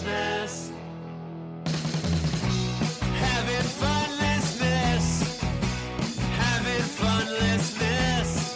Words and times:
Funlessness. 0.00 0.72
Having 3.18 3.66
funlessness, 3.80 5.40
having 6.36 6.82
funlessness, 6.82 8.54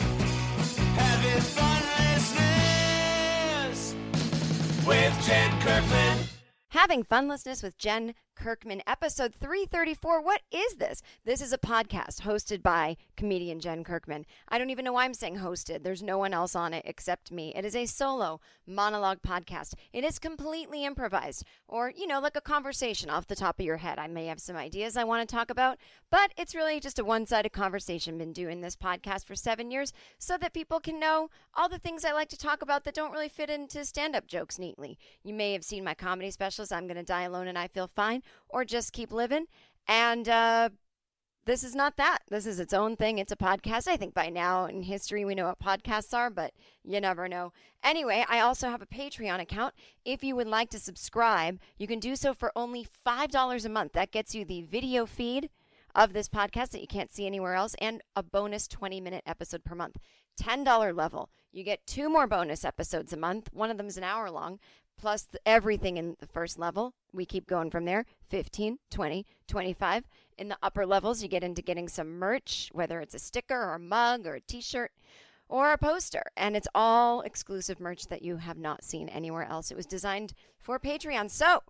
having 0.96 1.40
funlessness 1.40 3.94
with 4.86 5.26
Jen 5.26 5.50
Kirkman. 5.60 6.18
Having 6.70 7.02
Funlessness 7.04 7.62
with 7.62 7.78
Jen 7.78 8.14
Kirkman, 8.34 8.82
episode 8.86 9.34
334. 9.34 10.20
What 10.22 10.42
is 10.50 10.74
this? 10.74 11.02
This 11.24 11.40
is 11.40 11.52
a 11.52 11.58
podcast 11.58 12.22
hosted 12.22 12.62
by 12.62 12.96
comedian 13.16 13.60
Jen 13.60 13.84
Kirkman. 13.84 14.26
I 14.48 14.58
don't 14.58 14.70
even 14.70 14.84
know 14.84 14.92
why 14.92 15.04
I'm 15.04 15.14
saying 15.14 15.38
hosted. 15.38 15.82
There's 15.82 16.02
no 16.02 16.18
one 16.18 16.34
else 16.34 16.54
on 16.56 16.74
it 16.74 16.82
except 16.86 17.30
me. 17.30 17.52
It 17.54 17.64
is 17.64 17.76
a 17.76 17.86
solo 17.86 18.40
monologue 18.66 19.22
podcast. 19.22 19.74
It 19.92 20.04
is 20.04 20.18
completely 20.18 20.84
improvised, 20.84 21.44
or, 21.68 21.92
you 21.96 22.06
know, 22.06 22.20
like 22.20 22.36
a 22.36 22.40
conversation 22.40 23.08
off 23.08 23.26
the 23.26 23.36
top 23.36 23.58
of 23.58 23.64
your 23.64 23.78
head. 23.78 23.98
I 23.98 24.08
may 24.08 24.26
have 24.26 24.40
some 24.40 24.56
ideas 24.56 24.96
I 24.96 25.04
want 25.04 25.26
to 25.26 25.34
talk 25.34 25.50
about, 25.50 25.78
but 26.10 26.32
it's 26.36 26.54
really 26.54 26.80
just 26.80 26.98
a 26.98 27.04
one 27.04 27.26
sided 27.26 27.52
conversation. 27.52 28.18
Been 28.18 28.32
doing 28.32 28.60
this 28.60 28.76
podcast 28.76 29.26
for 29.26 29.34
seven 29.34 29.70
years 29.70 29.92
so 30.18 30.36
that 30.38 30.52
people 30.52 30.80
can 30.80 30.98
know 30.98 31.30
all 31.54 31.68
the 31.68 31.78
things 31.78 32.04
I 32.04 32.12
like 32.12 32.28
to 32.30 32.36
talk 32.36 32.62
about 32.62 32.84
that 32.84 32.94
don't 32.94 33.12
really 33.12 33.28
fit 33.28 33.50
into 33.50 33.84
stand 33.84 34.16
up 34.16 34.26
jokes 34.26 34.58
neatly. 34.58 34.98
You 35.22 35.34
may 35.34 35.52
have 35.52 35.64
seen 35.64 35.84
my 35.84 35.94
comedy 35.94 36.30
specials, 36.30 36.72
I'm 36.72 36.86
Going 36.86 36.96
to 36.96 37.02
Die 37.02 37.22
Alone 37.22 37.48
and 37.48 37.58
I 37.58 37.68
Feel 37.68 37.86
Fine, 37.86 38.22
or 38.48 38.64
Just 38.64 38.92
Keep 38.92 39.12
Living. 39.12 39.46
And 39.86 40.28
uh, 40.28 40.70
this 41.44 41.62
is 41.62 41.74
not 41.74 41.96
that. 41.96 42.20
This 42.28 42.46
is 42.46 42.58
its 42.58 42.72
own 42.72 42.96
thing. 42.96 43.18
It's 43.18 43.32
a 43.32 43.36
podcast. 43.36 43.86
I 43.86 43.96
think 43.96 44.14
by 44.14 44.30
now 44.30 44.64
in 44.64 44.82
history 44.82 45.24
we 45.24 45.34
know 45.34 45.46
what 45.46 45.58
podcasts 45.58 46.14
are, 46.14 46.30
but 46.30 46.52
you 46.82 47.00
never 47.00 47.28
know. 47.28 47.52
Anyway, 47.82 48.24
I 48.28 48.40
also 48.40 48.68
have 48.70 48.80
a 48.80 48.86
Patreon 48.86 49.40
account. 49.40 49.74
If 50.04 50.24
you 50.24 50.36
would 50.36 50.46
like 50.46 50.70
to 50.70 50.78
subscribe, 50.78 51.58
you 51.76 51.86
can 51.86 52.00
do 52.00 52.16
so 52.16 52.32
for 52.32 52.50
only 52.56 52.86
$5 53.06 53.64
a 53.64 53.68
month. 53.68 53.92
That 53.92 54.10
gets 54.10 54.34
you 54.34 54.44
the 54.44 54.62
video 54.62 55.04
feed 55.04 55.50
of 55.94 56.12
this 56.12 56.28
podcast 56.28 56.70
that 56.70 56.80
you 56.80 56.86
can't 56.86 57.12
see 57.12 57.26
anywhere 57.26 57.54
else 57.54 57.74
and 57.78 58.00
a 58.16 58.22
bonus 58.22 58.66
20 58.66 59.00
minute 59.00 59.22
episode 59.26 59.64
per 59.64 59.74
month. 59.74 59.98
$10 60.40 60.96
level. 60.96 61.30
You 61.52 61.62
get 61.62 61.86
two 61.86 62.08
more 62.08 62.26
bonus 62.26 62.64
episodes 62.64 63.12
a 63.12 63.16
month. 63.16 63.48
One 63.52 63.70
of 63.70 63.76
them 63.76 63.86
is 63.86 63.96
an 63.96 64.02
hour 64.02 64.30
long, 64.30 64.58
plus 64.96 65.28
everything 65.44 65.96
in 65.96 66.16
the 66.20 66.26
first 66.26 66.58
level. 66.58 66.94
We 67.12 67.26
keep 67.26 67.46
going 67.46 67.70
from 67.70 67.84
there 67.84 68.04
15, 68.28 68.78
20, 68.90 69.26
25. 69.46 70.04
In 70.36 70.48
the 70.48 70.58
upper 70.62 70.86
levels, 70.86 71.22
you 71.22 71.28
get 71.28 71.44
into 71.44 71.62
getting 71.62 71.88
some 71.88 72.18
merch, 72.18 72.70
whether 72.72 73.00
it's 73.00 73.14
a 73.14 73.18
sticker 73.18 73.60
or 73.60 73.74
a 73.74 73.78
mug 73.78 74.26
or 74.26 74.34
a 74.34 74.40
t 74.40 74.60
shirt 74.60 74.92
or 75.48 75.72
a 75.72 75.78
poster. 75.78 76.24
And 76.36 76.56
it's 76.56 76.68
all 76.74 77.20
exclusive 77.20 77.80
merch 77.80 78.08
that 78.08 78.22
you 78.22 78.36
have 78.38 78.58
not 78.58 78.84
seen 78.84 79.08
anywhere 79.08 79.44
else. 79.44 79.70
It 79.70 79.76
was 79.76 79.86
designed 79.86 80.32
for 80.58 80.78
Patreon. 80.78 81.30
So, 81.30 81.62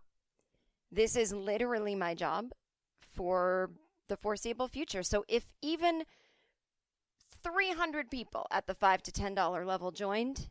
this 0.90 1.16
is 1.16 1.32
literally 1.32 1.94
my 1.94 2.14
job 2.14 2.52
for 2.98 3.70
the 4.08 4.16
foreseeable 4.16 4.68
future. 4.68 5.02
So, 5.02 5.24
if 5.28 5.52
even 5.60 6.04
300 7.42 8.10
people 8.10 8.46
at 8.50 8.66
the 8.66 8.74
5 8.74 9.02
to 9.02 9.12
$10 9.12 9.66
level 9.66 9.90
joined, 9.90 10.48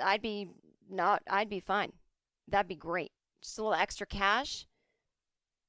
I'd 0.00 0.22
be 0.22 0.48
not 0.90 1.22
I'd 1.28 1.48
be 1.48 1.60
fine. 1.60 1.92
That'd 2.48 2.68
be 2.68 2.74
great. 2.74 3.12
Just 3.42 3.58
a 3.58 3.62
little 3.62 3.74
extra 3.74 4.06
cash. 4.06 4.66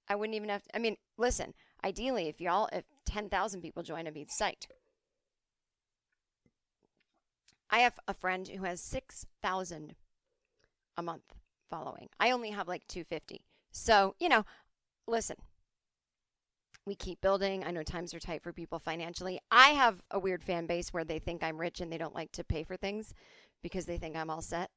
I 0.08 0.16
wouldn't 0.16 0.36
even 0.36 0.50
have 0.50 0.64
to, 0.64 0.76
I 0.76 0.80
mean, 0.80 0.98
listen, 1.18 1.54
ideally 1.84 2.28
if 2.28 2.40
y'all 2.40 2.70
if 2.72 2.86
10,000 3.06 3.62
people 3.62 3.84
join 3.84 4.08
I'd 4.08 4.12
be. 4.12 4.68
I 7.70 7.80
have 7.80 8.00
a 8.08 8.14
friend 8.14 8.48
who 8.48 8.64
has 8.64 8.82
6,000 8.82 9.96
a 10.98 11.04
month 11.04 11.36
following. 11.70 12.10
I 12.20 12.32
only 12.32 12.52
have 12.52 12.68
like 12.68 12.88
250. 12.88 13.42
So, 13.72 14.16
you 14.20 14.30
know, 14.30 14.46
listen. 15.08 15.38
We 16.86 16.94
keep 16.94 17.20
building. 17.20 17.64
I 17.64 17.72
know 17.72 17.82
times 17.82 18.14
are 18.14 18.20
tight 18.20 18.44
for 18.44 18.54
people 18.54 18.78
financially. 18.78 19.40
I 19.50 19.70
have 19.70 20.02
a 20.12 20.20
weird 20.20 20.44
fan 20.44 20.68
base 20.68 20.94
where 20.94 21.04
they 21.04 21.18
think 21.18 21.44
I'm 21.44 21.60
rich 21.60 21.82
and 21.82 21.92
they 21.92 21.98
don't 21.98 22.14
like 22.14 22.32
to 22.34 22.44
pay 22.44 22.64
for 22.64 22.78
things 22.78 23.14
because 23.64 23.86
they 23.86 23.98
think 23.98 24.16
I'm 24.16 24.30
all 24.30 24.44
set. 24.44 24.70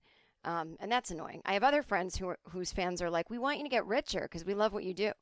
Um, 0.44 0.76
and 0.80 0.90
that's 0.90 1.10
annoying. 1.10 1.42
I 1.44 1.54
have 1.54 1.64
other 1.64 1.82
friends 1.82 2.16
who 2.16 2.28
are, 2.28 2.38
whose 2.50 2.72
fans 2.72 3.02
are 3.02 3.10
like, 3.10 3.28
"We 3.28 3.38
want 3.38 3.58
you 3.58 3.64
to 3.64 3.70
get 3.70 3.86
richer 3.86 4.22
because 4.22 4.44
we 4.44 4.54
love 4.54 4.72
what 4.72 4.84
you 4.84 4.94
do." 4.94 5.12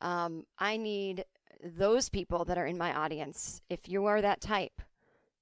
Um, 0.00 0.44
I 0.58 0.76
need 0.76 1.24
those 1.62 2.08
people 2.08 2.44
that 2.46 2.58
are 2.58 2.66
in 2.66 2.78
my 2.78 2.94
audience. 2.94 3.60
If 3.68 3.88
you 3.88 4.06
are 4.06 4.20
that 4.20 4.40
type, 4.40 4.82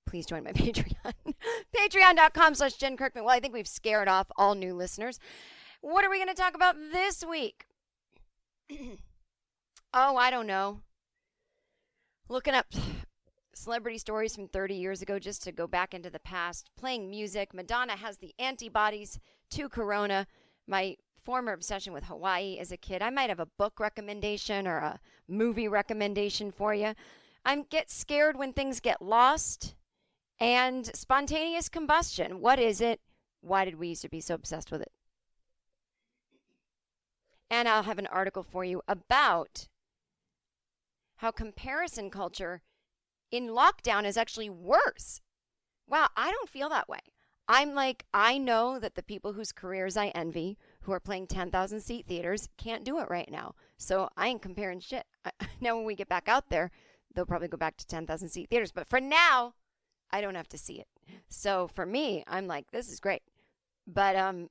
please 0.07 0.27
join 0.27 0.45
my 0.45 0.53
Patreon. 0.53 1.13
Patreon.com 1.77 2.55
slash 2.55 2.75
Jen 2.75 2.97
Kirkman. 2.97 3.25
Well, 3.25 3.35
I 3.35 3.41
think 3.41 3.55
we've 3.55 3.69
scared 3.69 4.09
off 4.09 4.31
all 4.37 4.55
new 4.55 4.75
listeners. 4.75 5.19
What 5.81 6.05
are 6.05 6.11
we 6.11 6.19
going 6.19 6.29
to 6.29 6.35
talk 6.35 6.55
about 6.55 6.77
this 6.93 7.25
week? 7.29 7.67
oh, 9.93 10.17
I 10.17 10.31
don't 10.31 10.47
know. 10.47 10.81
Looking 12.29 12.55
up 12.55 12.67
celebrity 13.57 13.99
stories 13.99 14.35
from 14.35 14.49
30 14.49 14.75
years 14.75 15.03
ago 15.03 15.19
just 15.19 15.43
to 15.45 15.53
go 15.53 15.67
back 15.67 15.95
into 15.95 16.11
the 16.11 16.19
past. 16.19 16.71
Playing 16.77 17.11
music. 17.11 17.55
Madonna 17.55 17.97
has 17.97 18.19
the 18.19 18.35
antibodies 18.39 19.19
to 19.51 19.69
Corona. 19.69 20.27
My 20.67 20.97
former 21.25 21.53
obsession 21.53 21.93
with 21.93 22.05
Hawaii 22.05 22.59
as 22.59 22.71
a 22.71 22.77
kid. 22.77 23.03
I 23.03 23.11
might 23.11 23.31
have 23.31 23.41
a 23.41 23.47
book 23.47 23.81
recommendation 23.81 24.67
or 24.67 24.79
a 24.79 25.01
movie 25.29 25.69
recommendation 25.69 26.51
for 26.51 26.75
you. 26.75 26.95
I 27.45 27.57
get 27.69 27.91
scared 27.91 28.37
when 28.37 28.53
things 28.53 28.81
get 28.81 29.03
lost 29.03 29.75
and 30.39 30.87
spontaneous 30.95 31.69
combustion. 31.69 32.41
What 32.41 32.59
is 32.59 32.81
it? 32.81 33.01
Why 33.41 33.65
did 33.65 33.79
we 33.79 33.89
used 33.89 34.03
to 34.03 34.09
be 34.09 34.21
so 34.21 34.35
obsessed 34.35 34.71
with 34.71 34.83
it? 34.83 34.93
And 37.51 37.69
I'll 37.69 37.83
have 37.83 37.99
an 37.99 38.07
article 38.07 38.43
for 38.43 38.65
you 38.65 38.83
about 38.89 39.69
how 41.17 41.31
comparison 41.31 42.11
culture 42.11 42.63
in 43.35 43.49
lockdown 43.49 44.05
is 44.05 44.17
actually 44.17 44.49
worse. 44.49 45.21
Wow, 45.89 46.09
I 46.17 46.31
don't 46.31 46.49
feel 46.49 46.69
that 46.69 46.89
way. 46.89 47.01
I'm 47.49 47.75
like, 47.75 48.05
I 48.15 48.39
know 48.39 48.79
that 48.79 48.95
the 48.95 49.03
people 49.03 49.33
whose 49.33 49.51
careers 49.51 49.97
I 49.97 50.07
envy, 50.09 50.57
who 50.83 50.93
are 50.93 51.01
playing 51.01 51.27
10,000 51.27 51.81
seat 51.81 52.07
theaters, 52.07 52.49
can't 52.57 52.85
do 52.85 53.01
it 53.01 53.11
right 53.11 53.29
now. 53.31 53.57
So 53.77 54.09
I 54.17 54.29
ain't 54.29 54.41
comparing 54.41 54.81
shit. 54.81 55.05
Now, 55.61 55.77
when 55.77 55.85
we 55.85 55.95
get 55.95 56.09
back 56.09 56.29
out 56.29 56.51
there, 56.51 56.71
they'll 57.15 57.27
probably 57.27 57.49
go 57.49 57.57
back 57.57 57.77
to 57.79 57.87
10,000 57.87 58.29
seat 58.29 58.51
theaters. 58.51 58.71
But 58.71 58.87
for 58.87 59.01
now, 59.01 59.55
I 60.11 60.21
don't 60.21 60.35
have 60.35 60.49
to 60.51 60.59
see 60.59 60.75
it. 60.75 60.87
So 61.29 61.67
for 61.67 61.85
me, 61.85 62.23
I'm 62.27 62.47
like, 62.47 62.71
this 62.71 62.91
is 62.91 63.01
great. 63.01 63.23
But 63.87 64.15
um 64.15 64.49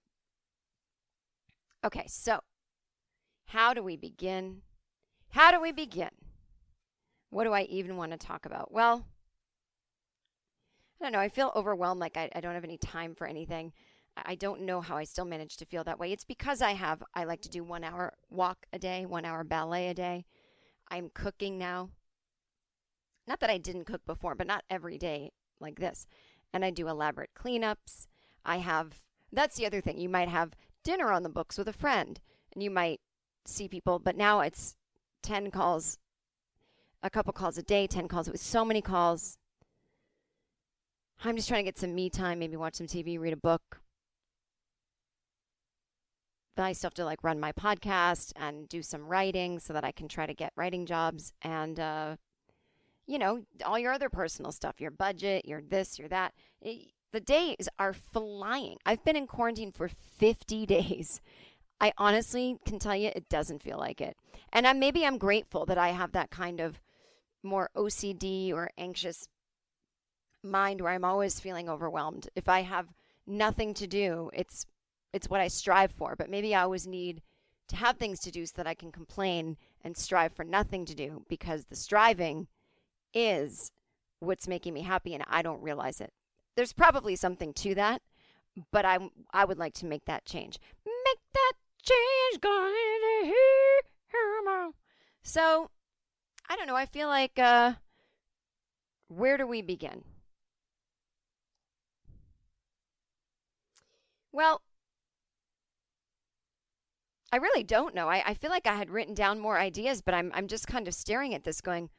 okay, 1.86 2.06
so 2.08 2.42
how 3.46 3.74
do 3.74 3.82
we 3.82 3.96
begin? 3.96 4.62
How 5.30 5.52
do 5.52 5.62
we 5.62 5.72
begin? 5.72 6.10
What 7.34 7.46
do 7.46 7.52
I 7.52 7.64
even 7.64 7.98
want 7.98 8.12
to 8.12 8.18
talk 8.18 8.46
about? 8.46 8.72
Well, 8.72 9.08
I 11.02 11.06
don't 11.06 11.14
know. 11.14 11.20
I 11.20 11.30
feel 11.30 11.52
overwhelmed, 11.56 12.00
like 12.00 12.16
I, 12.16 12.30
I 12.36 12.42
don't 12.42 12.54
have 12.54 12.64
any 12.64 12.78
time 12.78 13.16
for 13.16 13.26
anything. 13.26 13.74
I 14.16 14.36
don't 14.36 14.62
know 14.62 14.82
how 14.82 14.98
I 14.98 15.04
still 15.04 15.26
manage 15.26 15.58
to 15.58 15.66
feel 15.66 15.84
that 15.86 15.98
way. 15.98 16.12
It's 16.12 16.24
because 16.24 16.62
I 16.62 16.74
have, 16.74 17.02
I 17.16 17.24
like 17.24 17.42
to 17.42 17.50
do 17.50 17.64
one 17.64 17.84
hour 17.84 18.14
walk 18.30 18.68
a 18.72 18.78
day, 18.78 19.08
one 19.08 19.26
hour 19.26 19.44
ballet 19.44 19.88
a 19.88 19.96
day. 19.96 20.26
I'm 20.90 21.10
cooking 21.12 21.58
now. 21.58 21.90
Not 23.28 23.40
that 23.40 23.50
I 23.50 23.58
didn't 23.58 23.86
cook 23.86 24.06
before, 24.06 24.36
but 24.36 24.46
not 24.46 24.64
every 24.70 25.00
day 25.00 25.32
like 25.60 25.80
this. 25.80 26.06
And 26.54 26.64
I 26.64 26.70
do 26.70 26.88
elaborate 26.88 27.32
cleanups. 27.36 28.06
I 28.46 28.58
have, 28.58 29.02
that's 29.32 29.58
the 29.58 29.66
other 29.66 29.82
thing. 29.82 29.98
You 29.98 30.10
might 30.10 30.30
have 30.30 30.56
dinner 30.84 31.12
on 31.12 31.24
the 31.24 31.30
books 31.30 31.58
with 31.58 31.68
a 31.68 31.74
friend 31.74 32.20
and 32.54 32.62
you 32.62 32.70
might 32.70 33.02
see 33.44 33.68
people, 33.68 33.98
but 33.98 34.16
now 34.16 34.42
it's 34.42 34.76
10 35.24 35.50
calls, 35.50 35.98
a 37.04 37.10
couple 37.10 37.34
calls 37.34 37.58
a 37.58 37.64
day, 37.64 37.86
10 37.86 38.08
calls. 38.08 38.28
It 38.28 38.32
was 38.32 38.42
so 38.42 38.64
many 38.64 38.82
calls. 38.82 39.38
I'm 41.24 41.36
just 41.36 41.48
trying 41.48 41.60
to 41.60 41.68
get 41.68 41.78
some 41.78 41.94
me 41.94 42.10
time, 42.10 42.40
maybe 42.40 42.56
watch 42.56 42.76
some 42.76 42.88
TV, 42.88 43.20
read 43.20 43.34
a 43.34 43.38
book. 43.38 43.82
But 46.56 46.64
I 46.64 46.74
still 46.74 46.90
have 46.90 46.94
to 46.96 47.06
like 47.06 47.24
run 47.24 47.40
my 47.40 47.52
podcast 47.52 48.32
and 48.36 48.70
do 48.70 48.82
some 48.82 49.08
writing 49.08 49.60
so 49.60 49.74
that 49.74 49.84
I 49.84 49.92
can 49.92 50.08
try 50.08 50.26
to 50.26 50.34
get 50.34 50.54
writing 50.56 50.86
jobs 50.86 51.34
and, 51.42 51.80
uh, 51.80 52.16
you 53.06 53.18
know, 53.18 53.44
all 53.66 53.80
your 53.80 53.92
other 53.92 54.10
personal 54.10 54.52
stuff, 54.52 54.80
your 54.80 54.92
budget, 54.92 55.46
your 55.46 55.62
this, 55.62 56.00
your 56.00 56.08
that. 56.10 56.34
It, 56.62 56.92
the 57.12 57.20
days 57.20 57.68
are 57.80 57.94
flying. 57.94 58.78
I've 58.86 59.04
been 59.04 59.16
in 59.16 59.28
quarantine 59.28 59.72
for 59.72 59.88
50 59.88 60.66
days. 60.68 61.22
I 61.82 61.92
honestly 61.98 62.58
can 62.66 62.80
tell 62.80 62.96
you 62.96 63.12
it 63.14 63.30
doesn't 63.30 63.64
feel 63.64 63.78
like 63.78 64.00
it. 64.00 64.16
And 64.52 64.68
I, 64.68 64.74
maybe 64.74 65.06
I'm 65.06 65.18
grateful 65.18 65.66
that 65.66 65.78
I 65.78 65.90
have 65.90 66.12
that 66.14 66.30
kind 66.30 66.60
of 66.60 66.80
more 67.44 67.70
OCD 67.76 68.54
or 68.54 68.70
anxious 68.78 69.28
mind 70.44 70.82
where 70.82 70.92
I'm 70.92 71.06
always 71.06 71.40
feeling 71.40 71.70
overwhelmed. 71.70 72.30
If 72.36 72.50
I 72.50 72.62
have 72.62 72.88
nothing 73.26 73.74
to 73.76 73.88
do, 73.88 74.30
it's 74.34 74.66
it's 75.14 75.30
what 75.30 75.42
I 75.42 75.48
strive 75.48 75.92
for. 75.92 76.16
But 76.16 76.30
maybe 76.30 76.56
I 76.56 76.64
always 76.64 76.88
need 76.88 77.22
to 77.68 77.76
have 77.76 77.98
things 77.98 78.20
to 78.22 78.32
do 78.32 78.46
so 78.46 78.54
that 78.58 78.68
I 78.68 78.74
can 78.74 78.92
complain 78.92 79.58
and 79.84 79.96
strive 79.96 80.34
for 80.34 80.44
nothing 80.44 80.86
to 80.86 80.96
do 80.96 81.24
because 81.30 81.66
the 81.66 81.76
striving 81.76 82.48
is 83.14 83.72
what's 84.20 84.48
making 84.48 84.74
me 84.74 84.82
happy 84.82 85.14
and 85.14 85.24
I 85.28 85.42
don't 85.42 85.62
realize 85.62 86.02
it. 86.02 86.12
There's 86.56 86.74
probably 86.74 87.16
something 87.16 87.54
to 87.54 87.76
that, 87.76 88.02
but 88.72 88.86
I 88.86 89.00
I 89.32 89.46
would 89.46 89.58
like 89.58 89.74
to 89.76 89.86
make 89.86 90.06
that 90.06 90.26
change. 90.26 90.60
Make 90.86 91.20
that 91.34 91.54
change 91.82 92.44
here. 93.24 93.54
So, 95.24 95.72
I 96.50 96.56
don't 96.56 96.68
know, 96.68 96.76
I 96.76 96.86
feel 96.86 97.08
like 97.08 97.38
uh 97.38 97.74
where 99.08 99.38
do 99.38 99.46
we 99.46 99.62
begin? 99.62 100.04
Well, 104.32 104.62
I 107.32 107.38
really 107.38 107.64
don't 107.64 107.96
know. 107.96 108.10
I, 108.10 108.24
I 108.28 108.34
feel 108.36 108.50
like 108.50 108.68
I 108.68 108.76
had 108.76 108.90
written 108.90 109.14
down 109.14 109.40
more 109.40 109.58
ideas, 109.60 110.02
but 110.02 110.14
I'm 110.14 110.32
I'm 110.36 110.48
just 110.48 110.68
kind 110.68 110.88
of 110.88 110.94
staring 110.94 111.34
at 111.34 111.44
this 111.44 111.62
going, 111.62 111.90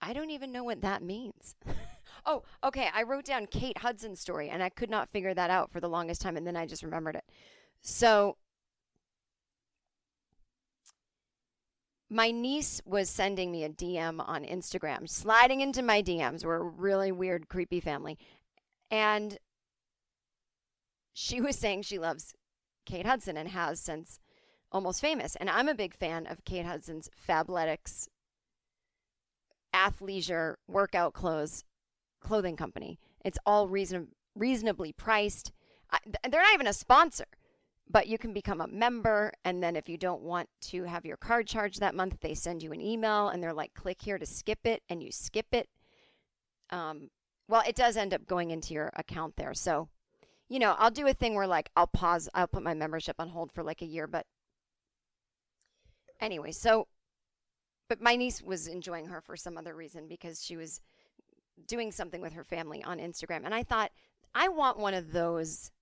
I 0.00 0.12
don't 0.12 0.30
even 0.30 0.52
know 0.52 0.64
what 0.64 0.80
that 0.80 1.02
means. 1.02 1.54
oh, 2.26 2.42
okay. 2.64 2.88
I 2.94 3.02
wrote 3.02 3.24
down 3.24 3.46
Kate 3.46 3.78
Hudson's 3.78 4.20
story 4.20 4.48
and 4.48 4.62
I 4.62 4.68
could 4.68 4.90
not 4.90 5.10
figure 5.10 5.34
that 5.34 5.50
out 5.50 5.70
for 5.70 5.80
the 5.80 5.88
longest 5.88 6.20
time 6.20 6.36
and 6.36 6.46
then 6.46 6.56
I 6.56 6.66
just 6.66 6.82
remembered 6.82 7.16
it. 7.16 7.24
So 7.82 8.36
my 12.10 12.32
niece 12.32 12.82
was 12.84 13.08
sending 13.08 13.52
me 13.52 13.62
a 13.62 13.68
DM 13.68 14.22
on 14.26 14.44
Instagram, 14.44 15.08
sliding 15.08 15.60
into 15.60 15.80
my 15.80 16.02
DMs. 16.02 16.44
We're 16.44 16.56
a 16.56 16.62
really 16.62 17.12
weird, 17.12 17.48
creepy 17.48 17.78
family. 17.78 18.18
And 18.90 19.38
she 21.12 21.40
was 21.40 21.56
saying 21.56 21.82
she 21.82 21.98
loves 21.98 22.34
Kate 22.84 23.06
Hudson 23.06 23.36
and 23.36 23.48
has 23.48 23.80
since 23.80 24.18
almost 24.72 25.00
famous. 25.00 25.36
And 25.36 25.48
I'm 25.48 25.68
a 25.68 25.74
big 25.74 25.94
fan 25.94 26.26
of 26.26 26.44
Kate 26.44 26.66
Hudson's 26.66 27.08
Fabletics 27.28 28.08
athleisure 29.72 30.54
workout 30.66 31.12
clothes 31.12 31.64
clothing 32.20 32.56
company. 32.56 32.98
It's 33.24 33.38
all 33.46 33.68
reason, 33.68 34.08
reasonably 34.34 34.92
priced. 34.92 35.52
I, 35.92 35.98
they're 36.28 36.42
not 36.42 36.54
even 36.54 36.66
a 36.66 36.72
sponsor, 36.72 37.26
but 37.90 38.06
you 38.06 38.18
can 38.18 38.32
become 38.32 38.60
a 38.60 38.68
member. 38.68 39.32
And 39.44 39.62
then 39.62 39.76
if 39.76 39.88
you 39.88 39.96
don't 39.96 40.22
want 40.22 40.48
to 40.62 40.84
have 40.84 41.04
your 41.04 41.16
card 41.16 41.46
charged 41.46 41.80
that 41.80 41.94
month, 41.94 42.18
they 42.20 42.34
send 42.34 42.62
you 42.62 42.72
an 42.72 42.80
email 42.80 43.28
and 43.28 43.42
they're 43.42 43.52
like, 43.52 43.74
click 43.74 44.02
here 44.02 44.18
to 44.18 44.26
skip 44.26 44.60
it, 44.64 44.82
and 44.88 45.02
you 45.02 45.10
skip 45.10 45.46
it. 45.52 45.68
Um, 46.70 47.10
well, 47.48 47.62
it 47.66 47.74
does 47.74 47.96
end 47.96 48.14
up 48.14 48.26
going 48.26 48.50
into 48.50 48.74
your 48.74 48.90
account 48.94 49.34
there. 49.36 49.54
So, 49.54 49.88
you 50.48 50.58
know, 50.58 50.76
I'll 50.78 50.90
do 50.90 51.06
a 51.06 51.14
thing 51.14 51.34
where 51.34 51.48
like 51.48 51.70
I'll 51.76 51.88
pause, 51.88 52.28
I'll 52.34 52.46
put 52.46 52.62
my 52.62 52.74
membership 52.74 53.16
on 53.18 53.30
hold 53.30 53.50
for 53.50 53.64
like 53.64 53.82
a 53.82 53.86
year. 53.86 54.06
But 54.06 54.26
anyway, 56.20 56.52
so 56.52 56.86
but 57.88 58.00
my 58.00 58.14
niece 58.14 58.40
was 58.40 58.68
enjoying 58.68 59.06
her 59.06 59.20
for 59.20 59.36
some 59.36 59.58
other 59.58 59.74
reason 59.74 60.06
because 60.06 60.44
she 60.44 60.56
was 60.56 60.80
doing 61.66 61.90
something 61.90 62.20
with 62.20 62.34
her 62.34 62.44
family 62.44 62.84
on 62.84 62.98
Instagram. 62.98 63.44
And 63.44 63.52
I 63.52 63.64
thought, 63.64 63.90
I 64.32 64.46
want 64.48 64.78
one 64.78 64.94
of 64.94 65.10
those 65.10 65.72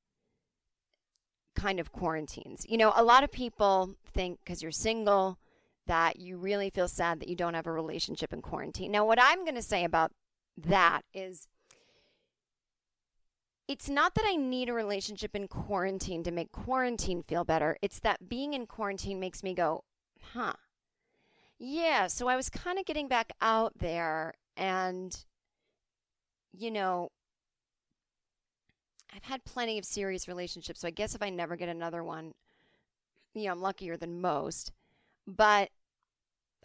kind 1.58 1.81
of 1.81 1.93
quarantines. 1.93 2.64
You 2.69 2.78
know, 2.78 2.93
a 2.94 3.02
lot 3.02 3.25
of 3.25 3.32
people 3.32 3.94
think 4.14 4.38
because 4.44 4.62
you're 4.62 4.72
single 4.72 5.38
that 5.87 6.20
you 6.20 6.37
really 6.37 6.70
feel 6.70 6.88
sad 6.88 7.20
that 7.20 7.28
you 7.28 7.37
don't 7.37 7.55
have 7.55 7.66
a 7.66 7.72
relationship 7.72 8.32
in 8.32 8.43
quarantine. 8.43 8.93
Now, 8.93 9.06
what 9.06 9.19
I'm 9.20 9.44
going 9.44 9.55
to 9.55 9.62
say 9.62 9.84
about 9.84 10.12
that 10.56 11.02
is 11.14 11.49
it's 13.66 13.88
not 13.88 14.14
that 14.14 14.25
I 14.26 14.37
need 14.37 14.69
a 14.69 14.75
relationship 14.75 15.34
in 15.34 15.49
quarantine 15.49 16.22
to 16.25 16.31
make 16.31 16.52
quarantine 16.52 17.22
feel 17.22 17.44
better. 17.44 17.76
It's 17.82 18.00
that 18.00 18.28
being 18.28 18.54
in 18.54 18.66
quarantine 18.66 19.20
makes 19.20 19.43
me 19.43 19.54
go, 19.54 19.84
huh, 20.32 20.54
yeah, 21.58 22.06
so 22.06 22.28
I 22.28 22.37
was 22.37 22.49
kind 22.49 22.78
of 22.78 22.84
getting 22.84 23.08
back 23.08 23.32
out 23.40 23.72
there 23.78 24.34
and 24.56 25.16
you 26.52 26.71
know, 26.71 27.11
I've 29.18 29.30
had 29.30 29.44
plenty 29.44 29.78
of 29.78 29.84
serious 29.84 30.28
relationships, 30.28 30.80
so 30.80 30.87
I 30.87 30.92
guess 30.92 31.16
if 31.16 31.22
I 31.22 31.28
never 31.28 31.56
get 31.56 31.68
another 31.68 32.04
one, 32.04 32.34
you 33.34 33.46
know, 33.46 33.52
I'm 33.52 33.60
luckier 33.60 33.96
than 33.96 34.20
most. 34.20 34.70
But 35.26 35.70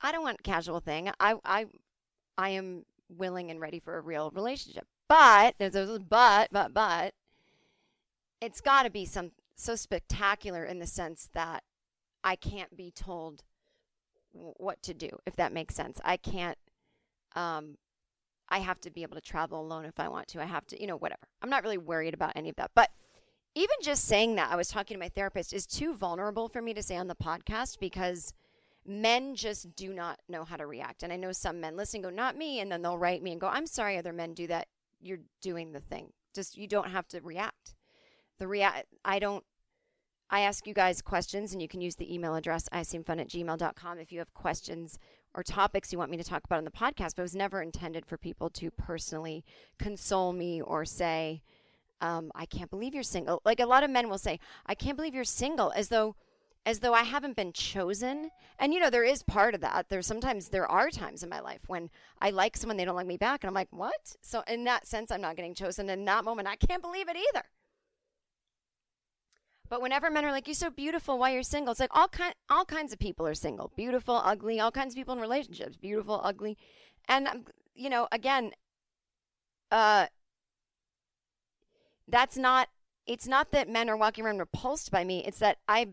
I 0.04 0.12
don't 0.12 0.22
want 0.22 0.44
casual 0.44 0.80
thing. 0.80 1.10
I 1.20 1.34
I 1.44 1.66
I 2.38 2.50
am 2.50 2.86
willing 3.10 3.50
and 3.50 3.60
ready 3.60 3.80
for 3.80 3.98
a 3.98 4.02
real 4.02 4.30
relationship. 4.36 4.86
But 5.08 5.56
there's 5.58 5.74
a 5.74 6.00
but, 6.00 6.50
but, 6.52 6.76
but 6.76 7.16
it's 8.40 8.62
got 8.62 8.84
to 8.84 8.92
be 8.92 9.06
some 9.06 9.32
so 9.56 9.76
spectacular 9.76 10.64
in 10.64 10.78
the 10.78 10.88
sense 10.88 11.30
that 11.34 11.64
I 12.24 12.36
can't 12.36 12.78
be 12.78 12.92
told 12.92 13.42
what 14.32 14.84
to 14.84 14.94
do, 14.94 15.10
if 15.26 15.36
that 15.38 15.54
makes 15.54 15.74
sense. 15.74 16.00
I 16.06 16.18
can't, 16.18 16.58
um, 17.36 17.78
I 18.54 18.60
have 18.60 18.80
to 18.82 18.92
be 18.92 19.02
able 19.02 19.16
to 19.16 19.22
travel 19.22 19.60
alone 19.60 19.84
if 19.84 20.00
I 20.00 20.08
want 20.08 20.28
to. 20.28 20.42
I 20.42 20.46
have 20.46 20.68
to, 20.68 20.80
you 20.80 20.86
know, 20.86 20.96
whatever. 20.96 21.24
I'm 21.42 21.50
not 21.50 21.64
really 21.64 21.80
worried 21.80 22.14
about 22.14 22.34
any 22.36 22.50
of 22.50 22.56
that. 22.58 22.70
But 22.76 22.92
even 23.56 23.76
just 23.82 24.06
saying 24.06 24.36
that, 24.36 24.52
I 24.52 24.56
was 24.56 24.68
talking 24.68 24.94
to 24.94 25.00
my 25.00 25.10
therapist, 25.10 25.54
is 25.54 25.66
too 25.66 25.96
vulnerable 25.96 26.48
for 26.48 26.62
me 26.62 26.72
to 26.76 26.84
say 26.84 26.96
on 26.96 27.08
the 27.08 27.16
podcast 27.16 27.80
because 27.80 28.32
men 28.86 29.34
just 29.34 29.76
do 29.76 29.92
not 29.92 30.20
know 30.30 30.44
how 30.44 30.56
to 30.56 30.68
react. 30.68 31.02
And 31.02 31.12
I 31.12 31.16
know 31.16 31.32
some 31.32 31.62
men 31.62 31.76
listening 31.76 32.04
go, 32.04 32.12
not 32.12 32.38
me. 32.38 32.60
And 32.60 32.72
then 32.72 32.84
they'll 32.84 32.96
write 32.96 33.24
me 33.24 33.32
and 33.32 33.42
go, 33.42 33.48
I'm 33.48 33.66
sorry 33.66 33.98
other 33.98 34.14
men 34.14 34.36
do 34.36 34.46
that. 34.46 34.68
You're 35.02 35.22
doing 35.42 35.72
the 35.72 35.80
thing. 35.80 36.14
Just, 36.36 36.56
you 36.56 36.68
don't 36.68 36.92
have 36.92 37.08
to 37.08 37.22
react. 37.22 37.74
The 38.38 38.48
react, 38.48 38.86
I 39.04 39.18
don't, 39.18 39.44
I 40.30 40.42
ask 40.42 40.68
you 40.68 40.76
guys 40.76 41.02
questions, 41.02 41.54
and 41.54 41.62
you 41.62 41.68
can 41.68 41.82
use 41.82 41.96
the 41.96 42.14
email 42.14 42.36
address 42.36 42.70
iseemfun 42.72 43.20
at 43.20 43.30
gmail.com 43.30 43.98
if 43.98 44.12
you 44.12 44.20
have 44.20 44.34
questions 44.36 45.00
or 45.36 45.44
topics 45.44 45.92
you 45.92 45.98
want 45.98 46.12
me 46.12 46.18
to 46.18 46.24
talk 46.24 46.44
about 46.46 46.58
on 46.58 46.66
the 46.66 46.72
podcast. 46.72 47.16
But 47.16 47.20
it 47.20 47.22
was 47.24 47.36
never 47.36 47.62
intended 47.62 48.06
for 48.06 48.18
people 48.18 48.50
to 48.52 48.72
personally 48.72 49.44
console 49.80 50.34
me 50.34 50.62
or 50.62 50.86
say, 50.86 51.42
um, 52.02 52.32
I 52.36 52.46
can't 52.46 52.70
believe 52.70 52.94
you're 52.94 53.04
single. 53.04 53.42
Like 53.46 53.60
a 53.60 53.66
lot 53.66 53.84
of 53.84 53.90
men 53.90 54.10
will 54.10 54.18
say, 54.18 54.40
I 54.66 54.76
can't 54.76 54.98
believe 54.98 55.16
you're 55.16 55.24
single, 55.24 55.72
as 55.76 55.90
though 55.90 56.16
as 56.66 56.80
though 56.80 56.94
I 56.94 57.04
haven't 57.04 57.36
been 57.36 57.52
chosen. 57.52 58.32
And 58.58 58.74
you 58.74 58.80
know, 58.80 58.90
there 58.90 59.04
is 59.04 59.24
part 59.24 59.54
of 59.54 59.62
that. 59.62 59.88
There's 59.90 60.08
sometimes 60.08 60.50
there 60.50 60.70
are 60.70 60.90
times 60.90 61.24
in 61.24 61.30
my 61.30 61.40
life 61.40 61.62
when 61.68 61.90
I 62.22 62.30
like 62.30 62.56
someone, 62.56 62.78
they 62.78 62.86
don't 62.86 62.96
like 62.96 63.08
me 63.08 63.18
back, 63.18 63.44
and 63.44 63.50
I'm 63.50 63.54
like, 63.54 63.68
what? 63.72 64.16
So 64.22 64.44
in 64.48 64.64
that 64.66 64.88
sense, 64.88 65.12
I'm 65.12 65.22
not 65.22 65.36
getting 65.36 65.56
chosen. 65.56 65.90
In 65.90 66.06
that 66.06 66.24
moment, 66.24 66.48
I 66.48 66.56
can't 66.56 66.82
believe 66.82 67.10
it 67.10 67.18
either. 67.18 67.46
But 69.74 69.82
whenever 69.82 70.12
men 70.12 70.24
are 70.24 70.32
like, 70.32 70.48
"You're 70.48 70.54
so 70.54 70.70
beautiful," 70.70 71.18
why 71.18 71.32
you're 71.32 71.42
single, 71.42 71.72
it's 71.72 71.80
like 71.80 71.98
all 71.98 72.08
kind, 72.08 72.36
all 72.48 72.64
kinds 72.64 72.94
of 72.94 73.00
people 73.00 73.26
are 73.26 73.34
single, 73.34 73.72
beautiful, 73.76 74.22
ugly, 74.24 74.60
all 74.60 74.72
kinds 74.72 74.94
of 74.94 74.98
people 74.98 75.16
in 75.16 75.20
relationships, 75.20 75.78
beautiful, 75.78 76.22
ugly, 76.24 76.60
and 77.08 77.28
um, 77.28 77.46
you 77.74 77.90
know, 77.90 78.08
again, 78.12 78.52
uh 79.72 80.06
that's 82.08 82.38
not 82.38 82.70
it's 83.08 83.28
not 83.28 83.50
that 83.50 83.68
men 83.68 83.90
are 83.90 83.98
walking 83.98 84.24
around 84.24 84.38
repulsed 84.38 84.92
by 84.92 85.04
me. 85.04 85.26
It's 85.26 85.40
that 85.40 85.58
I 85.68 85.88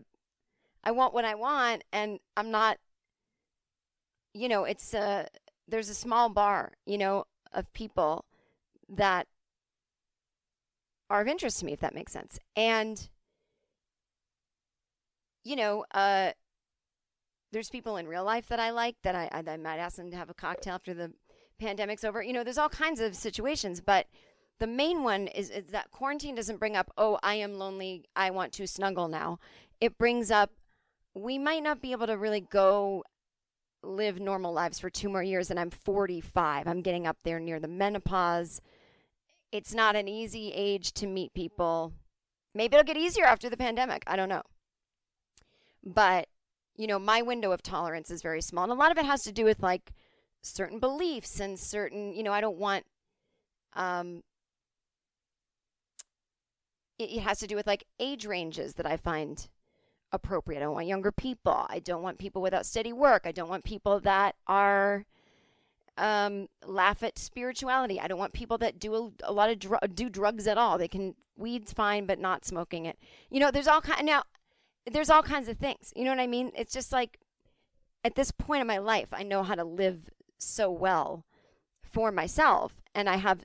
I 0.83 0.91
want 0.91 1.15
what 1.15 1.25
I 1.25 1.33
want 1.33 1.83
and 1.91 2.19
I'm 2.37 2.51
not 2.51 2.77
you 4.31 4.47
know, 4.47 4.63
it's 4.63 4.93
uh 4.93 5.25
there's 5.67 5.89
a 5.89 5.95
small 5.95 6.29
bar, 6.29 6.73
you 6.85 6.99
know, 6.99 7.25
of 7.51 7.73
people 7.73 8.25
that 8.87 9.27
are 11.09 11.21
of 11.21 11.27
interest 11.27 11.61
to 11.61 11.65
me 11.65 11.73
if 11.73 11.79
that 11.79 11.95
makes 11.95 12.11
sense. 12.13 12.37
And 12.55 13.09
you 15.43 15.55
know, 15.55 15.85
uh 15.93 16.31
there's 17.51 17.69
people 17.69 17.97
in 17.97 18.07
real 18.07 18.23
life 18.23 18.47
that 18.47 18.59
I 18.59 18.69
like 18.71 18.95
that 19.03 19.13
I, 19.15 19.29
I, 19.31 19.43
I 19.51 19.57
might 19.57 19.77
ask 19.77 19.97
them 19.97 20.09
to 20.11 20.17
have 20.17 20.29
a 20.29 20.33
cocktail 20.33 20.75
after 20.75 20.93
the 20.93 21.11
pandemic's 21.59 22.03
over. 22.03 22.21
You 22.23 22.33
know, 22.33 22.43
there's 22.43 22.57
all 22.57 22.69
kinds 22.69 23.01
of 23.01 23.15
situations, 23.15 23.81
but 23.81 24.07
the 24.59 24.67
main 24.67 25.03
one 25.03 25.27
is, 25.27 25.49
is 25.49 25.67
that 25.67 25.91
quarantine 25.91 26.35
doesn't 26.35 26.59
bring 26.59 26.75
up, 26.75 26.91
oh, 26.97 27.19
I 27.23 27.35
am 27.35 27.55
lonely, 27.55 28.05
I 28.15 28.29
want 28.29 28.53
to 28.53 28.67
snuggle 28.67 29.07
now. 29.07 29.39
It 29.79 29.97
brings 29.97 30.31
up, 30.31 30.51
we 31.13 31.37
might 31.37 31.63
not 31.63 31.81
be 31.81 31.91
able 31.91 32.07
to 32.07 32.17
really 32.17 32.41
go 32.41 33.03
live 33.83 34.19
normal 34.19 34.53
lives 34.53 34.79
for 34.79 34.89
two 34.89 35.09
more 35.09 35.23
years, 35.23 35.49
and 35.49 35.59
I'm 35.59 35.71
45. 35.71 36.67
I'm 36.67 36.81
getting 36.81 37.07
up 37.07 37.17
there 37.23 37.39
near 37.39 37.59
the 37.59 37.67
menopause. 37.67 38.61
It's 39.51 39.73
not 39.73 39.95
an 39.95 40.07
easy 40.07 40.51
age 40.53 40.93
to 40.93 41.07
meet 41.07 41.33
people. 41.33 41.93
Maybe 42.53 42.75
it'll 42.75 42.85
get 42.85 42.97
easier 42.97 43.25
after 43.25 43.49
the 43.49 43.57
pandemic. 43.57 44.03
I 44.07 44.15
don't 44.15 44.29
know. 44.29 44.43
But, 45.83 46.27
you 46.75 46.87
know, 46.87 46.99
my 46.99 47.21
window 47.21 47.51
of 47.51 47.63
tolerance 47.63 48.11
is 48.11 48.21
very 48.21 48.41
small. 48.41 48.63
And 48.63 48.71
a 48.71 48.75
lot 48.75 48.91
of 48.91 48.97
it 48.97 49.05
has 49.05 49.21
to 49.23 49.31
do 49.31 49.45
with 49.45 49.61
like 49.61 49.93
certain 50.41 50.79
beliefs 50.79 51.39
and 51.39 51.59
certain, 51.59 52.13
you 52.13 52.23
know, 52.23 52.31
I 52.31 52.41
don't 52.41 52.57
want, 52.57 52.85
um, 53.73 54.23
it, 56.99 57.11
it 57.11 57.21
has 57.21 57.39
to 57.39 57.47
do 57.47 57.55
with 57.55 57.67
like 57.67 57.85
age 57.99 58.25
ranges 58.25 58.75
that 58.75 58.85
I 58.85 58.97
find 58.97 59.47
appropriate. 60.11 60.59
I 60.59 60.63
don't 60.63 60.73
want 60.73 60.87
younger 60.87 61.11
people. 61.11 61.65
I 61.69 61.79
don't 61.79 62.03
want 62.03 62.19
people 62.19 62.41
without 62.41 62.65
steady 62.65 62.93
work. 62.93 63.23
I 63.25 63.31
don't 63.31 63.49
want 63.49 63.63
people 63.63 63.99
that 64.01 64.35
are 64.47 65.05
um, 65.97 66.47
laugh 66.65 67.03
at 67.03 67.17
spirituality. 67.17 67.99
I 67.99 68.07
don't 68.07 68.19
want 68.19 68.33
people 68.33 68.57
that 68.59 68.79
do 68.79 68.95
a, 68.95 69.29
a 69.29 69.33
lot 69.33 69.49
of 69.49 69.59
dr- 69.59 69.95
do 69.95 70.09
drugs 70.09 70.47
at 70.47 70.57
all. 70.57 70.77
They 70.77 70.87
can 70.87 71.15
weed's 71.37 71.73
fine, 71.73 72.05
but 72.05 72.19
not 72.19 72.45
smoking 72.45 72.85
it. 72.85 72.97
You 73.29 73.39
know, 73.39 73.51
there's 73.51 73.67
all 73.67 73.81
kind 73.81 74.05
now. 74.05 74.23
There's 74.89 75.09
all 75.09 75.23
kinds 75.23 75.47
of 75.47 75.57
things. 75.57 75.93
You 75.95 76.05
know 76.05 76.11
what 76.11 76.19
I 76.19 76.27
mean? 76.27 76.51
It's 76.55 76.73
just 76.73 76.91
like 76.91 77.19
at 78.03 78.15
this 78.15 78.31
point 78.31 78.61
in 78.61 78.67
my 78.67 78.79
life, 78.79 79.09
I 79.11 79.23
know 79.23 79.43
how 79.43 79.55
to 79.55 79.63
live 79.63 80.09
so 80.37 80.71
well 80.71 81.25
for 81.83 82.11
myself, 82.11 82.81
and 82.95 83.09
I 83.09 83.17
have 83.17 83.43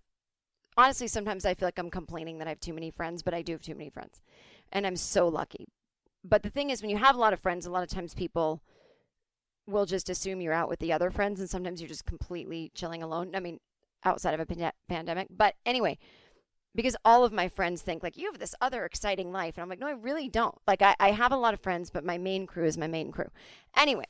honestly 0.76 1.09
sometimes 1.09 1.45
I 1.45 1.55
feel 1.55 1.66
like 1.66 1.78
I'm 1.78 1.90
complaining 1.90 2.38
that 2.38 2.47
I 2.47 2.50
have 2.50 2.61
too 2.61 2.73
many 2.73 2.90
friends, 2.90 3.23
but 3.23 3.35
I 3.35 3.43
do 3.43 3.52
have 3.52 3.62
too 3.62 3.75
many 3.75 3.90
friends, 3.90 4.23
and 4.73 4.87
I'm 4.87 4.97
so 4.97 5.28
lucky. 5.28 5.66
But 6.25 6.43
the 6.43 6.50
thing 6.50 6.71
is, 6.71 6.81
when 6.81 6.90
you 6.90 6.97
have 6.97 7.16
a 7.16 7.21
lot 7.21 7.33
of 7.33 7.40
friends, 7.40 7.66
a 7.66 7.71
lot 7.71 7.83
of 7.83 7.88
times 7.88 8.14
people 8.14 8.62
will 9.66 9.85
just 9.85 10.09
assume 10.09 10.40
you're 10.40 10.52
out 10.52 10.69
with 10.69 10.78
the 10.78 10.93
other 10.93 11.11
friends, 11.11 11.40
and 11.40 11.50
sometimes 11.50 11.81
you're 11.81 11.88
just 11.88 12.07
completely 12.07 12.71
chilling 12.75 13.02
alone. 13.02 13.35
I 13.35 13.40
mean, 13.40 13.59
outside 14.05 14.35
of 14.35 14.40
a 14.40 14.47
pan- 14.47 14.73
pandemic. 14.88 15.28
But 15.31 15.55
anyway, 15.66 15.99
because 16.76 16.97
all 17.04 17.25
of 17.25 17.33
my 17.33 17.49
friends 17.49 17.83
think 17.83 18.02
like 18.02 18.16
you 18.16 18.26
have 18.26 18.38
this 18.38 18.54
other 18.61 18.85
exciting 18.85 19.33
life, 19.33 19.56
and 19.56 19.62
I'm 19.62 19.68
like, 19.68 19.80
no, 19.80 19.88
I 19.88 19.92
really 19.92 20.28
don't. 20.28 20.56
Like 20.66 20.83
I, 20.83 20.95
I 21.00 21.11
have 21.11 21.33
a 21.33 21.37
lot 21.37 21.54
of 21.54 21.61
friends, 21.61 21.90
but 21.90 22.04
my 22.04 22.18
main 22.18 22.47
crew 22.47 22.64
is 22.64 22.78
my 22.78 22.87
main 22.87 23.11
crew. 23.11 23.30
Anyway. 23.76 24.04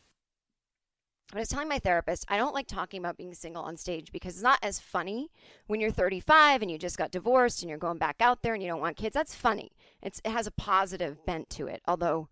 I 1.35 1.41
was 1.41 1.49
telling 1.49 1.69
my 1.69 1.81
therapist, 1.81 2.25
I 2.29 2.37
don't 2.37 2.55
like 2.55 2.69
talking 2.69 3.01
about 3.01 3.17
being 3.17 3.35
single 3.35 3.65
on 3.65 3.77
stage 3.77 4.13
because 4.13 4.35
it's 4.35 4.45
not 4.45 4.61
as 4.63 4.79
funny 4.79 5.29
when 5.67 5.81
you're 5.81 5.91
35 5.91 6.63
and 6.63 6.71
you 6.71 6.79
just 6.79 6.97
got 6.97 7.11
divorced 7.11 7.63
and 7.63 7.69
you're 7.69 7.81
going 7.81 7.99
back 7.99 8.17
out 8.21 8.43
there 8.43 8.55
and 8.55 8.63
you 8.63 8.69
don't 8.69 8.81
want 8.81 8.97
kids. 8.97 9.15
That's 9.15 9.35
funny. 9.35 9.73
It's, 10.01 10.21
it 10.25 10.31
has 10.31 10.47
a 10.47 10.53
positive 10.53 11.27
bent 11.27 11.51
to 11.51 11.67
it, 11.67 11.83
although 11.89 12.29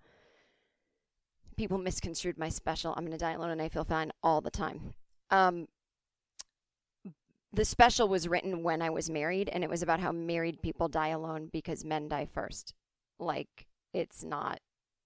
people 1.56 1.76
misconstrued 1.76 2.38
my 2.38 2.48
special. 2.48 2.94
I'm 2.96 3.04
going 3.04 3.10
to 3.10 3.18
die 3.18 3.32
alone 3.32 3.50
and 3.50 3.60
I 3.60 3.68
feel 3.68 3.84
fine 3.84 4.12
all 4.22 4.40
the 4.40 4.52
time. 4.52 4.94
Um, 5.28 5.66
the 7.54 7.64
special 7.64 8.08
was 8.08 8.28
written 8.28 8.62
when 8.62 8.82
I 8.82 8.90
was 8.90 9.08
married, 9.08 9.48
and 9.48 9.62
it 9.62 9.70
was 9.70 9.82
about 9.82 10.00
how 10.00 10.12
married 10.12 10.62
people 10.62 10.88
die 10.88 11.08
alone 11.08 11.48
because 11.52 11.84
men 11.84 12.08
die 12.08 12.26
first. 12.26 12.74
Like, 13.18 13.66
it's 13.92 14.24
not 14.24 14.60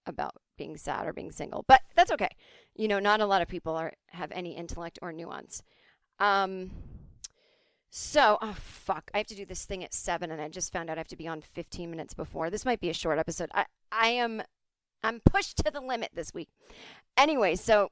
about 0.07 0.37
being 0.57 0.77
sad 0.77 1.07
or 1.07 1.13
being 1.13 1.31
single, 1.31 1.65
but 1.69 1.83
that's 1.95 2.11
okay. 2.11 2.31
You 2.75 2.89
know, 2.89 2.99
not 2.99 3.21
a 3.21 3.27
lot 3.27 3.43
of 3.43 3.49
people 3.49 3.75
are 3.77 3.93
have 4.09 4.33
any 4.33 4.57
intellect 4.57 4.99
or 5.03 5.13
nuance. 5.13 5.63
Um, 6.19 6.71
so, 7.91 8.39
oh 8.41 8.57
fuck, 8.59 9.11
I 9.13 9.19
have 9.19 9.27
to 9.29 9.35
do 9.35 9.45
this 9.45 9.65
thing 9.65 9.85
at 9.85 9.93
seven, 9.93 10.31
and 10.31 10.41
I 10.41 10.49
just 10.49 10.73
found 10.73 10.89
out 10.89 10.97
I 10.97 11.01
have 11.01 11.09
to 11.09 11.17
be 11.17 11.29
on 11.29 11.43
15 11.43 11.91
minutes 11.91 12.15
before. 12.15 12.51
This 12.51 12.65
might 12.65 12.81
be 12.81 12.91
a 12.91 12.95
short 12.95 13.19
episode. 13.19 13.51
I 13.53 13.67
I 13.93 14.09
am 14.09 14.43
I'm 15.03 15.21
pushed 15.21 15.59
to 15.59 15.71
the 15.71 15.81
limit 15.81 16.11
this 16.15 16.33
week. 16.33 16.49
Anyway, 17.17 17.57
so 17.57 17.91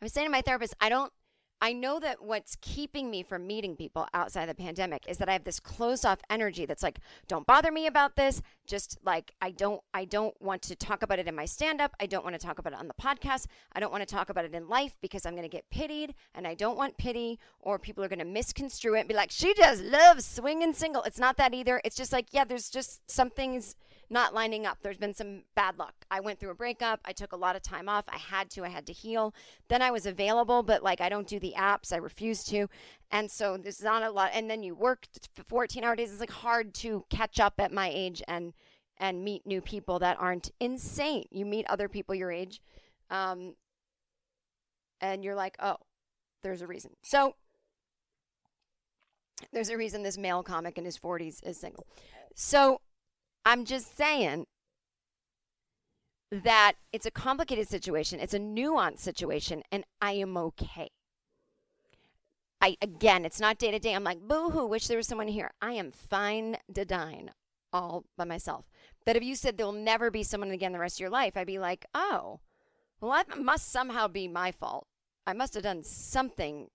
I 0.00 0.04
was 0.04 0.12
saying 0.12 0.26
to 0.26 0.32
my 0.32 0.40
therapist, 0.42 0.74
I 0.80 0.88
don't 0.88 1.12
I 1.62 1.72
know 1.72 2.00
that 2.00 2.22
what's 2.22 2.56
keeping 2.60 3.10
me 3.10 3.22
from 3.22 3.46
meeting 3.46 3.76
people 3.76 4.08
outside 4.14 4.48
the 4.48 4.54
pandemic 4.54 5.04
is 5.06 5.18
that 5.18 5.28
I 5.28 5.32
have 5.32 5.44
this 5.44 5.60
closed 5.60 6.06
off 6.06 6.20
energy 6.30 6.64
that's 6.64 6.82
like, 6.82 7.00
don't 7.28 7.46
bother 7.46 7.70
me 7.70 7.86
about 7.86 8.16
this. 8.16 8.40
Just 8.66 8.98
like 9.04 9.32
I 9.42 9.50
don't 9.50 9.82
I 9.92 10.04
don't 10.04 10.40
want 10.40 10.62
to 10.62 10.76
talk 10.76 11.02
about 11.02 11.18
it 11.18 11.28
in 11.28 11.34
my 11.34 11.44
stand 11.44 11.80
up. 11.80 11.94
I 12.00 12.06
don't 12.06 12.24
want 12.24 12.38
to 12.38 12.44
talk 12.46 12.58
about 12.58 12.72
it 12.72 12.78
on 12.78 12.88
the 12.88 12.94
podcast. 12.94 13.46
I 13.72 13.80
don't 13.80 13.92
want 13.92 14.06
to 14.06 14.14
talk 14.14 14.30
about 14.30 14.44
it 14.44 14.54
in 14.54 14.68
life 14.68 14.96
because 15.02 15.26
I'm 15.26 15.34
going 15.34 15.42
to 15.42 15.48
get 15.48 15.68
pitied 15.70 16.14
and 16.34 16.46
I 16.46 16.54
don't 16.54 16.78
want 16.78 16.96
pity 16.96 17.38
or 17.60 17.78
people 17.78 18.02
are 18.04 18.08
going 18.08 18.20
to 18.20 18.24
misconstrue 18.24 18.94
it 18.94 19.00
and 19.00 19.08
be 19.08 19.14
like, 19.14 19.30
she 19.30 19.52
just 19.54 19.82
loves 19.82 20.24
swinging 20.24 20.72
single. 20.72 21.02
It's 21.02 21.18
not 21.18 21.36
that 21.36 21.52
either. 21.52 21.80
It's 21.84 21.96
just 21.96 22.12
like, 22.12 22.26
yeah, 22.30 22.44
there's 22.44 22.70
just 22.70 23.10
some 23.10 23.28
things 23.30 23.76
not 24.10 24.34
lining 24.34 24.66
up. 24.66 24.78
There's 24.82 24.98
been 24.98 25.14
some 25.14 25.44
bad 25.54 25.78
luck. 25.78 25.94
I 26.10 26.20
went 26.20 26.40
through 26.40 26.50
a 26.50 26.54
breakup. 26.54 27.00
I 27.04 27.12
took 27.12 27.32
a 27.32 27.36
lot 27.36 27.54
of 27.54 27.62
time 27.62 27.88
off. 27.88 28.04
I 28.08 28.18
had 28.18 28.50
to. 28.50 28.64
I 28.64 28.68
had 28.68 28.86
to 28.86 28.92
heal. 28.92 29.32
Then 29.68 29.82
I 29.82 29.90
was 29.90 30.04
available, 30.04 30.62
but 30.62 30.82
like 30.82 31.00
I 31.00 31.08
don't 31.08 31.28
do 31.28 31.38
the 31.38 31.54
apps. 31.56 31.92
I 31.92 31.96
refuse 31.96 32.42
to. 32.44 32.68
And 33.10 33.30
so 33.30 33.56
there's 33.56 33.82
not 33.82 34.02
a 34.02 34.10
lot. 34.10 34.30
And 34.34 34.50
then 34.50 34.62
you 34.62 34.74
work 34.74 35.06
14 35.46 35.84
hour 35.84 35.94
days. 35.94 36.10
It's 36.10 36.20
like 36.20 36.30
hard 36.30 36.74
to 36.74 37.04
catch 37.08 37.38
up 37.38 37.54
at 37.58 37.72
my 37.72 37.90
age 37.92 38.22
and 38.26 38.52
and 38.98 39.24
meet 39.24 39.46
new 39.46 39.62
people 39.62 39.98
that 40.00 40.18
aren't 40.20 40.50
insane. 40.60 41.24
You 41.30 41.46
meet 41.46 41.66
other 41.68 41.88
people 41.88 42.14
your 42.14 42.30
age, 42.30 42.60
um, 43.08 43.54
and 45.00 45.24
you're 45.24 45.34
like, 45.34 45.56
oh, 45.58 45.76
there's 46.42 46.60
a 46.60 46.66
reason. 46.66 46.90
So 47.02 47.34
there's 49.52 49.70
a 49.70 49.76
reason 49.76 50.02
this 50.02 50.18
male 50.18 50.42
comic 50.42 50.76
in 50.76 50.84
his 50.84 50.98
40s 50.98 51.42
is 51.44 51.58
single. 51.58 51.86
So 52.34 52.80
I'm 53.44 53.64
just 53.64 53.96
saying 53.96 54.46
that 56.30 56.74
it's 56.92 57.06
a 57.06 57.10
complicated 57.10 57.68
situation. 57.68 58.20
It's 58.20 58.34
a 58.34 58.38
nuanced 58.38 59.00
situation, 59.00 59.62
and 59.72 59.84
I 60.00 60.12
am 60.12 60.36
okay. 60.36 60.90
I 62.60 62.76
again, 62.82 63.24
it's 63.24 63.40
not 63.40 63.58
day 63.58 63.70
to 63.70 63.78
day. 63.78 63.94
I'm 63.94 64.04
like, 64.04 64.20
boo 64.20 64.50
hoo, 64.50 64.66
wish 64.66 64.86
there 64.86 64.98
was 64.98 65.06
someone 65.06 65.28
here. 65.28 65.50
I 65.62 65.72
am 65.72 65.90
fine 65.90 66.58
to 66.74 66.84
dine 66.84 67.30
all 67.72 68.04
by 68.16 68.24
myself. 68.24 68.66
But 69.06 69.16
if 69.16 69.22
you 69.22 69.34
said 69.34 69.56
there'll 69.56 69.72
never 69.72 70.10
be 70.10 70.22
someone 70.22 70.50
again 70.50 70.72
the 70.72 70.78
rest 70.78 70.96
of 70.96 71.00
your 71.00 71.10
life, 71.10 71.36
I'd 71.36 71.46
be 71.46 71.58
like, 71.58 71.86
oh, 71.94 72.40
well, 73.00 73.12
that 73.12 73.38
must 73.38 73.72
somehow 73.72 74.08
be 74.08 74.28
my 74.28 74.52
fault. 74.52 74.86
I 75.26 75.32
must 75.32 75.54
have 75.54 75.62
done 75.62 75.82
something 75.82 76.68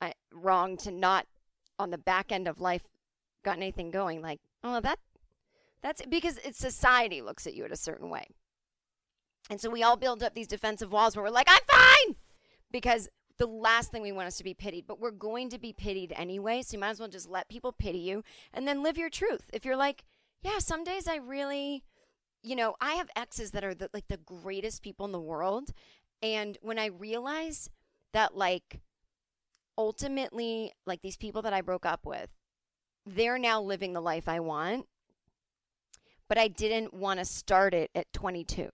uh, 0.00 0.12
wrong 0.32 0.76
to 0.78 0.90
not 0.90 1.26
on 1.78 1.90
the 1.90 1.98
back 1.98 2.32
end 2.32 2.48
of 2.48 2.60
life 2.60 2.88
gotten 3.44 3.62
anything 3.62 3.90
going. 3.90 4.22
Like, 4.22 4.40
oh, 4.64 4.80
that 4.80 4.98
that's 5.82 6.02
because 6.06 6.38
it's 6.44 6.58
society 6.58 7.22
looks 7.22 7.46
at 7.46 7.54
you 7.54 7.64
in 7.64 7.72
a 7.72 7.76
certain 7.76 8.10
way. 8.10 8.26
And 9.50 9.60
so 9.60 9.70
we 9.70 9.82
all 9.82 9.96
build 9.96 10.22
up 10.22 10.34
these 10.34 10.46
defensive 10.46 10.92
walls 10.92 11.16
where 11.16 11.24
we're 11.24 11.30
like, 11.30 11.48
I'm 11.48 11.62
fine. 11.70 12.16
Because 12.70 13.08
the 13.38 13.46
last 13.46 13.90
thing 13.90 14.02
we 14.02 14.12
want 14.12 14.28
is 14.28 14.36
to 14.36 14.44
be 14.44 14.54
pitied, 14.54 14.86
but 14.86 15.00
we're 15.00 15.10
going 15.10 15.48
to 15.50 15.58
be 15.58 15.72
pitied 15.72 16.12
anyway. 16.16 16.62
So 16.62 16.74
you 16.74 16.80
might 16.80 16.90
as 16.90 17.00
well 17.00 17.08
just 17.08 17.28
let 17.28 17.48
people 17.48 17.72
pity 17.72 17.98
you 17.98 18.22
and 18.52 18.66
then 18.66 18.82
live 18.82 18.98
your 18.98 19.08
truth. 19.08 19.48
If 19.52 19.64
you're 19.64 19.76
like, 19.76 20.04
yeah, 20.42 20.58
some 20.58 20.84
days 20.84 21.08
I 21.08 21.16
really, 21.16 21.84
you 22.42 22.56
know, 22.56 22.74
I 22.80 22.94
have 22.94 23.08
exes 23.16 23.52
that 23.52 23.64
are 23.64 23.74
the, 23.74 23.88
like 23.94 24.08
the 24.08 24.18
greatest 24.18 24.82
people 24.82 25.06
in 25.06 25.12
the 25.12 25.20
world. 25.20 25.70
And 26.20 26.58
when 26.60 26.78
I 26.78 26.86
realize 26.86 27.70
that, 28.12 28.36
like, 28.36 28.80
ultimately, 29.76 30.72
like 30.84 31.00
these 31.02 31.16
people 31.16 31.42
that 31.42 31.52
I 31.52 31.60
broke 31.60 31.86
up 31.86 32.04
with, 32.04 32.30
they're 33.06 33.38
now 33.38 33.62
living 33.62 33.92
the 33.92 34.02
life 34.02 34.28
I 34.28 34.40
want 34.40 34.86
but 36.28 36.38
I 36.38 36.48
didn't 36.48 36.94
want 36.94 37.18
to 37.18 37.24
start 37.24 37.74
it 37.74 37.90
at 37.94 38.12
22. 38.12 38.68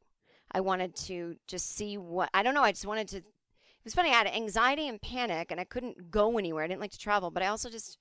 I 0.53 0.61
wanted 0.61 0.95
to 0.97 1.37
just 1.47 1.75
see 1.77 1.97
what 1.97 2.31
I 2.33 2.43
don't 2.43 2.55
know. 2.55 2.63
I 2.63 2.73
just 2.73 2.87
wanted 2.87 3.09
to. 3.09 3.17
It 3.19 3.25
was 3.85 3.95
funny. 3.95 4.11
I 4.11 4.15
had 4.15 4.27
anxiety 4.29 4.89
and 4.89 5.01
panic, 5.01 5.51
and 5.51 5.61
I 5.61 5.65
couldn't 5.65 6.11
go 6.11 6.39
anywhere. 6.39 6.65
I 6.65 6.69
didn't 6.69 6.81
like 6.81 6.93
to 6.93 6.99
travel, 6.99 7.31
but 7.31 7.43
I 7.43 7.49
also 7.49 7.69
just 7.69 7.99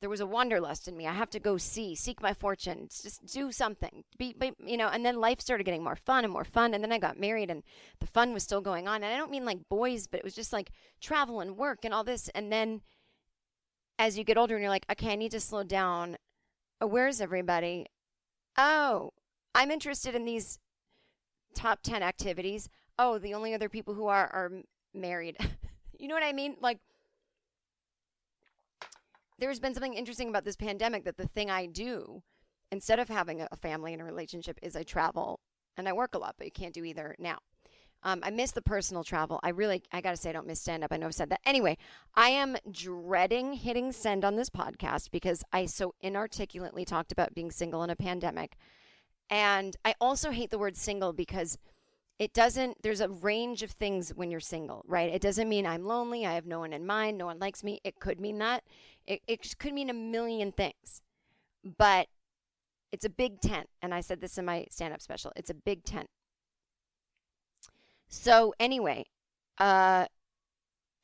there 0.00 0.08
was 0.08 0.20
a 0.20 0.26
wanderlust 0.26 0.88
in 0.88 0.96
me. 0.96 1.06
I 1.06 1.12
have 1.12 1.28
to 1.30 1.38
go 1.38 1.58
see, 1.58 1.94
seek 1.94 2.22
my 2.22 2.32
fortune, 2.32 2.88
just 2.88 3.26
do 3.26 3.52
something. 3.52 4.04
Be, 4.16 4.32
be, 4.32 4.52
you 4.64 4.78
know. 4.78 4.88
And 4.88 5.04
then 5.04 5.20
life 5.20 5.40
started 5.40 5.64
getting 5.64 5.84
more 5.84 5.96
fun 5.96 6.24
and 6.24 6.32
more 6.32 6.44
fun. 6.44 6.72
And 6.72 6.82
then 6.82 6.92
I 6.92 6.98
got 6.98 7.18
married, 7.18 7.50
and 7.50 7.62
the 8.00 8.06
fun 8.06 8.32
was 8.32 8.42
still 8.42 8.62
going 8.62 8.88
on. 8.88 9.02
And 9.02 9.12
I 9.12 9.16
don't 9.16 9.30
mean 9.30 9.44
like 9.44 9.68
boys, 9.68 10.06
but 10.06 10.18
it 10.18 10.24
was 10.24 10.34
just 10.34 10.52
like 10.52 10.70
travel 11.00 11.40
and 11.40 11.56
work 11.56 11.84
and 11.84 11.92
all 11.92 12.04
this. 12.04 12.28
And 12.30 12.50
then 12.50 12.80
as 13.98 14.16
you 14.16 14.24
get 14.24 14.38
older 14.38 14.54
and 14.54 14.62
you're 14.62 14.70
like, 14.70 14.86
okay, 14.90 15.12
I 15.12 15.16
need 15.16 15.32
to 15.32 15.40
slow 15.40 15.62
down. 15.62 16.16
Where's 16.80 17.20
everybody? 17.20 17.86
Oh, 18.62 19.14
I'm 19.54 19.70
interested 19.70 20.14
in 20.14 20.26
these 20.26 20.58
top 21.54 21.78
10 21.82 22.02
activities. 22.02 22.68
Oh, 22.98 23.16
the 23.16 23.32
only 23.32 23.54
other 23.54 23.70
people 23.70 23.94
who 23.94 24.06
are 24.06 24.26
are 24.26 24.52
married. 24.92 25.38
you 25.98 26.08
know 26.08 26.14
what 26.14 26.22
I 26.22 26.34
mean? 26.34 26.56
Like 26.60 26.78
there's 29.38 29.60
been 29.60 29.72
something 29.72 29.94
interesting 29.94 30.28
about 30.28 30.44
this 30.44 30.56
pandemic 30.56 31.04
that 31.04 31.16
the 31.16 31.26
thing 31.26 31.50
I 31.50 31.64
do 31.64 32.22
instead 32.70 32.98
of 32.98 33.08
having 33.08 33.40
a 33.40 33.48
a 33.50 33.56
family 33.56 33.94
and 33.94 34.02
a 34.02 34.04
relationship 34.04 34.58
is 34.60 34.76
I 34.76 34.82
travel 34.82 35.40
and 35.78 35.88
I 35.88 35.94
work 35.94 36.14
a 36.14 36.18
lot, 36.18 36.34
but 36.36 36.46
you 36.46 36.52
can't 36.52 36.74
do 36.74 36.84
either 36.84 37.16
now. 37.18 37.38
Um, 38.02 38.20
I 38.22 38.30
miss 38.30 38.52
the 38.52 38.62
personal 38.62 39.04
travel. 39.04 39.40
I 39.42 39.50
really, 39.50 39.82
I 39.92 40.00
gotta 40.00 40.16
say, 40.16 40.30
I 40.30 40.32
don't 40.32 40.46
miss 40.46 40.60
stand 40.60 40.82
up. 40.84 40.92
I 40.92 40.96
know 40.96 41.06
I've 41.06 41.14
said 41.14 41.30
that. 41.30 41.40
Anyway, 41.44 41.76
I 42.14 42.30
am 42.30 42.56
dreading 42.70 43.54
hitting 43.54 43.92
send 43.92 44.24
on 44.24 44.36
this 44.36 44.50
podcast 44.50 45.10
because 45.10 45.44
I 45.52 45.66
so 45.66 45.94
inarticulately 46.00 46.84
talked 46.84 47.12
about 47.12 47.34
being 47.34 47.50
single 47.50 47.82
in 47.82 47.90
a 47.90 47.96
pandemic. 47.96 48.56
And 49.28 49.76
I 49.84 49.94
also 50.00 50.30
hate 50.30 50.50
the 50.50 50.58
word 50.58 50.76
single 50.76 51.12
because 51.12 51.58
it 52.18 52.32
doesn't, 52.34 52.82
there's 52.82 53.00
a 53.00 53.08
range 53.08 53.62
of 53.62 53.70
things 53.70 54.10
when 54.10 54.30
you're 54.30 54.40
single, 54.40 54.84
right? 54.86 55.12
It 55.12 55.22
doesn't 55.22 55.48
mean 55.48 55.66
I'm 55.66 55.84
lonely, 55.84 56.26
I 56.26 56.34
have 56.34 56.46
no 56.46 56.58
one 56.58 56.72
in 56.72 56.86
mind, 56.86 57.16
no 57.16 57.26
one 57.26 57.38
likes 57.38 57.64
me. 57.64 57.80
It 57.84 58.00
could 58.00 58.20
mean 58.20 58.38
that. 58.38 58.64
It, 59.06 59.22
it 59.26 59.58
could 59.58 59.72
mean 59.72 59.88
a 59.88 59.94
million 59.94 60.52
things. 60.52 61.00
But 61.78 62.08
it's 62.92 63.04
a 63.04 63.10
big 63.10 63.40
tent. 63.40 63.68
And 63.80 63.94
I 63.94 64.00
said 64.00 64.20
this 64.20 64.36
in 64.36 64.44
my 64.44 64.66
stand 64.70 64.92
up 64.92 65.00
special 65.00 65.32
it's 65.36 65.50
a 65.50 65.54
big 65.54 65.84
tent. 65.84 66.08
So, 68.10 68.52
anyway, 68.60 69.06
uh, 69.58 70.06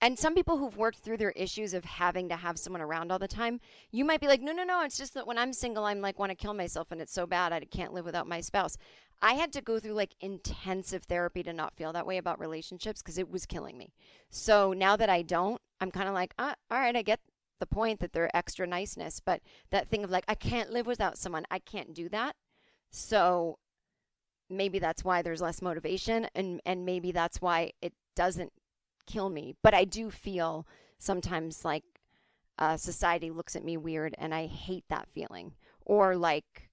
and 0.02 0.18
some 0.18 0.34
people 0.34 0.58
who've 0.58 0.76
worked 0.76 0.98
through 0.98 1.16
their 1.16 1.30
issues 1.30 1.72
of 1.72 1.84
having 1.84 2.28
to 2.28 2.36
have 2.36 2.58
someone 2.58 2.82
around 2.82 3.10
all 3.10 3.18
the 3.18 3.26
time, 3.26 3.60
you 3.90 4.04
might 4.04 4.20
be 4.20 4.26
like, 4.26 4.42
no, 4.42 4.52
no, 4.52 4.64
no. 4.64 4.82
It's 4.82 4.98
just 4.98 5.14
that 5.14 5.26
when 5.26 5.38
I'm 5.38 5.52
single, 5.52 5.84
I'm 5.84 6.02
like, 6.02 6.18
want 6.18 6.30
to 6.30 6.36
kill 6.36 6.52
myself 6.52 6.88
and 6.90 7.00
it's 7.00 7.14
so 7.14 7.26
bad 7.26 7.52
I 7.52 7.60
can't 7.60 7.94
live 7.94 8.04
without 8.04 8.26
my 8.26 8.40
spouse. 8.40 8.76
I 9.22 9.34
had 9.34 9.52
to 9.54 9.62
go 9.62 9.78
through 9.78 9.94
like 9.94 10.14
intensive 10.20 11.04
therapy 11.04 11.42
to 11.44 11.52
not 11.52 11.76
feel 11.76 11.92
that 11.94 12.06
way 12.06 12.18
about 12.18 12.38
relationships 12.38 13.00
because 13.00 13.16
it 13.16 13.30
was 13.30 13.46
killing 13.46 13.78
me. 13.78 13.94
So 14.28 14.74
now 14.74 14.96
that 14.96 15.08
I 15.08 15.22
don't, 15.22 15.60
I'm 15.80 15.90
kind 15.90 16.08
of 16.08 16.14
like, 16.14 16.34
ah, 16.38 16.56
all 16.70 16.78
right, 16.78 16.94
I 16.94 17.02
get 17.02 17.20
the 17.58 17.66
point 17.66 18.00
that 18.00 18.12
they're 18.12 18.36
extra 18.36 18.66
niceness, 18.66 19.20
but 19.20 19.40
that 19.70 19.88
thing 19.88 20.04
of 20.04 20.10
like, 20.10 20.24
I 20.28 20.34
can't 20.34 20.72
live 20.72 20.86
without 20.86 21.16
someone, 21.16 21.46
I 21.50 21.58
can't 21.60 21.94
do 21.94 22.10
that. 22.10 22.36
So 22.90 23.58
maybe 24.48 24.78
that's 24.78 25.04
why 25.04 25.22
there's 25.22 25.40
less 25.40 25.60
motivation 25.62 26.28
and 26.34 26.60
and 26.64 26.84
maybe 26.86 27.12
that's 27.12 27.40
why 27.40 27.72
it 27.82 27.92
doesn't 28.14 28.52
kill 29.06 29.28
me. 29.28 29.54
But 29.62 29.74
i 29.74 29.84
do 29.84 30.10
feel 30.10 30.66
sometimes 30.98 31.64
like 31.64 31.84
uh, 32.58 32.76
society 32.78 33.30
looks 33.30 33.54
at 33.54 33.64
me 33.64 33.76
weird 33.76 34.14
and 34.18 34.34
i 34.34 34.46
hate 34.46 34.84
that 34.88 35.08
feeling. 35.08 35.54
Or 35.84 36.16
like 36.16 36.70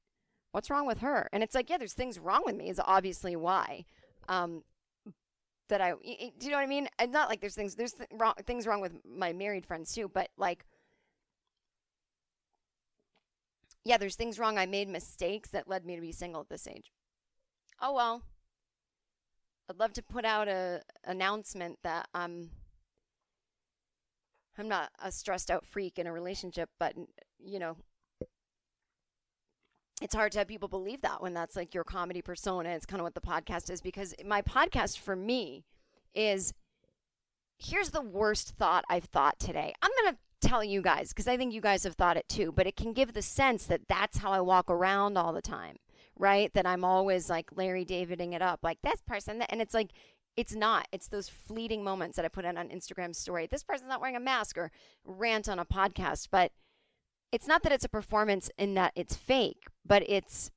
what's 0.52 0.70
wrong 0.70 0.88
with 0.88 1.00
her? 1.00 1.30
And 1.34 1.44
it's 1.44 1.56
like 1.56 1.70
yeah 1.70 1.78
there's 1.78 1.94
things 1.94 2.20
wrong 2.20 2.44
with 2.46 2.56
me 2.56 2.70
is 2.70 2.80
obviously 2.84 3.36
why 3.36 3.86
um 4.30 4.64
that 5.70 5.82
i 5.82 5.92
do 5.92 6.46
you 6.46 6.52
know 6.52 6.58
what 6.58 6.64
i 6.64 6.68
mean? 6.68 6.88
And 7.00 7.12
not 7.12 7.30
like 7.30 7.42
there's 7.42 7.56
things 7.56 7.76
there's 7.76 7.94
th- 7.94 8.10
wrong, 8.14 8.34
things 8.46 8.68
wrong 8.68 8.82
with 8.82 8.94
my 9.06 9.34
married 9.34 9.66
friends 9.66 9.94
too 9.94 10.10
but 10.14 10.30
like 10.38 10.66
yeah 13.86 13.98
there's 13.98 14.16
things 14.16 14.40
wrong. 14.40 14.58
I 14.58 14.66
made 14.66 14.88
mistakes 14.88 15.50
that 15.50 15.68
led 15.68 15.86
me 15.86 15.96
to 15.96 16.02
be 16.02 16.12
single 16.12 16.42
at 16.42 16.50
this 16.50 16.68
age 16.68 16.92
oh 17.84 17.94
well. 17.94 18.24
I'd 19.70 19.80
love 19.80 19.94
to 19.94 20.02
put 20.02 20.26
out 20.26 20.48
a 20.48 20.82
announcement 21.06 21.78
that 21.84 22.08
I'm 22.16 22.50
I'm 24.58 24.68
not 24.68 24.92
a 25.04 25.12
stressed 25.12 25.52
out 25.52 25.66
freak 25.66 26.00
in 26.00 26.08
a 26.08 26.14
relationship, 26.14 26.70
but 26.80 26.96
you 27.44 27.60
know, 27.60 27.78
it's 30.02 30.16
hard 30.16 30.32
to 30.34 30.40
have 30.40 30.48
people 30.48 30.68
believe 30.68 31.02
that 31.02 31.22
when 31.22 31.34
that's 31.34 31.56
like 31.56 31.74
your 31.74 31.84
comedy 31.84 32.22
persona. 32.22 32.70
It's 32.70 32.86
kind 32.86 33.00
of 33.00 33.04
what 33.04 33.16
the 33.16 33.22
podcast 33.22 33.70
is 33.70 33.82
because 33.82 34.14
my 34.26 34.42
podcast 34.42 35.00
for 35.00 35.16
me 35.16 35.66
is 36.14 36.54
here's 37.58 37.90
the 37.92 38.02
worst 38.02 38.50
thought 38.50 38.86
I've 38.90 39.06
thought 39.06 39.40
today. 39.40 39.74
I'm 39.82 39.92
going 40.02 40.14
to 40.14 40.48
tell 40.48 40.64
you 40.64 40.82
guys 40.82 41.10
because 41.10 41.28
I 41.28 41.38
think 41.38 41.54
you 41.54 41.62
guys 41.62 41.84
have 41.84 41.96
thought 41.96 42.18
it 42.18 42.28
too, 42.28 42.52
but 42.52 42.68
it 42.68 42.76
can 42.76 42.94
give 42.94 43.14
the 43.14 43.22
sense 43.22 43.66
that 43.66 43.88
that's 43.88 44.20
how 44.20 44.32
I 44.32 44.42
walk 44.42 44.70
around 44.70 45.18
all 45.18 45.34
the 45.34 45.42
time 45.42 45.78
right? 46.18 46.54
That 46.54 46.66
I'm 46.66 46.84
always 46.84 47.30
like 47.30 47.50
Larry 47.56 47.86
Daviding 47.86 48.34
it 48.34 48.42
up, 48.42 48.60
like 48.64 48.80
this 48.84 49.02
person, 49.06 49.40
that, 49.40 49.52
and 49.52 49.62
it's 49.62 49.74
like, 49.74 49.92
it's 50.36 50.56
not. 50.56 50.88
It's 50.92 51.08
those 51.08 51.30
fleeting 51.30 51.84
moments 51.84 52.16
that 52.16 52.26
I 52.26 52.28
put 52.28 52.46
in 52.46 52.58
on 52.58 52.70
Instagram 52.70 53.16
story. 53.16 53.48
This 53.48 53.64
person's 53.64 53.90
not 53.90 54.02
wearing 54.02 54.16
a 54.16 54.20
mask 54.20 54.58
or 54.58 54.72
rant 55.06 55.48
on 55.48 55.60
a 55.60 55.66
podcast, 55.66 56.30
but 56.32 56.52
it's 57.32 57.48
not 57.48 57.64
that 57.64 57.72
it's 57.72 57.86
a 57.86 57.90
performance 57.90 58.50
in 58.58 58.74
that 58.76 58.94
it's 58.96 59.16
fake, 59.16 59.68
but 59.86 60.04
it's 60.08 60.52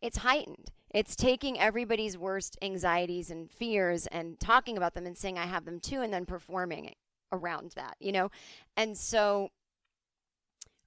it's 0.00 0.18
heightened. 0.18 0.70
It's 0.92 1.14
taking 1.14 1.60
everybody's 1.60 2.18
worst 2.18 2.56
anxieties 2.62 3.30
and 3.30 3.50
fears 3.50 4.06
and 4.08 4.40
talking 4.40 4.76
about 4.76 4.94
them 4.94 5.06
and 5.06 5.16
saying 5.16 5.38
I 5.38 5.46
have 5.46 5.64
them 5.64 5.78
too 5.78 6.00
and 6.00 6.12
then 6.12 6.26
performing 6.26 6.94
around 7.32 7.72
that, 7.76 7.96
you 8.00 8.10
know? 8.10 8.30
And 8.76 8.96
so 8.96 9.50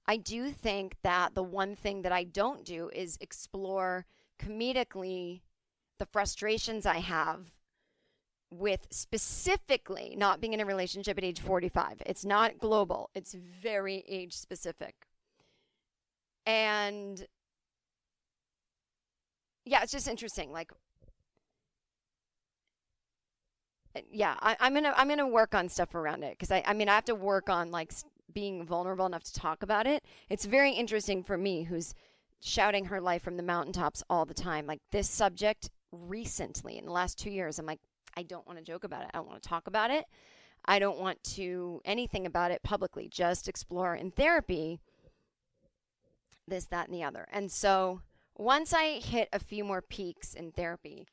I 0.06 0.16
do 0.16 0.50
think 0.50 0.96
that 1.02 1.34
the 1.34 1.42
one 1.42 1.74
thing 1.74 2.02
that 2.02 2.12
I 2.12 2.24
don't 2.24 2.64
do 2.64 2.90
is 2.92 3.16
explore 3.20 4.06
comedically 4.38 5.40
the 5.98 6.06
frustrations 6.06 6.84
I 6.84 6.98
have 6.98 7.52
with 8.50 8.86
specifically 8.90 10.14
not 10.16 10.40
being 10.40 10.52
in 10.52 10.60
a 10.60 10.66
relationship 10.66 11.18
at 11.18 11.24
age 11.24 11.40
45. 11.40 12.02
It's 12.06 12.24
not 12.24 12.58
global, 12.58 13.10
it's 13.14 13.34
very 13.34 14.04
age 14.06 14.34
specific. 14.34 14.94
And 16.46 17.26
yeah, 19.64 19.82
it's 19.82 19.92
just 19.92 20.08
interesting. 20.08 20.52
Like, 20.52 20.72
uh, 23.96 24.00
yeah, 24.10 24.34
I, 24.40 24.56
I'm 24.60 24.74
gonna 24.74 24.92
I'm 24.96 25.08
gonna 25.08 25.26
work 25.26 25.54
on 25.54 25.68
stuff 25.68 25.94
around 25.94 26.22
it 26.22 26.32
because 26.32 26.50
I 26.50 26.62
I 26.66 26.74
mean 26.74 26.88
I 26.88 26.94
have 26.94 27.06
to 27.06 27.14
work 27.14 27.48
on 27.48 27.70
like 27.70 27.92
being 28.34 28.64
vulnerable 28.64 29.06
enough 29.06 29.24
to 29.24 29.32
talk 29.32 29.62
about 29.62 29.86
it. 29.86 30.04
It's 30.28 30.44
very 30.44 30.72
interesting 30.72 31.22
for 31.22 31.38
me, 31.38 31.62
who's 31.64 31.94
shouting 32.40 32.86
her 32.86 33.00
life 33.00 33.22
from 33.22 33.36
the 33.36 33.42
mountaintops 33.42 34.02
all 34.10 34.26
the 34.26 34.34
time. 34.34 34.66
Like 34.66 34.80
this 34.92 35.08
subject 35.08 35.70
recently 35.92 36.76
in 36.76 36.84
the 36.84 36.92
last 36.92 37.18
two 37.18 37.30
years, 37.30 37.58
I'm 37.58 37.66
like, 37.66 37.80
I 38.16 38.22
don't 38.22 38.46
want 38.46 38.58
to 38.58 38.64
joke 38.64 38.84
about 38.84 39.02
it. 39.02 39.10
I 39.14 39.18
don't 39.18 39.28
want 39.28 39.42
to 39.42 39.48
talk 39.48 39.66
about 39.66 39.90
it. 39.90 40.04
I 40.66 40.78
don't 40.78 40.98
want 40.98 41.22
to 41.34 41.80
anything 41.84 42.26
about 42.26 42.50
it 42.50 42.62
publicly. 42.62 43.08
Just 43.08 43.48
explore 43.48 43.94
in 43.94 44.10
therapy 44.10 44.80
this, 46.46 46.66
that, 46.66 46.88
and 46.88 46.94
the 46.94 47.04
other. 47.04 47.26
And 47.32 47.50
so 47.50 48.00
once 48.36 48.72
I 48.72 49.00
hit 49.00 49.28
a 49.32 49.38
few 49.38 49.64
more 49.64 49.82
peaks 49.82 50.34
in 50.34 50.52
therapy, 50.52 51.06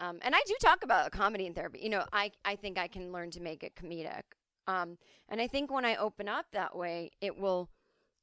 um, 0.00 0.18
and 0.22 0.34
I 0.34 0.40
do 0.46 0.54
talk 0.60 0.82
about 0.82 1.12
comedy 1.12 1.46
in 1.46 1.54
therapy. 1.54 1.80
You 1.82 1.90
know, 1.90 2.04
I 2.12 2.32
I 2.44 2.56
think 2.56 2.78
I 2.78 2.88
can 2.88 3.12
learn 3.12 3.30
to 3.32 3.40
make 3.40 3.62
it 3.62 3.74
comedic. 3.76 4.22
Um, 4.66 4.98
and 5.28 5.40
I 5.40 5.46
think 5.46 5.70
when 5.70 5.84
I 5.84 5.96
open 5.96 6.28
up 6.28 6.46
that 6.52 6.76
way, 6.76 7.10
it 7.20 7.38
will 7.38 7.68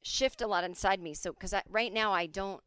shift 0.01 0.41
a 0.41 0.47
lot 0.47 0.63
inside 0.63 1.01
me. 1.01 1.13
So, 1.13 1.32
because 1.32 1.54
right 1.69 1.93
now 1.93 2.12
I 2.12 2.25
don't, 2.25 2.62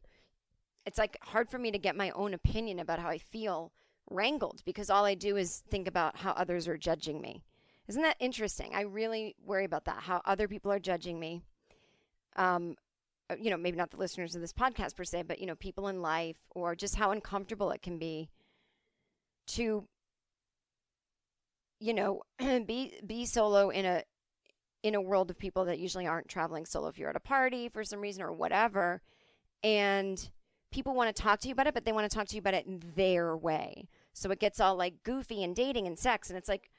it's 0.85 0.97
like 0.97 1.17
hard 1.21 1.49
for 1.49 1.57
me 1.57 1.71
to 1.71 1.77
get 1.77 1.95
my 1.95 2.11
own 2.11 2.33
opinion 2.33 2.79
about 2.79 2.99
how 2.99 3.09
I 3.09 3.17
feel 3.17 3.71
wrangled 4.09 4.61
because 4.65 4.89
all 4.89 5.05
I 5.05 5.15
do 5.15 5.35
is 5.35 5.63
think 5.69 5.87
about 5.87 6.17
how 6.17 6.31
others 6.31 6.67
are 6.67 6.77
judging 6.77 7.21
me. 7.21 7.43
Isn't 7.87 8.03
that 8.03 8.17
interesting? 8.19 8.73
I 8.73 8.81
really 8.81 9.35
worry 9.43 9.65
about 9.65 9.85
that, 9.85 10.03
how 10.03 10.21
other 10.25 10.47
people 10.47 10.71
are 10.71 10.79
judging 10.79 11.19
me. 11.19 11.41
Um, 12.35 12.75
uh, 13.29 13.35
you 13.39 13.49
know, 13.49 13.57
maybe 13.57 13.77
not 13.77 13.91
the 13.91 13.97
listeners 13.97 14.35
of 14.35 14.41
this 14.41 14.53
podcast 14.53 14.95
per 14.95 15.03
se, 15.03 15.23
but, 15.23 15.39
you 15.39 15.47
know, 15.47 15.55
people 15.55 15.87
in 15.87 16.01
life 16.01 16.37
or 16.51 16.75
just 16.75 16.95
how 16.95 17.11
uncomfortable 17.11 17.71
it 17.71 17.81
can 17.81 17.97
be 17.97 18.29
to 19.47 19.87
you 21.79 21.93
know 21.93 22.21
be 22.65 22.93
be 23.05 23.25
solo 23.25 23.69
in 23.69 23.85
a 23.85 24.03
in 24.83 24.95
a 24.95 25.01
world 25.01 25.31
of 25.31 25.37
people 25.37 25.65
that 25.65 25.79
usually 25.79 26.05
aren't 26.05 26.27
traveling 26.27 26.65
solo 26.65 26.87
if 26.87 26.97
you're 26.97 27.09
at 27.09 27.15
a 27.15 27.19
party 27.19 27.69
for 27.69 27.83
some 27.83 27.99
reason 27.99 28.21
or 28.21 28.31
whatever 28.31 29.01
and 29.63 30.29
people 30.71 30.93
want 30.93 31.13
to 31.13 31.21
talk 31.21 31.39
to 31.39 31.47
you 31.47 31.53
about 31.53 31.67
it 31.67 31.73
but 31.73 31.85
they 31.85 31.91
want 31.91 32.09
to 32.09 32.15
talk 32.15 32.27
to 32.27 32.35
you 32.35 32.39
about 32.39 32.53
it 32.53 32.67
in 32.67 32.81
their 32.95 33.35
way. 33.35 33.87
So 34.13 34.29
it 34.31 34.39
gets 34.39 34.59
all 34.59 34.75
like 34.75 35.03
goofy 35.03 35.43
and 35.43 35.55
dating 35.55 35.87
and 35.87 35.97
sex 35.97 36.29
and 36.29 36.37
it's 36.37 36.49
like 36.49 36.69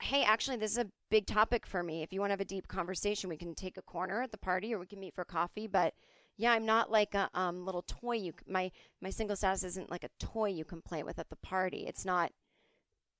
hey 0.00 0.24
actually 0.24 0.56
this 0.56 0.72
is 0.72 0.78
a 0.78 0.90
big 1.10 1.26
topic 1.26 1.66
for 1.66 1.82
me. 1.82 2.02
If 2.02 2.12
you 2.12 2.20
want 2.20 2.30
to 2.30 2.34
have 2.34 2.40
a 2.40 2.44
deep 2.44 2.68
conversation 2.68 3.28
we 3.28 3.36
can 3.36 3.54
take 3.54 3.76
a 3.76 3.82
corner 3.82 4.22
at 4.22 4.30
the 4.30 4.38
party 4.38 4.74
or 4.74 4.78
we 4.78 4.86
can 4.86 5.00
meet 5.00 5.14
for 5.14 5.24
coffee 5.24 5.66
but 5.66 5.94
yeah 6.38 6.52
i'm 6.52 6.64
not 6.64 6.90
like 6.90 7.14
a 7.14 7.28
um, 7.34 7.66
little 7.66 7.82
toy 7.82 8.14
you 8.14 8.32
my 8.48 8.70
my 9.02 9.10
single 9.10 9.36
status 9.36 9.62
isn't 9.62 9.90
like 9.90 10.04
a 10.04 10.10
toy 10.18 10.48
you 10.48 10.64
can 10.64 10.80
play 10.80 11.02
with 11.02 11.18
at 11.18 11.28
the 11.28 11.36
party. 11.36 11.84
It's 11.86 12.06
not 12.06 12.32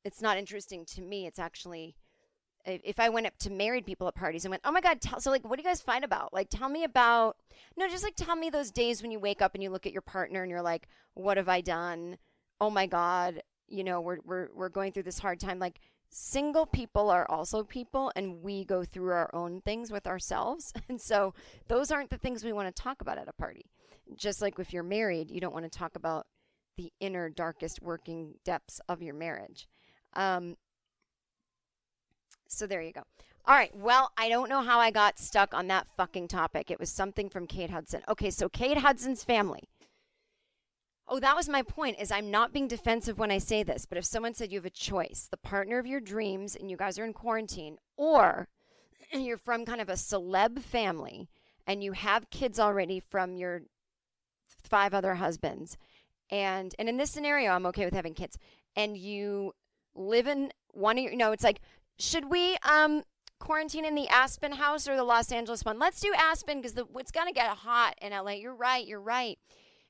it's 0.04 0.20
not 0.22 0.38
interesting 0.38 0.84
to 0.86 1.02
me. 1.02 1.26
It's 1.26 1.38
actually 1.38 1.96
if 2.64 3.00
I 3.00 3.08
went 3.08 3.26
up 3.26 3.36
to 3.38 3.50
married 3.50 3.84
people 3.84 4.06
at 4.06 4.14
parties 4.14 4.44
and 4.44 4.50
went, 4.50 4.62
"Oh 4.64 4.70
my 4.70 4.80
god, 4.80 5.00
tell, 5.00 5.20
so 5.20 5.30
like 5.30 5.44
what 5.44 5.56
do 5.56 5.62
you 5.62 5.68
guys 5.68 5.80
fight 5.80 6.04
about? 6.04 6.32
Like 6.32 6.48
tell 6.50 6.68
me 6.68 6.84
about 6.84 7.36
No, 7.76 7.88
just 7.88 8.04
like 8.04 8.16
tell 8.16 8.36
me 8.36 8.50
those 8.50 8.70
days 8.70 9.02
when 9.02 9.10
you 9.10 9.18
wake 9.18 9.42
up 9.42 9.54
and 9.54 9.62
you 9.62 9.70
look 9.70 9.86
at 9.86 9.92
your 9.92 10.02
partner 10.02 10.42
and 10.42 10.50
you're 10.50 10.62
like, 10.62 10.88
"What 11.14 11.36
have 11.36 11.48
I 11.48 11.60
done? 11.60 12.18
Oh 12.60 12.70
my 12.70 12.86
god, 12.86 13.42
you 13.68 13.84
know, 13.84 14.00
we're 14.00 14.18
we're 14.24 14.48
we're 14.54 14.68
going 14.68 14.92
through 14.92 15.04
this 15.04 15.18
hard 15.18 15.40
time." 15.40 15.58
Like 15.58 15.80
single 16.14 16.66
people 16.66 17.08
are 17.10 17.26
also 17.30 17.64
people 17.64 18.12
and 18.14 18.42
we 18.42 18.64
go 18.66 18.84
through 18.84 19.12
our 19.12 19.30
own 19.34 19.62
things 19.62 19.90
with 19.90 20.06
ourselves. 20.06 20.72
And 20.88 21.00
so 21.00 21.34
those 21.68 21.90
aren't 21.90 22.10
the 22.10 22.18
things 22.18 22.44
we 22.44 22.52
want 22.52 22.74
to 22.74 22.82
talk 22.82 23.00
about 23.00 23.18
at 23.18 23.28
a 23.28 23.32
party. 23.32 23.64
Just 24.14 24.42
like 24.42 24.58
if 24.58 24.72
you're 24.72 24.82
married, 24.82 25.30
you 25.30 25.40
don't 25.40 25.54
want 25.54 25.64
to 25.64 25.78
talk 25.78 25.96
about 25.96 26.26
the 26.76 26.92
inner 27.00 27.30
darkest 27.30 27.82
working 27.82 28.34
depths 28.44 28.80
of 28.88 29.02
your 29.02 29.14
marriage. 29.14 29.68
Um, 30.14 30.56
so 32.48 32.66
there 32.66 32.82
you 32.82 32.92
go. 32.92 33.02
All 33.44 33.56
right. 33.56 33.74
Well, 33.76 34.12
I 34.16 34.28
don't 34.28 34.48
know 34.48 34.62
how 34.62 34.78
I 34.78 34.90
got 34.90 35.18
stuck 35.18 35.52
on 35.52 35.66
that 35.68 35.88
fucking 35.96 36.28
topic. 36.28 36.70
It 36.70 36.78
was 36.78 36.90
something 36.90 37.28
from 37.28 37.46
Kate 37.46 37.70
Hudson. 37.70 38.02
Okay, 38.08 38.30
so 38.30 38.48
Kate 38.48 38.78
Hudson's 38.78 39.24
family. 39.24 39.68
Oh, 41.08 41.18
that 41.18 41.34
was 41.34 41.48
my 41.48 41.62
point 41.62 41.96
is 42.00 42.12
I'm 42.12 42.30
not 42.30 42.52
being 42.52 42.68
defensive 42.68 43.18
when 43.18 43.32
I 43.32 43.38
say 43.38 43.64
this, 43.64 43.84
but 43.84 43.98
if 43.98 44.04
someone 44.04 44.34
said 44.34 44.52
you 44.52 44.58
have 44.58 44.66
a 44.66 44.70
choice, 44.70 45.26
the 45.30 45.36
partner 45.36 45.78
of 45.78 45.86
your 45.86 46.00
dreams 46.00 46.54
and 46.54 46.70
you 46.70 46.76
guys 46.76 46.98
are 46.98 47.04
in 47.04 47.12
quarantine 47.12 47.78
or 47.96 48.48
you're 49.12 49.36
from 49.36 49.64
kind 49.64 49.80
of 49.80 49.88
a 49.88 49.94
celeb 49.94 50.60
family 50.60 51.28
and 51.66 51.82
you 51.82 51.92
have 51.92 52.30
kids 52.30 52.60
already 52.60 53.00
from 53.00 53.36
your 53.36 53.62
five 54.62 54.94
other 54.94 55.16
husbands 55.16 55.76
and 56.30 56.74
and 56.78 56.88
in 56.88 56.96
this 56.96 57.10
scenario 57.10 57.50
I'm 57.50 57.66
okay 57.66 57.84
with 57.84 57.94
having 57.94 58.14
kids 58.14 58.38
and 58.76 58.96
you 58.96 59.52
live 59.94 60.26
in 60.26 60.52
one 60.72 60.98
of 60.98 61.04
your 61.04 61.12
you 61.12 61.18
know 61.18 61.32
it's 61.32 61.44
like 61.44 61.60
should 61.98 62.30
we 62.30 62.56
um 62.62 63.02
quarantine 63.38 63.84
in 63.84 63.96
the 63.96 64.08
Aspen 64.08 64.52
house 64.52 64.88
or 64.88 64.94
the 64.96 65.02
Los 65.02 65.32
Angeles 65.32 65.64
one? 65.64 65.78
Let's 65.78 66.00
do 66.00 66.12
Aspen 66.16 66.60
because 66.60 66.80
it's 66.96 67.10
gonna 67.10 67.32
get 67.32 67.48
hot 67.48 67.94
in 68.00 68.12
LA. 68.12 68.32
You're 68.32 68.54
right. 68.54 68.86
You're 68.86 69.00
right. 69.00 69.38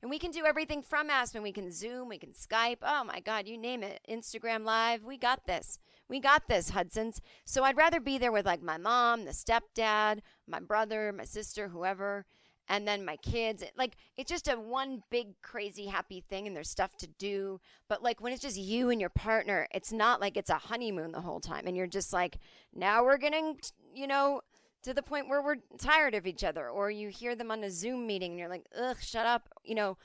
And 0.00 0.10
we 0.10 0.18
can 0.18 0.32
do 0.32 0.44
everything 0.44 0.82
from 0.82 1.10
Aspen. 1.10 1.42
We 1.42 1.52
can 1.52 1.70
Zoom, 1.70 2.08
we 2.08 2.18
can 2.18 2.32
Skype. 2.32 2.78
Oh 2.82 3.04
my 3.04 3.20
God, 3.20 3.46
you 3.46 3.56
name 3.56 3.84
it. 3.84 4.00
Instagram 4.10 4.64
Live. 4.64 5.04
We 5.04 5.16
got 5.16 5.46
this. 5.46 5.78
We 6.08 6.18
got 6.18 6.48
this, 6.48 6.70
Hudson's. 6.70 7.20
So 7.44 7.62
I'd 7.62 7.76
rather 7.76 8.00
be 8.00 8.18
there 8.18 8.32
with 8.32 8.44
like 8.44 8.62
my 8.62 8.78
mom, 8.78 9.24
the 9.26 9.30
stepdad, 9.30 10.20
my 10.48 10.58
brother, 10.58 11.12
my 11.16 11.24
sister, 11.24 11.68
whoever, 11.68 12.26
and 12.68 12.86
then 12.86 13.04
my 13.04 13.16
kids. 13.16 13.62
Like 13.76 13.96
it's 14.16 14.30
just 14.30 14.48
a 14.48 14.54
one 14.54 15.02
big 15.10 15.40
crazy 15.42 15.86
happy 15.86 16.20
thing 16.20 16.46
and 16.46 16.56
there's 16.56 16.70
stuff 16.70 16.96
to 16.98 17.06
do. 17.06 17.60
But 17.88 18.02
like 18.02 18.20
when 18.20 18.32
it's 18.32 18.42
just 18.42 18.56
you 18.56 18.90
and 18.90 19.00
your 19.00 19.10
partner, 19.10 19.68
it's 19.72 19.92
not 19.92 20.20
like 20.20 20.36
it's 20.36 20.50
a 20.50 20.54
honeymoon 20.54 21.12
the 21.12 21.20
whole 21.20 21.40
time. 21.40 21.66
And 21.66 21.76
you're 21.76 21.86
just 21.86 22.12
like, 22.12 22.38
now 22.74 23.04
we're 23.04 23.18
getting, 23.18 23.58
you 23.94 24.06
know, 24.06 24.40
to 24.82 24.92
the 24.92 25.02
point 25.02 25.28
where 25.28 25.42
we're 25.42 25.56
tired 25.78 26.14
of 26.14 26.26
each 26.26 26.42
other, 26.42 26.68
or 26.68 26.90
you 26.90 27.08
hear 27.08 27.36
them 27.36 27.50
on 27.50 27.62
a 27.62 27.70
Zoom 27.70 28.06
meeting 28.06 28.32
and 28.32 28.38
you're 28.38 28.48
like, 28.48 28.66
ugh, 28.76 28.96
shut 29.00 29.26
up. 29.26 29.48
You 29.64 29.76
know, 29.76 29.96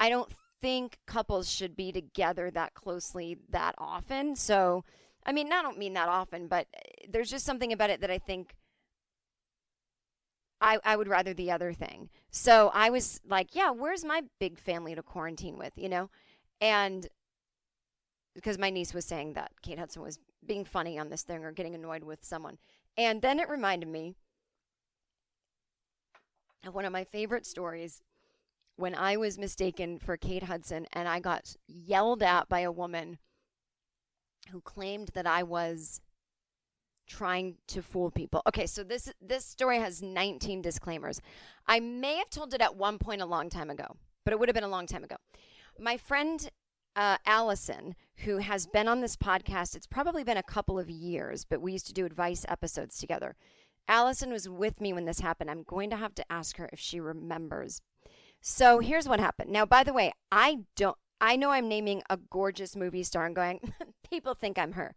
I 0.00 0.08
don't 0.08 0.32
think 0.62 0.98
couples 1.06 1.50
should 1.50 1.76
be 1.76 1.92
together 1.92 2.50
that 2.50 2.74
closely 2.74 3.36
that 3.50 3.74
often. 3.78 4.34
So, 4.36 4.84
I 5.24 5.32
mean, 5.32 5.52
I 5.52 5.60
don't 5.60 5.78
mean 5.78 5.92
that 5.94 6.08
often, 6.08 6.46
but 6.46 6.66
uh, 6.74 7.06
there's 7.10 7.30
just 7.30 7.44
something 7.44 7.72
about 7.72 7.90
it 7.90 8.00
that 8.00 8.10
I 8.10 8.18
think 8.18 8.54
I, 10.60 10.78
I 10.84 10.96
would 10.96 11.08
rather 11.08 11.34
the 11.34 11.50
other 11.50 11.72
thing. 11.72 12.08
So 12.30 12.70
I 12.72 12.90
was 12.90 13.20
like, 13.28 13.54
yeah, 13.54 13.70
where's 13.70 14.04
my 14.04 14.22
big 14.40 14.58
family 14.58 14.94
to 14.94 15.02
quarantine 15.02 15.58
with, 15.58 15.72
you 15.76 15.88
know? 15.88 16.10
And 16.60 17.06
because 18.34 18.58
my 18.58 18.70
niece 18.70 18.94
was 18.94 19.04
saying 19.04 19.34
that 19.34 19.52
Kate 19.62 19.78
Hudson 19.78 20.02
was 20.02 20.18
being 20.46 20.64
funny 20.64 20.98
on 20.98 21.08
this 21.08 21.22
thing 21.22 21.44
or 21.44 21.52
getting 21.52 21.74
annoyed 21.74 22.04
with 22.04 22.24
someone. 22.24 22.58
And 22.96 23.20
then 23.20 23.38
it 23.40 23.48
reminded 23.48 23.88
me 23.88 24.14
of 26.66 26.74
one 26.74 26.84
of 26.84 26.92
my 26.92 27.04
favorite 27.04 27.46
stories 27.46 28.02
when 28.76 28.94
I 28.94 29.16
was 29.16 29.38
mistaken 29.38 29.98
for 29.98 30.16
Kate 30.16 30.44
Hudson 30.44 30.86
and 30.92 31.08
I 31.08 31.20
got 31.20 31.56
yelled 31.66 32.22
at 32.22 32.48
by 32.48 32.60
a 32.60 32.72
woman 32.72 33.18
who 34.50 34.60
claimed 34.60 35.10
that 35.14 35.26
I 35.26 35.42
was 35.42 36.00
trying 37.06 37.56
to 37.68 37.82
fool 37.82 38.10
people. 38.10 38.42
Okay, 38.46 38.66
so 38.66 38.82
this 38.82 39.12
this 39.20 39.44
story 39.44 39.78
has 39.78 40.02
19 40.02 40.62
disclaimers. 40.62 41.20
I 41.66 41.80
may 41.80 42.16
have 42.16 42.30
told 42.30 42.54
it 42.54 42.60
at 42.60 42.76
one 42.76 42.98
point 42.98 43.22
a 43.22 43.26
long 43.26 43.50
time 43.50 43.70
ago, 43.70 43.96
but 44.24 44.32
it 44.32 44.38
would 44.38 44.48
have 44.48 44.54
been 44.54 44.64
a 44.64 44.68
long 44.68 44.86
time 44.86 45.04
ago. 45.04 45.16
My 45.78 45.96
friend 45.96 46.50
uh, 46.96 47.18
Allison, 47.26 47.94
who 48.24 48.38
has 48.38 48.66
been 48.66 48.88
on 48.88 49.00
this 49.00 49.16
podcast, 49.16 49.76
it's 49.76 49.86
probably 49.86 50.24
been 50.24 50.38
a 50.38 50.42
couple 50.42 50.78
of 50.78 50.88
years, 50.88 51.44
but 51.44 51.60
we 51.60 51.72
used 51.72 51.86
to 51.86 51.92
do 51.92 52.06
advice 52.06 52.44
episodes 52.48 52.98
together. 52.98 53.36
Allison 53.88 54.32
was 54.32 54.48
with 54.48 54.80
me 54.80 54.92
when 54.92 55.04
this 55.04 55.20
happened. 55.20 55.50
I'm 55.50 55.62
going 55.62 55.90
to 55.90 55.96
have 55.96 56.14
to 56.16 56.32
ask 56.32 56.56
her 56.56 56.68
if 56.72 56.80
she 56.80 56.98
remembers. 56.98 57.80
So 58.40 58.80
here's 58.80 59.08
what 59.08 59.20
happened. 59.20 59.50
Now, 59.50 59.66
by 59.66 59.84
the 59.84 59.92
way, 59.92 60.12
I 60.32 60.60
don't, 60.74 60.96
I 61.20 61.36
know 61.36 61.50
I'm 61.50 61.68
naming 61.68 62.02
a 62.10 62.16
gorgeous 62.16 62.74
movie 62.74 63.02
star 63.02 63.26
and 63.26 63.36
going, 63.36 63.72
people 64.10 64.34
think 64.34 64.58
I'm 64.58 64.72
her. 64.72 64.96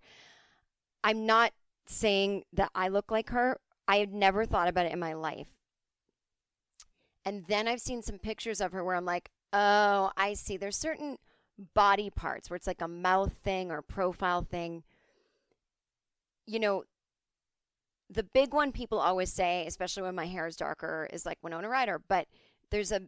I'm 1.04 1.26
not 1.26 1.52
saying 1.89 2.43
that 2.54 2.71
I 2.75 2.88
look 2.88 3.12
like 3.12 3.30
her. 3.30 3.58
I 3.88 3.97
had 3.97 4.13
never 4.13 4.45
thought 4.45 4.67
about 4.67 4.86
it 4.86 4.93
in 4.93 4.99
my 4.99 5.13
life. 5.13 5.47
And 7.25 7.45
then 7.47 7.67
I've 7.67 7.82
seen 7.82 8.02
some 8.02 8.19
pictures 8.19 8.62
of 8.62 8.71
her 8.71 8.84
where 8.84 8.95
I'm 8.95 9.06
like, 9.06 9.30
oh, 9.52 10.12
I 10.15 10.34
see. 10.34 10.58
There's 10.58 10.78
certain 10.78 11.17
body 11.73 12.10
parts 12.10 12.49
where 12.49 12.56
it's 12.56 12.67
like 12.67 12.82
a 12.82 12.88
mouth 12.88 13.34
thing 13.43 13.71
or 13.71 13.82
profile 13.82 14.41
thing. 14.41 14.84
You 16.45 16.60
know, 16.60 16.84
the 18.10 18.23
big 18.23 18.54
one 18.54 18.71
people 18.71 18.99
always 18.99 19.32
say, 19.32 19.65
especially 19.67 20.04
when 20.04 20.15
my 20.15 20.25
hair 20.25 20.47
is 20.47 20.56
darker, 20.56 21.10
is 21.12 21.25
like 21.25 21.38
Winona 21.41 21.69
Ryder. 21.69 22.02
But 22.08 22.28
there's 22.71 22.91
a 22.91 23.02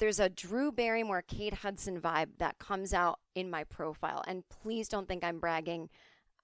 there's 0.00 0.18
a 0.18 0.28
Drew 0.28 0.72
Barrymore, 0.72 1.22
Kate 1.26 1.54
Hudson 1.54 2.00
vibe 2.00 2.38
that 2.38 2.58
comes 2.58 2.92
out 2.92 3.20
in 3.34 3.48
my 3.48 3.64
profile. 3.64 4.22
And 4.26 4.42
please 4.48 4.88
don't 4.88 5.06
think 5.06 5.22
I'm 5.22 5.38
bragging. 5.38 5.88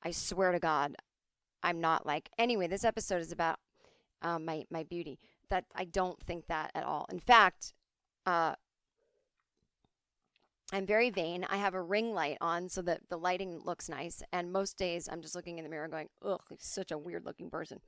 I 0.02 0.12
swear 0.12 0.52
to 0.52 0.60
God, 0.60 0.94
I'm 1.62 1.80
not 1.80 2.06
like. 2.06 2.30
Anyway, 2.38 2.66
this 2.66 2.84
episode 2.84 3.20
is 3.20 3.32
about 3.32 3.58
um, 4.22 4.44
my 4.44 4.64
my 4.70 4.82
beauty. 4.82 5.18
That 5.48 5.64
I 5.74 5.84
don't 5.84 6.20
think 6.20 6.46
that 6.46 6.70
at 6.74 6.84
all. 6.84 7.06
In 7.10 7.18
fact, 7.18 7.74
uh, 8.26 8.54
I'm 10.72 10.86
very 10.86 11.10
vain. 11.10 11.44
I 11.50 11.56
have 11.56 11.74
a 11.74 11.82
ring 11.82 12.14
light 12.14 12.38
on 12.40 12.68
so 12.68 12.82
that 12.82 13.08
the 13.08 13.18
lighting 13.18 13.60
looks 13.64 13.88
nice. 13.88 14.22
And 14.32 14.52
most 14.52 14.76
days 14.76 15.08
I'm 15.10 15.20
just 15.20 15.34
looking 15.34 15.58
in 15.58 15.64
the 15.64 15.70
mirror 15.70 15.88
going, 15.88 16.08
ugh, 16.24 16.42
such 16.58 16.92
a 16.92 16.98
weird 16.98 17.24
looking 17.24 17.50
person. 17.50 17.80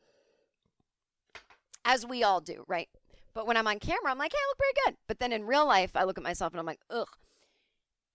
As 1.85 2.07
we 2.07 2.23
all 2.23 2.41
do, 2.41 2.65
right? 2.67 2.89
But 3.35 3.47
when 3.47 3.57
I'm 3.57 3.67
on 3.67 3.79
camera, 3.79 4.11
I'm 4.11 4.19
like, 4.19 4.33
hey, 4.33 4.39
I 4.39 4.49
look 4.49 4.59
pretty 4.59 4.81
good. 4.85 4.97
But 5.07 5.19
then 5.21 5.33
in 5.33 5.47
real 5.47 5.67
life, 5.67 5.93
I 5.95 6.05
look 6.05 6.19
at 6.19 6.25
myself 6.25 6.53
and 6.53 6.61
I'm 6.61 6.67
like, 6.67 6.81
ugh. 6.91 7.09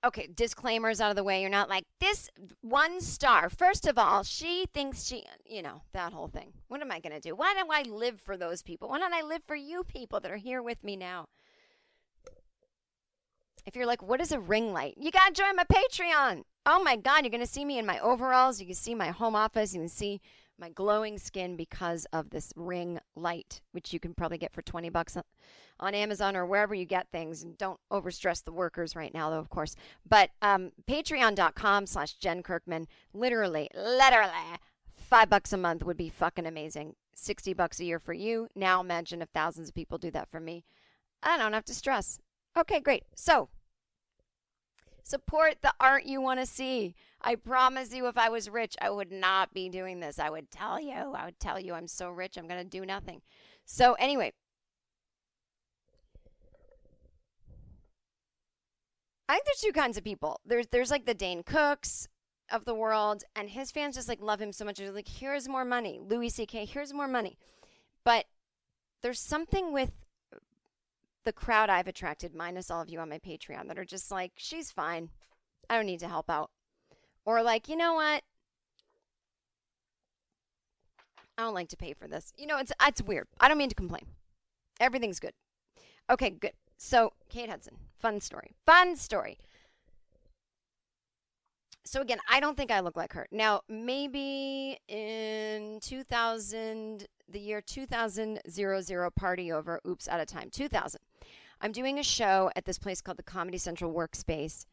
Okay, 0.05 0.29
disclaimers 0.33 1.01
out 1.01 1.09
of 1.09 1.15
the 1.15 1.23
way. 1.23 1.41
You're 1.41 1.49
not 1.49 1.69
like, 1.69 1.85
this 1.99 2.29
one 2.61 3.01
star. 3.01 3.49
First 3.49 3.87
of 3.87 3.97
all, 3.97 4.23
she 4.23 4.65
thinks 4.73 5.03
she, 5.05 5.25
you 5.43 5.61
know, 5.61 5.81
that 5.93 6.13
whole 6.13 6.27
thing. 6.27 6.53
What 6.67 6.81
am 6.81 6.91
I 6.91 6.99
going 6.99 7.13
to 7.13 7.19
do? 7.19 7.35
Why 7.35 7.53
don't 7.55 7.71
I 7.71 7.81
live 7.81 8.19
for 8.21 8.37
those 8.37 8.61
people? 8.61 8.89
Why 8.89 8.99
don't 8.99 9.13
I 9.13 9.21
live 9.21 9.41
for 9.47 9.55
you 9.55 9.83
people 9.83 10.19
that 10.19 10.31
are 10.31 10.37
here 10.37 10.61
with 10.61 10.83
me 10.83 10.95
now? 10.95 11.25
If 13.65 13.75
you're 13.75 13.87
like, 13.87 14.01
what 14.03 14.21
is 14.21 14.31
a 14.31 14.39
ring 14.39 14.71
light? 14.71 14.93
You 14.97 15.11
got 15.11 15.35
to 15.35 15.41
join 15.41 15.55
my 15.55 15.65
Patreon. 15.65 16.43
Oh 16.65 16.81
my 16.81 16.95
God, 16.95 17.23
you're 17.23 17.31
going 17.31 17.41
to 17.41 17.47
see 17.47 17.65
me 17.65 17.79
in 17.79 17.85
my 17.85 17.99
overalls. 17.99 18.61
You 18.61 18.67
can 18.67 18.75
see 18.75 18.95
my 18.95 19.09
home 19.09 19.35
office. 19.35 19.73
You 19.73 19.81
can 19.81 19.89
see 19.89 20.21
my 20.59 20.69
glowing 20.69 21.17
skin 21.17 21.55
because 21.55 22.05
of 22.13 22.29
this 22.29 22.51
ring 22.55 22.99
light, 23.15 23.61
which 23.71 23.93
you 23.93 23.99
can 23.99 24.13
probably 24.13 24.37
get 24.37 24.53
for 24.53 24.61
20 24.61 24.89
bucks 24.89 25.17
on 25.79 25.95
Amazon 25.95 26.35
or 26.35 26.45
wherever 26.45 26.73
you 26.73 26.85
get 26.85 27.07
things. 27.11 27.43
And 27.43 27.57
don't 27.57 27.79
overstress 27.91 28.43
the 28.43 28.51
workers 28.51 28.95
right 28.95 29.13
now, 29.13 29.29
though, 29.29 29.39
of 29.39 29.49
course. 29.49 29.75
But 30.07 30.31
um, 30.41 30.71
patreon.com 30.87 31.85
slash 31.85 32.13
Jen 32.13 32.43
Kirkman, 32.43 32.87
literally, 33.13 33.69
literally, 33.75 34.31
five 34.93 35.29
bucks 35.29 35.53
a 35.53 35.57
month 35.57 35.83
would 35.83 35.97
be 35.97 36.09
fucking 36.09 36.45
amazing. 36.45 36.95
60 37.15 37.53
bucks 37.53 37.79
a 37.79 37.85
year 37.85 37.99
for 37.99 38.13
you. 38.13 38.47
Now 38.55 38.81
imagine 38.81 39.21
if 39.21 39.29
thousands 39.29 39.69
of 39.69 39.75
people 39.75 39.97
do 39.97 40.11
that 40.11 40.29
for 40.29 40.39
me. 40.39 40.65
I 41.23 41.37
don't 41.37 41.53
have 41.53 41.65
to 41.65 41.73
stress. 41.73 42.19
Okay, 42.55 42.79
great. 42.79 43.03
So, 43.15 43.49
Support 45.07 45.61
the 45.61 45.73
art 45.79 46.03
you 46.03 46.19
want 46.19 46.41
to 46.41 46.45
see. 46.45 46.93
I 47.21 47.35
promise 47.35 47.93
you, 47.93 48.07
if 48.07 48.17
I 48.17 48.29
was 48.29 48.49
rich, 48.49 48.75
I 48.79 48.89
would 48.89 49.11
not 49.11 49.53
be 49.53 49.69
doing 49.69 49.99
this. 49.99 50.19
I 50.19 50.29
would 50.29 50.51
tell 50.51 50.79
you, 50.79 50.93
I 50.93 51.25
would 51.25 51.39
tell 51.39 51.59
you 51.59 51.73
I'm 51.73 51.87
so 51.87 52.09
rich, 52.09 52.37
I'm 52.37 52.47
going 52.47 52.63
to 52.63 52.69
do 52.69 52.85
nothing. 52.85 53.21
So, 53.65 53.93
anyway, 53.93 54.33
I 59.27 59.33
think 59.33 59.45
there's 59.45 59.61
two 59.61 59.77
kinds 59.77 59.97
of 59.97 60.03
people. 60.03 60.39
There's 60.45 60.67
there's 60.67 60.91
like 60.91 61.05
the 61.05 61.13
Dane 61.13 61.43
Cooks 61.43 62.07
of 62.49 62.65
the 62.65 62.75
world, 62.75 63.23
and 63.35 63.49
his 63.49 63.71
fans 63.71 63.95
just 63.95 64.07
like 64.07 64.21
love 64.21 64.41
him 64.41 64.53
so 64.53 64.63
much. 64.63 64.77
They're 64.77 64.91
like, 64.91 65.07
here's 65.07 65.49
more 65.49 65.65
money. 65.65 65.99
Louis 66.01 66.29
C.K., 66.29 66.65
here's 66.65 66.93
more 66.93 67.07
money. 67.07 67.37
But 68.05 68.25
there's 69.01 69.19
something 69.19 69.73
with 69.73 69.91
the 71.25 71.33
crowd 71.33 71.69
I've 71.69 71.87
attracted, 71.87 72.33
minus 72.33 72.71
all 72.71 72.81
of 72.81 72.89
you 72.89 72.99
on 72.99 73.09
my 73.09 73.19
Patreon, 73.19 73.67
that 73.67 73.77
are 73.77 73.83
just 73.83 74.11
like, 74.11 74.31
she's 74.37 74.71
fine. 74.71 75.09
I 75.69 75.75
don't 75.75 75.85
need 75.85 75.99
to 75.99 76.07
help 76.07 76.29
out. 76.29 76.51
Or 77.27 77.43
like, 77.43 77.67
you 77.67 77.75
know 77.75 77.93
what? 77.93 78.23
I 81.37 81.43
don't 81.43 81.53
like 81.53 81.67
to 81.67 81.77
pay 81.77 81.93
for 81.93 82.07
this. 82.07 82.31
You 82.37 82.47
know, 82.47 82.57
it's 82.57 82.71
it's 82.81 83.01
weird. 83.01 83.27
I 83.39 83.49
don't 83.49 83.57
mean 83.57 83.69
to 83.69 83.75
complain. 83.75 84.05
Everything's 84.79 85.19
good. 85.19 85.33
Okay, 86.09 86.29
good. 86.29 86.53
So, 86.77 87.11
Kate 87.29 87.49
Hudson, 87.49 87.75
fun 87.99 88.21
story. 88.21 88.55
Fun 88.65 88.95
story. 88.95 89.37
so 91.83 92.01
again, 92.01 92.19
I 92.29 92.39
don't 92.39 92.55
think 92.55 92.71
I 92.71 92.79
look 92.79 92.95
like 92.95 93.13
her. 93.13 93.27
Now, 93.31 93.61
maybe 93.67 94.77
in 94.87 95.79
2000, 95.81 97.07
the 97.29 97.39
year 97.39 97.61
2000, 97.61 98.39
zero, 98.49 98.81
zero, 98.81 99.11
party 99.11 99.51
over, 99.51 99.81
oops, 99.85 100.07
out 100.07 100.21
of 100.21 100.27
time, 100.27 100.49
2000. 100.49 100.99
I'm 101.59 101.71
doing 101.73 101.99
a 101.99 102.03
show 102.03 102.51
at 102.55 102.65
this 102.65 102.77
place 102.77 103.01
called 103.01 103.17
the 103.17 103.23
Comedy 103.23 103.57
Central 103.57 103.93
Workspace. 103.93 104.65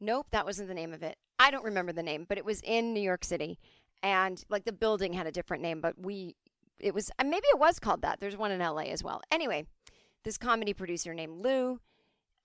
Nope, 0.00 0.26
that 0.32 0.44
wasn't 0.44 0.68
the 0.68 0.74
name 0.74 0.92
of 0.92 1.02
it. 1.02 1.16
I 1.42 1.50
don't 1.50 1.64
remember 1.64 1.92
the 1.92 2.04
name, 2.04 2.24
but 2.28 2.38
it 2.38 2.44
was 2.44 2.60
in 2.62 2.94
New 2.94 3.00
York 3.00 3.24
City. 3.24 3.58
And 4.00 4.42
like 4.48 4.64
the 4.64 4.72
building 4.72 5.12
had 5.12 5.26
a 5.26 5.32
different 5.32 5.60
name, 5.60 5.80
but 5.80 5.98
we, 5.98 6.36
it 6.78 6.94
was, 6.94 7.10
maybe 7.20 7.46
it 7.52 7.58
was 7.58 7.80
called 7.80 8.02
that. 8.02 8.20
There's 8.20 8.36
one 8.36 8.52
in 8.52 8.60
LA 8.60 8.82
as 8.82 9.02
well. 9.02 9.20
Anyway, 9.32 9.66
this 10.22 10.38
comedy 10.38 10.72
producer 10.72 11.12
named 11.12 11.44
Lou, 11.44 11.80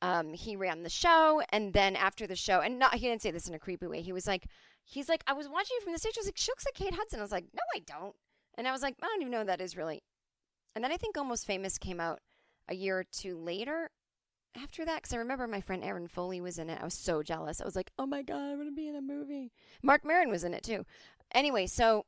um, 0.02 0.34
he 0.34 0.56
ran 0.56 0.82
the 0.82 0.90
show. 0.90 1.44
And 1.50 1.74
then 1.74 1.96
after 1.96 2.26
the 2.26 2.36
show, 2.36 2.62
and 2.62 2.80
not, 2.80 2.96
he 2.96 3.08
didn't 3.08 3.22
say 3.22 3.30
this 3.30 3.48
in 3.48 3.54
a 3.54 3.60
creepy 3.60 3.86
way. 3.86 4.02
He 4.02 4.14
was 4.14 4.26
like, 4.26 4.48
he's 4.84 5.08
like, 5.08 5.24
I 5.28 5.34
was 5.34 5.48
watching 5.48 5.76
you 5.80 5.84
from 5.84 5.94
the 5.94 6.00
stage. 6.00 6.16
I 6.18 6.22
was 6.22 6.28
like, 6.28 6.38
she 6.38 6.52
looks 6.52 6.66
like 6.66 6.74
Kate 6.74 6.96
Hudson. 6.96 7.20
I 7.20 7.24
was 7.24 7.32
like, 7.32 7.46
no, 7.54 7.62
I 7.76 7.80
don't. 7.80 8.16
And 8.58 8.68
I 8.68 8.72
was 8.72 8.82
like, 8.82 8.96
I 9.04 9.06
don't 9.06 9.22
even 9.22 9.32
know 9.32 9.42
who 9.42 9.46
that 9.46 9.62
is 9.62 9.78
really. 9.78 10.02
And 10.74 10.84
then 10.84 10.92
I 10.92 10.98
think 10.98 11.18
Almost 11.18 11.46
Famous 11.46 11.78
came 11.78 12.00
out 12.00 12.20
a 12.68 12.74
year 12.74 12.98
or 12.98 13.06
two 13.12 13.38
later 13.38 13.92
after 14.56 14.86
that 14.86 15.02
because 15.02 15.14
I 15.14 15.18
remember 15.18 15.48
my 15.48 15.62
friend 15.62 15.84
Erin 15.84 16.08
Foley 16.08 16.42
was 16.42 16.58
in 16.58 16.70
it. 16.70 16.80
I 16.82 16.86
was 16.86 16.94
so 16.94 17.24
jealous. 17.24 17.62
I 17.62 17.66
was 17.66 17.76
like, 17.76 17.92
oh 17.98 18.06
my 18.06 18.22
God, 18.22 18.52
I'm 18.52 18.56
going 18.56 18.70
to 18.70 18.76
be 18.76 18.88
in 18.88 18.96
a 18.96 19.02
movie. 19.02 19.52
Marc 19.82 20.06
Maron 20.06 20.30
was 20.30 20.44
in 20.44 20.54
it 20.54 20.64
too. 20.64 20.86
Anyway, 21.34 21.68
so 21.68 22.06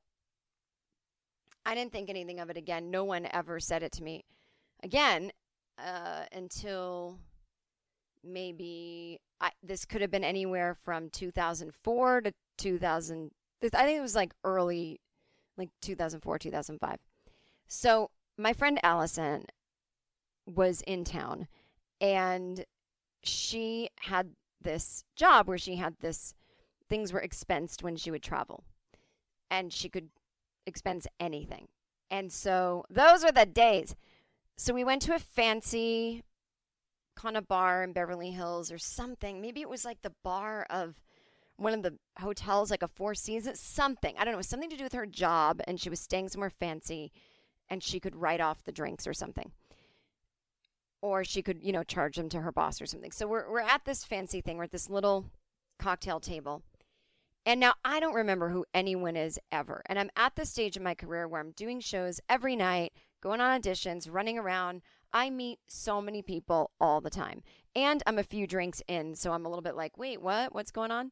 I 1.66 1.76
didn't 1.76 1.92
think 1.92 2.10
anything 2.10 2.40
of 2.40 2.50
it 2.50 2.58
again. 2.58 2.90
No 2.90 3.04
one 3.04 3.28
ever 3.32 3.60
said 3.60 3.84
it 3.84 3.92
to 3.94 4.04
me 4.04 4.26
again 4.82 5.32
uh, 5.78 6.24
until 6.32 7.20
maybe 8.24 9.20
I, 9.42 9.52
this 9.64 9.86
could 9.86 10.02
have 10.02 10.12
been 10.12 10.24
anywhere 10.24 10.76
from 10.76 11.10
2004 11.10 12.22
to 12.22 12.34
2000. 12.58 13.32
I 13.62 13.68
think 13.70 13.98
it 13.98 14.02
was 14.02 14.16
like 14.16 14.34
early, 14.44 15.00
like 15.58 15.70
2004, 15.82 16.40
2005. 16.40 16.98
So 17.68 18.10
my 18.38 18.54
friend 18.54 18.80
Allison 18.84 19.46
was 20.46 20.82
in 20.88 21.04
town 21.04 21.48
and 22.02 22.66
she 23.24 23.90
had 24.02 24.32
this 24.62 25.04
job 25.16 25.48
where 25.48 25.58
she 25.58 25.76
had 25.76 25.96
this 26.00 26.34
things 26.90 27.14
were 27.14 27.22
expensed 27.22 27.84
when 27.84 27.96
she 27.96 28.12
would 28.12 28.24
travel 28.24 28.64
and 29.50 29.72
she 29.72 29.90
could 29.90 30.10
expense 30.66 31.08
anything. 31.20 31.68
And 32.10 32.32
so 32.32 32.84
those 32.90 33.24
were 33.24 33.32
the 33.32 33.46
days. 33.46 33.96
So 34.58 34.74
we 34.74 34.84
went 34.84 35.02
to 35.04 35.16
a 35.16 35.20
fancy 35.20 36.24
kind 37.16 37.38
of 37.38 37.48
bar 37.48 37.84
in 37.84 37.94
beverly 37.94 38.32
hills 38.32 38.72
or 38.72 38.78
something. 38.78 39.42
Maybe 39.42 39.62
it 39.62 39.70
was 39.70 39.86
like 39.86 40.02
the 40.02 40.14
bar 40.24 40.66
of 40.70 41.00
one 41.58 41.74
of 41.74 41.84
the 41.84 41.98
hotels 42.20 42.72
like 42.72 42.84
a 42.84 42.88
four 42.88 43.14
seasons 43.14 43.60
something. 43.60 44.16
I 44.18 44.26
don't 44.26 44.34
know. 44.34 44.42
Something 44.42 44.70
to 44.70 44.78
do 44.78 44.84
with 44.84 44.94
her 44.94 45.06
job 45.06 45.62
and 45.68 45.80
she 45.80 45.90
was 45.90 46.00
staying 46.00 46.30
somewhere 46.30 46.50
fancy 46.50 47.12
and 47.70 47.84
she 47.84 48.00
could 48.00 48.16
write 48.16 48.42
off 48.42 48.64
the 48.64 48.72
drinks 48.72 49.06
or 49.06 49.14
something 49.14 49.52
or 51.02 51.24
she 51.24 51.42
could, 51.42 51.64
you 51.64 51.72
know, 51.72 51.84
charge 51.84 52.16
them 52.16 52.30
to 52.30 52.42
her 52.42 52.52
boss 52.52 52.82
or 52.82 52.86
something. 52.86 53.12
So 53.12 53.28
we're 53.28 53.50
we're 53.52 53.60
at 53.60 53.86
this 53.86 54.04
fancy 54.04 54.42
thing. 54.42 54.58
We're 54.58 54.66
at 54.66 54.72
this 54.72 54.90
little 54.90 55.26
cocktail 55.80 56.20
table. 56.20 56.64
And 57.46 57.60
now 57.60 57.74
I 57.84 58.00
don't 58.00 58.14
remember 58.14 58.50
who 58.50 58.66
anyone 58.74 59.16
is 59.16 59.40
ever. 59.52 59.82
And 59.88 59.98
I'm 59.98 60.12
at 60.16 60.36
the 60.36 60.46
stage 60.46 60.78
in 60.78 60.84
my 60.84 60.94
career 60.94 61.28
where 61.28 61.42
I'm 61.42 61.52
doing 61.52 61.80
shows 61.80 62.20
every 62.30 62.56
night, 62.56 62.94
going 63.22 63.42
on 63.42 63.60
auditions, 63.60 64.08
running 64.12 64.38
around. 64.38 64.82
I 65.14 65.30
meet 65.30 65.60
so 65.68 66.02
many 66.02 66.22
people 66.22 66.72
all 66.80 67.02
the 67.02 67.10
time. 67.10 67.42
And 67.76 68.04
I'm 68.06 68.20
a 68.20 68.24
few 68.24 68.46
drinks 68.46 68.84
in, 68.88 69.16
so 69.16 69.32
I'm 69.32 69.46
a 69.46 69.50
little 69.50 69.64
bit 69.64 69.76
like, 69.76 69.98
"Wait, 69.98 70.22
what? 70.22 70.54
What's 70.54 70.72
going 70.72 70.92
on?" 70.92 71.12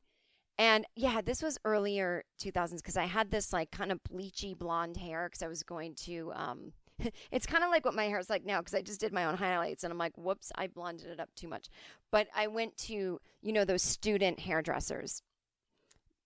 And 0.57 0.85
yeah, 0.95 1.21
this 1.21 1.43
was 1.43 1.59
earlier 1.65 2.23
2000s 2.39 2.77
because 2.77 2.97
I 2.97 3.05
had 3.05 3.31
this 3.31 3.53
like 3.53 3.71
kind 3.71 3.91
of 3.91 3.99
bleachy 4.03 4.57
blonde 4.57 4.97
hair 4.97 5.27
because 5.27 5.43
I 5.43 5.47
was 5.47 5.63
going 5.63 5.95
to 6.05 6.31
um 6.35 6.73
it's 7.31 7.45
kind 7.45 7.63
of 7.63 7.69
like 7.69 7.85
what 7.85 7.93
my 7.93 8.05
hair 8.05 8.19
is 8.19 8.29
like 8.29 8.45
now 8.45 8.59
because 8.59 8.73
I 8.73 8.81
just 8.81 8.99
did 8.99 9.13
my 9.13 9.25
own 9.25 9.35
highlights 9.35 9.83
and 9.83 9.91
I'm 9.91 9.97
like, 9.97 10.17
whoops, 10.17 10.51
I 10.55 10.67
blended 10.67 11.07
it 11.07 11.19
up 11.19 11.33
too 11.35 11.47
much. 11.47 11.67
But 12.11 12.27
I 12.35 12.47
went 12.47 12.77
to, 12.77 13.19
you 13.41 13.53
know, 13.53 13.65
those 13.65 13.81
student 13.81 14.39
hairdressers 14.39 15.21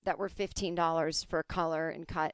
that 0.03 0.17
were 0.17 0.29
$15 0.29 1.25
for 1.27 1.43
color 1.43 1.89
and 1.89 2.07
cut 2.07 2.33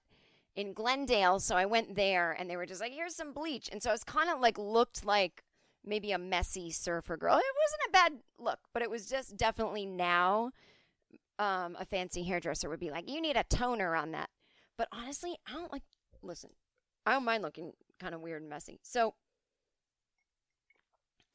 in 0.55 0.73
Glendale. 0.73 1.39
So 1.39 1.55
I 1.55 1.65
went 1.65 1.95
there 1.95 2.31
and 2.31 2.49
they 2.49 2.57
were 2.57 2.65
just 2.65 2.81
like, 2.81 2.93
here's 2.93 3.15
some 3.15 3.33
bleach. 3.33 3.69
And 3.71 3.81
so 3.81 3.89
I 3.89 3.93
was 3.93 4.03
kind 4.03 4.29
of 4.29 4.39
like, 4.39 4.57
looked 4.57 5.05
like 5.05 5.43
maybe 5.85 6.11
a 6.11 6.17
messy 6.17 6.71
surfer 6.71 7.17
girl. 7.17 7.37
It 7.37 7.43
wasn't 7.65 7.89
a 7.89 7.91
bad 7.91 8.13
look, 8.39 8.59
but 8.73 8.81
it 8.81 8.89
was 8.89 9.05
just 9.05 9.37
definitely 9.37 9.85
now 9.85 10.51
um, 11.39 11.77
a 11.79 11.85
fancy 11.85 12.23
hairdresser 12.23 12.69
would 12.69 12.79
be 12.79 12.89
like, 12.89 13.09
you 13.09 13.21
need 13.21 13.37
a 13.37 13.43
toner 13.43 13.95
on 13.95 14.11
that. 14.11 14.29
But 14.77 14.87
honestly, 14.91 15.37
I 15.47 15.53
don't 15.53 15.71
like, 15.71 15.83
listen, 16.21 16.51
I 17.05 17.13
don't 17.13 17.25
mind 17.25 17.43
looking 17.43 17.73
kind 17.99 18.15
of 18.15 18.21
weird 18.21 18.41
and 18.41 18.49
messy. 18.49 18.79
So 18.83 19.15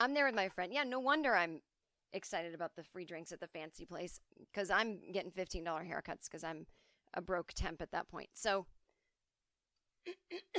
I'm 0.01 0.15
there 0.15 0.27
with 0.27 0.35
my 0.35 0.49
friend. 0.49 0.73
Yeah, 0.73 0.85
no 0.85 1.01
wonder 1.01 1.35
I'm 1.35 1.61
excited 2.13 2.55
about 2.55 2.77
the 2.77 2.83
free 2.83 3.05
drinks 3.05 3.33
at 3.33 3.41
the 3.41 3.47
fancy 3.47 3.85
place 3.85 4.21
because 4.39 4.71
I'm 4.71 4.99
getting 5.13 5.31
$15 5.31 5.65
haircuts 5.65 6.25
because 6.25 6.45
I'm 6.45 6.67
a 7.15 7.21
broke 7.21 7.53
temp 7.55 7.81
at 7.81 7.93
that 7.93 8.09
point. 8.09 8.31
So 8.35 8.67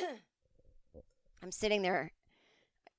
I'm 1.44 1.52
sitting 1.52 1.82
there, 1.82 2.12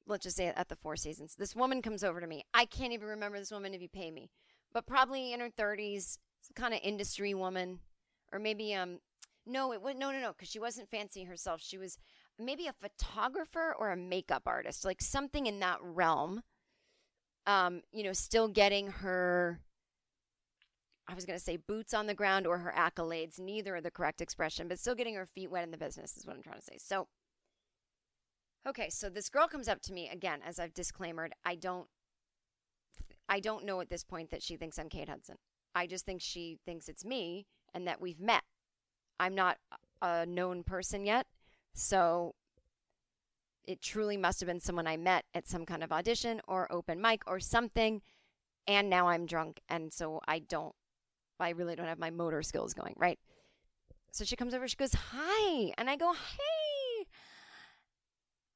let's 0.07 0.25
just 0.25 0.37
say 0.37 0.49
at 0.49 0.69
the 0.69 0.77
Four 0.77 0.97
Seasons. 0.97 1.35
This 1.37 1.57
woman 1.57 1.83
comes 1.83 2.05
over 2.05 2.21
to 2.21 2.27
me. 2.27 2.45
I 2.53 2.67
can't 2.67 2.93
even 2.93 3.09
remember 3.09 3.39
this 3.39 3.51
woman 3.51 3.75
if 3.75 3.81
you 3.81 3.89
pay 3.89 4.11
me, 4.11 4.31
but 4.73 4.87
probably 4.87 5.33
in 5.33 5.41
her 5.41 5.49
30s, 5.49 6.19
some 6.43 6.55
kind 6.55 6.75
of 6.75 6.81
industry 6.83 7.33
woman, 7.33 7.79
or 8.33 8.39
maybe 8.39 8.75
um, 8.75 8.99
no, 9.47 9.73
it 9.73 9.81
was 9.81 9.95
no, 9.97 10.11
no, 10.11 10.21
no, 10.21 10.33
because 10.33 10.49
she 10.49 10.59
wasn't 10.59 10.91
fancy 10.91 11.25
herself. 11.25 11.61
She 11.63 11.79
was 11.79 11.99
maybe 12.39 12.67
a 12.67 12.73
photographer 12.73 13.75
or 13.79 13.91
a 13.91 13.97
makeup 13.97 14.43
artist, 14.47 14.85
like 14.85 15.01
something 15.01 15.47
in 15.47 15.61
that 15.61 15.79
realm. 15.83 16.43
Um, 17.47 17.83
you 17.93 18.03
know, 18.03 18.15
still 18.15 18.49
getting 18.49 18.89
her 18.89 19.61
I 21.07 21.15
was 21.15 21.27
going 21.27 21.39
to 21.39 21.45
say 21.45 21.59
boots 21.59 21.93
on 21.93 22.07
the 22.07 22.15
ground 22.15 22.47
or 22.47 22.59
her 22.59 22.73
accolades, 22.75 23.39
neither 23.39 23.77
are 23.77 23.81
the 23.81 23.91
correct 23.91 24.23
expression, 24.23 24.69
but 24.69 24.79
still 24.79 24.95
getting 24.95 25.15
her 25.15 25.27
feet 25.27 25.51
wet 25.51 25.63
in 25.63 25.71
the 25.71 25.77
business 25.77 26.17
is 26.17 26.27
what 26.27 26.35
I'm 26.35 26.43
trying 26.43 26.57
to 26.57 26.65
say. 26.65 26.79
So 26.79 27.09
Okay, 28.67 28.89
so 28.89 29.11
this 29.11 29.29
girl 29.29 29.47
comes 29.47 29.69
up 29.69 29.83
to 29.83 29.93
me 29.93 30.09
again 30.09 30.41
as 30.47 30.59
I've 30.59 30.73
disclaimed, 30.73 31.21
I 31.45 31.55
don't 31.55 31.87
I 33.29 33.41
don't 33.41 33.65
know 33.65 33.81
at 33.81 33.91
this 33.91 34.05
point 34.05 34.31
that 34.31 34.43
she 34.43 34.57
thinks 34.57 34.79
I'm 34.79 34.89
Kate 34.89 35.09
Hudson. 35.09 35.37
I 35.75 35.87
just 35.87 36.07
think 36.07 36.23
she 36.23 36.59
thinks 36.65 36.89
it's 36.89 37.05
me 37.05 37.47
and 37.75 37.87
that 37.87 38.01
we've 38.01 38.21
met. 38.21 38.43
I'm 39.21 39.35
not 39.35 39.59
a 40.01 40.25
known 40.25 40.63
person 40.63 41.05
yet. 41.05 41.27
So 41.75 42.35
it 43.67 43.83
truly 43.83 44.17
must 44.17 44.41
have 44.41 44.47
been 44.47 44.61
someone 44.61 44.87
I 44.87 44.97
met 44.97 45.25
at 45.35 45.49
some 45.49 45.67
kind 45.67 45.83
of 45.83 45.93
audition 45.93 46.41
or 46.47 46.71
open 46.73 47.01
mic 47.01 47.23
or 47.27 47.41
something. 47.41 48.01
And 48.67 48.89
now 48.89 49.09
I'm 49.09 49.27
drunk. 49.27 49.61
And 49.69 49.93
so 49.93 50.21
I 50.27 50.39
don't, 50.39 50.75
I 51.41 51.51
really 51.51 51.77
don't 51.77 51.87
have 51.87 51.99
my 51.99 52.11
motor 52.11 52.43
skills 52.43 52.75
going, 52.75 52.95
right? 52.97 53.19
So 54.13 54.25
she 54.25 54.37
comes 54.37 54.55
over, 54.55 54.69
she 54.69 54.77
goes, 54.77 54.95
Hi. 54.95 55.73
And 55.77 55.91
I 55.91 55.97
go, 55.97 56.13
Hey. 56.13 57.07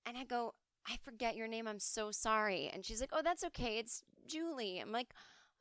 And 0.06 0.16
I 0.16 0.24
go, 0.24 0.54
I 0.86 0.96
forget 1.02 1.36
your 1.36 1.48
name. 1.48 1.66
I'm 1.66 1.80
so 1.80 2.10
sorry. 2.10 2.70
And 2.72 2.84
she's 2.84 3.00
like, 3.00 3.10
Oh, 3.12 3.22
that's 3.22 3.44
okay. 3.44 3.78
It's 3.78 4.04
Julie. 4.26 4.78
I'm 4.78 4.92
like, 4.92 5.08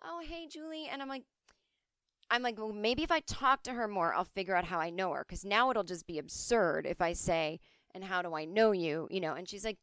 Oh, 0.03 0.21
hey, 0.23 0.47
Julie. 0.47 0.87
And 0.91 1.01
I'm 1.01 1.09
like, 1.09 1.23
I'm 2.29 2.41
like, 2.41 2.57
well, 2.57 2.73
maybe 2.73 3.03
if 3.03 3.11
I 3.11 3.21
talk 3.21 3.63
to 3.63 3.73
her 3.73 3.87
more, 3.87 4.13
I'll 4.13 4.25
figure 4.25 4.55
out 4.55 4.65
how 4.65 4.79
I 4.79 4.89
know 4.89 5.13
her. 5.13 5.25
Because 5.27 5.45
now 5.45 5.69
it'll 5.69 5.83
just 5.83 6.07
be 6.07 6.19
absurd 6.19 6.85
if 6.85 7.01
I 7.01 7.13
say, 7.13 7.59
and 7.93 8.03
how 8.03 8.21
do 8.21 8.35
I 8.35 8.45
know 8.45 8.71
you? 8.71 9.07
You 9.09 9.21
know, 9.21 9.33
and 9.33 9.47
she's 9.47 9.65
like, 9.65 9.77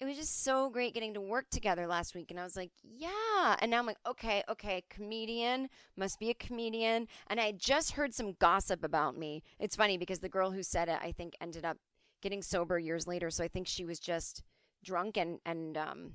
it 0.00 0.04
was 0.04 0.16
just 0.16 0.42
so 0.42 0.68
great 0.68 0.94
getting 0.94 1.14
to 1.14 1.20
work 1.20 1.48
together 1.50 1.86
last 1.86 2.14
week. 2.14 2.32
And 2.32 2.40
I 2.40 2.42
was 2.42 2.56
like, 2.56 2.72
yeah. 2.82 3.56
And 3.60 3.70
now 3.70 3.78
I'm 3.78 3.86
like, 3.86 4.00
okay, 4.04 4.42
okay, 4.48 4.82
comedian, 4.90 5.68
must 5.96 6.18
be 6.18 6.28
a 6.30 6.34
comedian. 6.34 7.06
And 7.28 7.40
I 7.40 7.52
just 7.52 7.92
heard 7.92 8.12
some 8.12 8.32
gossip 8.40 8.82
about 8.82 9.16
me. 9.16 9.44
It's 9.60 9.76
funny 9.76 9.96
because 9.96 10.18
the 10.18 10.28
girl 10.28 10.50
who 10.50 10.64
said 10.64 10.88
it, 10.88 10.98
I 11.00 11.12
think, 11.12 11.34
ended 11.40 11.64
up 11.64 11.76
getting 12.20 12.42
sober 12.42 12.80
years 12.80 13.06
later. 13.06 13.30
So 13.30 13.44
I 13.44 13.48
think 13.48 13.68
she 13.68 13.84
was 13.84 14.00
just 14.00 14.42
drunk 14.82 15.16
and, 15.16 15.38
and, 15.46 15.76
um, 15.76 16.14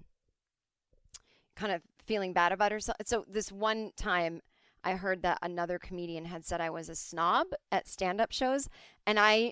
kind 1.56 1.72
of 1.72 1.82
feeling 2.06 2.34
bad 2.34 2.52
about 2.52 2.74
herself. 2.74 2.98
So 3.06 3.24
this 3.26 3.54
one 3.54 3.92
time, 3.96 4.42
I 4.88 4.94
heard 4.94 5.22
that 5.24 5.40
another 5.42 5.80
comedian 5.80 6.24
had 6.24 6.46
said 6.46 6.62
I 6.62 6.70
was 6.70 6.88
a 6.88 6.96
snob 6.96 7.48
at 7.74 7.90
stand-up 7.90 8.32
shows, 8.32 8.70
and 9.06 9.20
I 9.20 9.52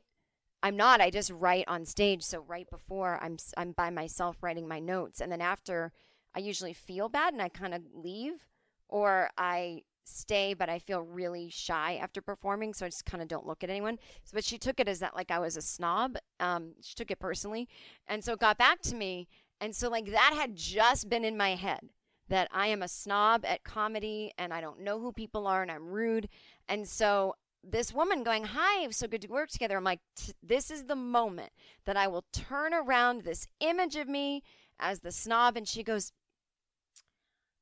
I'm 0.64 0.78
not. 0.78 1.02
I 1.02 1.10
just 1.10 1.30
write 1.30 1.68
on 1.68 1.86
stage. 1.86 2.24
So 2.24 2.40
right 2.40 2.70
before 2.70 3.20
I'm 3.22 3.36
I'm 3.58 3.74
by 3.74 3.90
myself 3.90 4.38
writing 4.42 4.66
my 4.66 4.80
notes, 4.80 5.20
and 5.20 5.30
then 5.30 5.42
after 5.42 5.92
I 6.34 6.40
usually 6.40 6.72
feel 6.72 7.10
bad 7.10 7.34
and 7.34 7.42
I 7.42 7.50
kind 7.50 7.74
of 7.74 7.82
leave, 7.94 8.48
or 8.88 9.30
I 9.38 9.82
stay, 10.06 10.54
but 10.54 10.70
I 10.70 10.80
feel 10.80 11.02
really 11.02 11.50
shy 11.50 12.00
after 12.02 12.22
performing, 12.22 12.74
so 12.74 12.86
I 12.86 12.90
just 12.90 13.04
kind 13.04 13.22
of 13.22 13.28
don't 13.28 13.46
look 13.46 13.62
at 13.62 13.70
anyone. 13.70 14.00
So, 14.24 14.36
but 14.36 14.46
she 14.46 14.58
took 14.58 14.80
it 14.80 14.88
as 14.88 15.00
that 15.00 15.18
like 15.18 15.32
I 15.32 15.40
was 15.40 15.58
a 15.58 15.62
snob. 15.62 16.16
Um, 16.40 16.76
she 16.82 16.96
took 16.96 17.12
it 17.12 17.20
personally, 17.20 17.68
and 18.08 18.24
so 18.24 18.34
it 18.34 18.40
got 18.40 18.58
back 18.58 18.82
to 18.84 18.96
me, 18.96 19.28
and 19.60 19.76
so 19.76 19.90
like 19.90 20.10
that 20.12 20.34
had 20.34 20.56
just 20.56 21.10
been 21.10 21.26
in 21.26 21.36
my 21.36 21.56
head 21.56 21.90
that 22.28 22.48
I 22.52 22.68
am 22.68 22.82
a 22.82 22.88
snob 22.88 23.46
at 23.46 23.64
comedy 23.64 24.32
and 24.38 24.54
I 24.54 24.62
don't 24.62 24.82
know 24.82 25.00
who 25.00 25.12
people 25.12 25.48
are 25.48 25.62
and 25.62 25.72
I'm 25.72 25.88
rude. 25.88 26.28
And 26.68 26.88
so 26.88 27.36
this 27.64 27.94
woman 27.94 28.24
going, 28.24 28.46
Hi, 28.46 28.90
so 28.92 29.08
good 29.08 29.22
to 29.22 29.28
work 29.28 29.50
together. 29.50 29.78
I'm 29.78 29.84
like, 29.84 30.02
This 30.42 30.72
is 30.72 30.86
the 30.86 30.96
moment 30.96 31.52
that 31.86 31.98
I 31.98 32.08
will 32.08 32.26
turn 32.32 32.74
around 32.74 33.22
this 33.22 33.48
image 33.60 33.96
of 33.96 34.08
me 34.08 34.44
as 34.80 35.00
the 35.00 35.12
snob. 35.12 35.58
And 35.58 35.68
she 35.68 35.84
goes, 35.84 36.12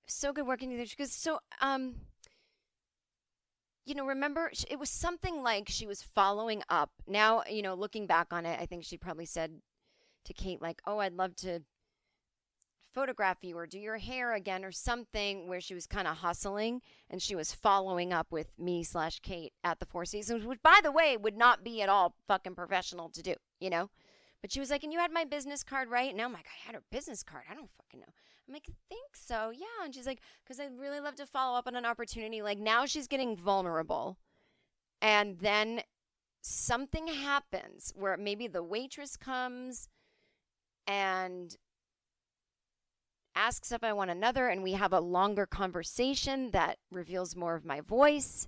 So 0.08 0.34
good 0.34 0.47
working 0.47 0.69
together. 0.69 0.88
She 0.88 0.95
goes, 0.95 1.13
So, 1.13 1.39
um, 1.62 1.95
you 3.86 3.95
know, 3.95 4.06
remember, 4.06 4.52
it 4.69 4.80
was 4.80 4.89
something 4.89 5.43
like 5.43 5.67
she 5.67 5.86
was 5.86 6.02
following 6.02 6.63
up. 6.69 6.91
Now, 7.06 7.43
you 7.49 7.62
know, 7.62 7.73
looking 7.73 8.08
back 8.08 8.28
on 8.32 8.45
it, 8.45 8.60
I 8.60 8.65
think 8.65 8.86
she 8.86 8.97
probably 8.97 9.26
said 9.26 9.60
to 10.26 10.34
Kate, 10.34 10.62
like, 10.62 10.82
Oh, 10.86 10.99
I'd 10.99 11.13
love 11.13 11.36
to 11.38 11.62
photograph 12.93 13.38
you 13.41 13.58
or 13.58 13.65
do 13.65 13.79
your 13.79 13.97
hair 13.97 14.34
again 14.34 14.63
or 14.63 14.71
something 14.71 15.47
where 15.47 15.62
she 15.62 15.73
was 15.73 15.88
kind 15.88 16.08
of 16.08 16.17
hustling 16.17 16.82
and 17.10 17.21
she 17.21 17.36
was 17.36 17.53
following 17.53 18.13
up 18.13 18.32
with 18.32 18.58
me 18.60 18.84
slash 18.84 19.19
Kate 19.19 19.53
at 19.63 19.79
the 19.79 19.86
Four 19.86 20.06
Seasons, 20.06 20.45
which 20.45 20.62
by 20.62 20.79
the 20.84 20.91
way 20.91 21.17
would 21.17 21.38
not 21.38 21.63
be 21.63 21.82
at 21.82 21.89
all 21.89 22.15
fucking 22.27 22.56
professional 22.56 23.10
to 23.10 23.21
do, 23.21 23.36
you 23.60 23.69
know? 23.69 23.89
But 24.41 24.51
she 24.51 24.60
was 24.60 24.69
like, 24.69 24.84
and 24.84 24.91
you 24.91 24.99
had 24.99 25.12
my 25.12 25.23
business 25.23 25.63
card, 25.63 25.89
right? 25.89 26.12
And 26.12 26.21
I'm 26.21 26.34
like, 26.34 26.47
I 26.47 26.65
had 26.65 26.75
her 26.75 26.84
business 26.91 27.23
card. 27.23 27.45
I 27.49 27.56
don't 27.56 27.71
fucking 27.77 28.01
know. 28.01 28.13
I'm 28.47 28.53
like, 28.53 28.67
I 28.69 28.73
think 28.89 29.15
so. 29.15 29.51
Yeah. 29.53 29.86
And 29.86 29.95
she's 29.95 30.06
like, 30.06 30.19
because 30.43 30.60
I'd 30.60 30.77
really 30.77 30.99
love 30.99 31.15
to 31.15 31.25
follow 31.25 31.58
up 31.58 31.67
on 31.67 31.75
an 31.75 31.86
opportunity. 31.86 32.41
Like 32.41 32.60
now 32.60 32.86
she's 32.86 33.08
getting 33.08 33.38
vulnerable. 33.38 34.17
And 35.01 35.39
then 35.39 35.82
something 36.41 37.08
happens 37.08 37.93
where 37.95 38.17
maybe 38.17 38.47
the 38.47 38.63
waitress 38.63 39.15
comes 39.15 39.88
and 40.86 41.56
asks 43.36 43.72
if 43.72 43.84
I 43.84 43.93
want 43.93 44.12
another, 44.12 44.48
and 44.48 44.63
we 44.63 44.74
have 44.74 44.93
a 44.93 45.00
longer 45.00 45.46
conversation 45.46 46.52
that 46.52 46.78
reveals 46.91 47.36
more 47.36 47.56
of 47.56 47.65
my 47.65 47.82
voice. 47.82 48.48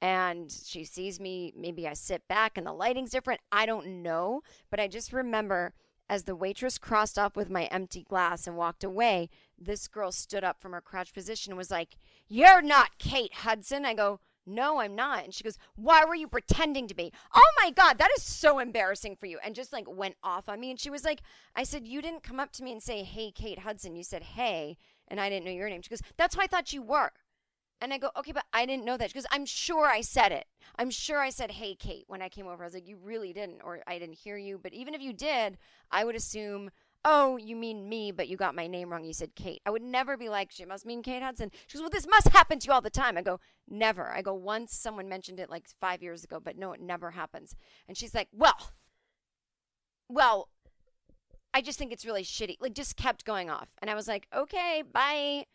And 0.00 0.50
she 0.50 0.84
sees 0.84 1.20
me, 1.20 1.52
maybe 1.56 1.86
I 1.86 1.94
sit 1.94 2.26
back 2.26 2.58
and 2.58 2.66
the 2.66 2.72
lighting's 2.72 3.10
different. 3.10 3.40
I 3.52 3.66
don't 3.66 4.02
know. 4.02 4.42
But 4.70 4.80
I 4.80 4.88
just 4.88 5.12
remember 5.12 5.74
as 6.08 6.24
the 6.24 6.36
waitress 6.36 6.76
crossed 6.76 7.18
off 7.18 7.36
with 7.36 7.48
my 7.48 7.64
empty 7.66 8.02
glass 8.02 8.46
and 8.46 8.56
walked 8.56 8.84
away, 8.84 9.30
this 9.58 9.86
girl 9.88 10.12
stood 10.12 10.44
up 10.44 10.60
from 10.60 10.72
her 10.72 10.80
crouch 10.80 11.14
position 11.14 11.52
and 11.52 11.56
was 11.56 11.70
like, 11.70 11.96
You're 12.28 12.60
not 12.62 12.98
Kate 12.98 13.32
Hudson. 13.32 13.84
I 13.84 13.94
go, 13.94 14.20
no, 14.46 14.80
I'm 14.80 14.94
not. 14.94 15.24
And 15.24 15.32
she 15.32 15.44
goes, 15.44 15.58
Why 15.76 16.04
were 16.04 16.14
you 16.14 16.26
pretending 16.26 16.88
to 16.88 16.94
be? 16.94 17.12
Oh 17.34 17.50
my 17.62 17.70
God, 17.70 17.98
that 17.98 18.10
is 18.16 18.22
so 18.22 18.58
embarrassing 18.58 19.16
for 19.16 19.26
you. 19.26 19.38
And 19.44 19.54
just 19.54 19.72
like 19.72 19.86
went 19.88 20.16
off 20.22 20.48
on 20.48 20.60
me. 20.60 20.70
And 20.70 20.80
she 20.80 20.90
was 20.90 21.04
like, 21.04 21.22
I 21.54 21.62
said, 21.62 21.86
You 21.86 22.02
didn't 22.02 22.22
come 22.24 22.40
up 22.40 22.52
to 22.52 22.64
me 22.64 22.72
and 22.72 22.82
say, 22.82 23.04
Hey, 23.04 23.30
Kate 23.30 23.60
Hudson. 23.60 23.94
You 23.94 24.04
said, 24.04 24.22
Hey. 24.22 24.78
And 25.08 25.20
I 25.20 25.28
didn't 25.28 25.44
know 25.44 25.52
your 25.52 25.68
name. 25.68 25.82
She 25.82 25.90
goes, 25.90 26.02
That's 26.16 26.34
who 26.34 26.42
I 26.42 26.46
thought 26.46 26.72
you 26.72 26.82
were. 26.82 27.12
And 27.80 27.92
I 27.92 27.98
go, 27.98 28.10
Okay, 28.16 28.32
but 28.32 28.44
I 28.52 28.66
didn't 28.66 28.84
know 28.84 28.96
that. 28.96 29.10
She 29.10 29.14
goes, 29.14 29.26
I'm 29.30 29.46
sure 29.46 29.86
I 29.86 30.00
said 30.00 30.32
it. 30.32 30.46
I'm 30.76 30.90
sure 30.90 31.20
I 31.20 31.30
said, 31.30 31.52
Hey, 31.52 31.76
Kate, 31.76 32.04
when 32.08 32.22
I 32.22 32.28
came 32.28 32.48
over. 32.48 32.64
I 32.64 32.66
was 32.66 32.74
like, 32.74 32.88
You 32.88 32.98
really 33.02 33.32
didn't, 33.32 33.60
or 33.62 33.80
I 33.86 33.98
didn't 33.98 34.16
hear 34.16 34.36
you. 34.36 34.58
But 34.60 34.72
even 34.72 34.94
if 34.94 35.02
you 35.02 35.12
did, 35.12 35.56
I 35.90 36.04
would 36.04 36.16
assume 36.16 36.70
oh, 37.04 37.36
you 37.36 37.56
mean 37.56 37.88
me, 37.88 38.12
but 38.12 38.28
you 38.28 38.36
got 38.36 38.54
my 38.54 38.66
name 38.66 38.90
wrong. 38.90 39.04
You 39.04 39.12
said 39.12 39.34
Kate. 39.34 39.60
I 39.66 39.70
would 39.70 39.82
never 39.82 40.16
be 40.16 40.28
like, 40.28 40.50
she 40.50 40.64
must 40.64 40.86
mean 40.86 41.02
Kate 41.02 41.22
Hudson. 41.22 41.50
She 41.66 41.76
goes, 41.76 41.82
well, 41.82 41.90
this 41.90 42.06
must 42.06 42.28
happen 42.28 42.58
to 42.58 42.66
you 42.66 42.72
all 42.72 42.80
the 42.80 42.90
time. 42.90 43.18
I 43.18 43.22
go, 43.22 43.40
never. 43.68 44.10
I 44.10 44.22
go, 44.22 44.34
once 44.34 44.74
someone 44.74 45.08
mentioned 45.08 45.40
it 45.40 45.50
like 45.50 45.66
five 45.80 46.02
years 46.02 46.24
ago, 46.24 46.40
but 46.42 46.56
no, 46.56 46.72
it 46.72 46.80
never 46.80 47.12
happens. 47.12 47.56
And 47.88 47.96
she's 47.96 48.14
like, 48.14 48.28
well, 48.32 48.72
well, 50.08 50.48
I 51.54 51.60
just 51.60 51.78
think 51.78 51.92
it's 51.92 52.06
really 52.06 52.24
shitty. 52.24 52.56
Like, 52.60 52.74
just 52.74 52.96
kept 52.96 53.24
going 53.24 53.50
off. 53.50 53.70
And 53.80 53.90
I 53.90 53.94
was 53.94 54.08
like, 54.08 54.28
okay, 54.34 54.82
bye. 54.90 55.46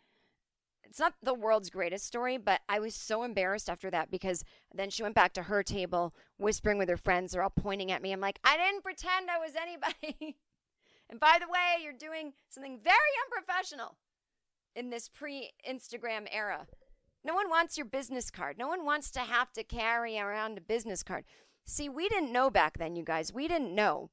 It's 0.84 0.98
not 0.98 1.14
the 1.22 1.34
world's 1.34 1.68
greatest 1.68 2.06
story, 2.06 2.38
but 2.38 2.60
I 2.68 2.78
was 2.78 2.94
so 2.94 3.22
embarrassed 3.22 3.68
after 3.68 3.90
that 3.90 4.10
because 4.10 4.42
then 4.74 4.88
she 4.88 5.02
went 5.02 5.14
back 5.14 5.34
to 5.34 5.44
her 5.44 5.62
table, 5.62 6.14
whispering 6.38 6.78
with 6.78 6.88
her 6.88 6.96
friends. 6.96 7.32
They're 7.32 7.42
all 7.42 7.50
pointing 7.50 7.92
at 7.92 8.00
me. 8.00 8.10
I'm 8.10 8.20
like, 8.20 8.38
I 8.42 8.56
didn't 8.56 8.84
pretend 8.84 9.30
I 9.30 9.38
was 9.38 9.52
anybody. 9.54 10.36
And 11.10 11.18
by 11.18 11.38
the 11.40 11.48
way, 11.48 11.82
you're 11.82 11.92
doing 11.92 12.32
something 12.48 12.78
very 12.82 12.96
unprofessional 13.26 13.96
in 14.74 14.90
this 14.90 15.08
pre 15.08 15.50
Instagram 15.68 16.26
era. 16.30 16.66
No 17.24 17.34
one 17.34 17.50
wants 17.50 17.76
your 17.76 17.86
business 17.86 18.30
card. 18.30 18.58
No 18.58 18.68
one 18.68 18.84
wants 18.84 19.10
to 19.12 19.20
have 19.20 19.52
to 19.52 19.64
carry 19.64 20.18
around 20.18 20.56
a 20.56 20.62
business 20.62 21.02
card. 21.02 21.24
See, 21.64 21.88
we 21.88 22.08
didn't 22.08 22.32
know 22.32 22.48
back 22.48 22.78
then, 22.78 22.96
you 22.96 23.02
guys. 23.02 23.32
We 23.32 23.48
didn't 23.48 23.74
know. 23.74 24.10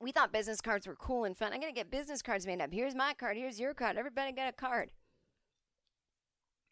We 0.00 0.12
thought 0.12 0.32
business 0.32 0.60
cards 0.60 0.86
were 0.86 0.94
cool 0.94 1.24
and 1.24 1.36
fun. 1.36 1.52
I'm 1.52 1.60
going 1.60 1.72
to 1.72 1.78
get 1.78 1.90
business 1.90 2.20
cards 2.20 2.46
made 2.46 2.60
up. 2.60 2.72
Here's 2.72 2.94
my 2.94 3.14
card. 3.14 3.36
Here's 3.36 3.58
your 3.58 3.72
card. 3.72 3.96
Everybody 3.96 4.32
get 4.32 4.48
a 4.48 4.52
card. 4.52 4.92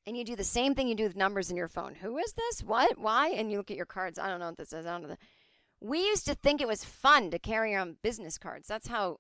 And 0.07 0.17
you 0.17 0.25
do 0.25 0.37
the 0.37 0.45
same 0.45 0.75
thing 0.75 0.87
you 0.87 0.95
do 0.95 1.05
with 1.05 1.17
numbers 1.17 1.51
in 1.51 1.57
your 1.57 1.69
phone. 1.69 1.95
Who 1.95 2.19
is 2.19 2.35
this? 2.35 2.63
What? 2.63 2.99
Why? 2.99 3.31
And 3.31 3.51
you 3.51 3.57
look 3.57 3.71
at 3.71 3.77
your 3.79 3.87
cards. 3.87 4.19
I 4.19 4.29
don't 4.29 4.41
know 4.41 4.49
what 4.49 4.59
this 4.59 4.75
is. 4.75 4.85
I 4.85 4.99
don't 4.99 5.09
know. 5.09 5.17
We 5.85 5.99
used 5.99 6.25
to 6.25 6.35
think 6.35 6.63
it 6.63 6.67
was 6.67 6.83
fun 6.83 7.31
to 7.31 7.39
carry 7.39 7.75
around 7.75 8.01
business 8.01 8.39
cards. 8.39 8.67
That's 8.67 8.89
how 8.89 9.19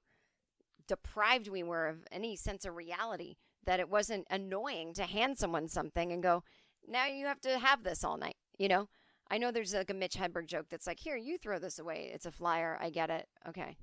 deprived 0.88 1.46
we 1.46 1.62
were 1.62 1.88
of 1.88 2.06
any 2.10 2.36
sense 2.36 2.64
of 2.64 2.74
reality 2.74 3.36
that 3.66 3.80
it 3.80 3.90
wasn't 3.90 4.26
annoying 4.30 4.94
to 4.94 5.02
hand 5.02 5.36
someone 5.36 5.68
something 5.68 6.10
and 6.10 6.22
go, 6.22 6.42
now 6.88 7.04
you 7.04 7.26
have 7.26 7.42
to 7.42 7.58
have 7.58 7.82
this 7.82 8.02
all 8.02 8.16
night, 8.16 8.36
you 8.56 8.68
know? 8.68 8.88
I 9.30 9.36
know 9.36 9.50
there's 9.50 9.74
like 9.74 9.90
a 9.90 9.94
Mitch 9.94 10.14
Hedberg 10.14 10.46
joke 10.46 10.66
that's 10.70 10.86
like, 10.86 11.00
here, 11.00 11.16
you 11.18 11.36
throw 11.36 11.58
this 11.58 11.78
away. 11.78 12.10
It's 12.14 12.24
a 12.24 12.30
flyer. 12.30 12.78
I 12.80 12.88
get 12.88 13.10
it. 13.10 13.28
Okay. 13.46 13.76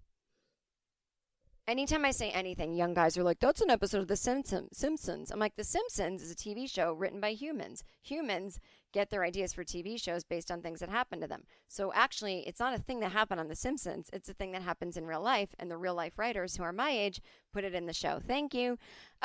Anytime 1.68 2.04
I 2.04 2.12
say 2.12 2.32
anything, 2.32 2.74
young 2.74 2.96
guys 2.96 3.16
are 3.16 3.24
like, 3.24 3.40
that's 3.40 3.62
an 3.62 3.70
episode 3.70 4.02
of 4.02 4.08
The 4.08 4.16
Simpsons. 4.16 5.30
I'm 5.32 5.40
like, 5.40 5.56
The 5.56 5.64
Simpsons 5.64 6.24
is 6.24 6.32
a 6.32 6.36
TV 6.36 6.68
show 6.68 6.94
written 6.94 7.22
by 7.22 7.34
humans. 7.34 7.84
Humans 8.02 8.60
get 8.92 9.10
their 9.10 9.24
ideas 9.24 9.54
for 9.54 9.64
TV 9.64 10.02
shows 10.02 10.24
based 10.24 10.52
on 10.52 10.62
things 10.62 10.80
that 10.80 10.90
happen 10.90 11.20
to 11.22 11.28
them. 11.28 11.44
So 11.68 11.92
actually, 11.94 12.40
it's 12.48 12.60
not 12.60 12.74
a 12.74 12.82
thing 12.82 13.00
that 13.00 13.12
happened 13.12 13.40
on 13.40 13.48
The 13.48 13.56
Simpsons. 13.56 14.10
It's 14.14 14.30
a 14.30 14.34
thing 14.34 14.52
that 14.52 14.62
happens 14.62 14.98
in 14.98 15.06
real 15.06 15.22
life, 15.22 15.56
and 15.60 15.70
the 15.70 15.78
real 15.78 15.96
life 15.96 16.18
writers 16.18 16.56
who 16.56 16.64
are 16.64 16.74
my 16.74 16.92
age 16.92 17.22
put 17.54 17.64
it 17.64 17.76
in 17.76 17.86
the 17.86 17.94
show. 17.94 18.20
Thank 18.26 18.54
you. 18.54 18.78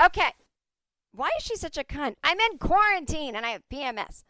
Okay. 0.02 0.32
Why 1.12 1.30
is 1.38 1.44
she 1.44 1.56
such 1.56 1.78
a 1.78 1.84
cunt? 1.84 2.16
I'm 2.22 2.38
in 2.40 2.58
quarantine 2.58 3.34
and 3.34 3.46
I 3.46 3.50
have 3.50 3.62
PMS. 3.72 4.24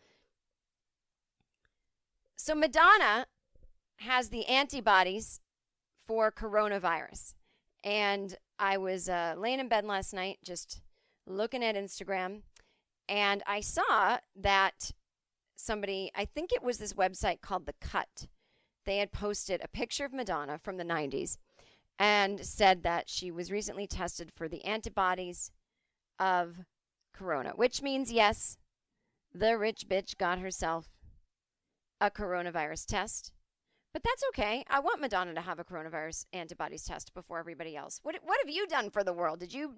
So 2.37 2.55
Madonna 2.55 3.27
has 3.97 4.29
the 4.29 4.47
antibodies 4.47 5.41
for 6.07 6.31
coronavirus. 6.31 7.35
And 7.83 8.37
I 8.59 8.79
was 8.79 9.09
uh, 9.09 9.35
laying 9.37 9.61
in 9.61 9.69
bed 9.69 9.85
last 9.85 10.15
night 10.15 10.39
just 10.45 10.81
looking 11.27 11.65
at 11.65 11.75
Instagram, 11.75 12.43
and 13.09 13.43
I 13.47 13.61
saw 13.61 14.19
that 14.37 14.93
somebody, 15.57 16.11
I 16.15 16.25
think 16.25 16.53
it 16.53 16.63
was 16.63 16.79
this 16.79 16.93
website 16.93 17.41
called 17.41 17.67
The 17.67 17.75
Cut, 17.81 18.29
they 18.85 18.99
had 18.99 19.13
posted 19.13 19.61
a 19.63 19.69
picture 19.69 20.05
of 20.05 20.13
Madonna 20.13 20.59
from 20.59 20.77
the 20.77 20.85
90s 20.85 21.39
and 21.99 22.45
said 22.45 22.83
that 22.83 23.09
she 23.09 23.31
was 23.31 23.51
recently 23.51 23.87
tested 23.87 24.31
for 24.35 24.49
the 24.49 24.65
antibodies 24.65 25.51
of 26.19 26.65
corona, 27.13 27.53
which 27.57 27.83
means, 27.83 28.13
yes, 28.13 28.59
the 29.35 29.59
rich 29.59 29.89
bitch 29.89 30.17
got 30.17 30.39
herself 30.39 30.89
a 32.01 32.11
coronavirus 32.11 32.87
test. 32.87 33.33
But 33.93 34.03
that's 34.03 34.23
okay. 34.29 34.63
I 34.69 34.81
want 34.81 35.01
Madonna 35.01 35.33
to 35.35 35.41
have 35.41 35.59
a 35.59 35.65
coronavirus 35.65 36.27
antibodies 36.33 36.85
test 36.85 37.15
before 37.15 37.39
everybody 37.39 37.75
else. 37.77 38.01
What 38.03 38.17
what 38.23 38.39
have 38.45 38.55
you 38.55 38.67
done 38.67 38.91
for 38.91 39.03
the 39.03 39.15
world? 39.15 39.41
Did 39.41 39.55
you 39.55 39.77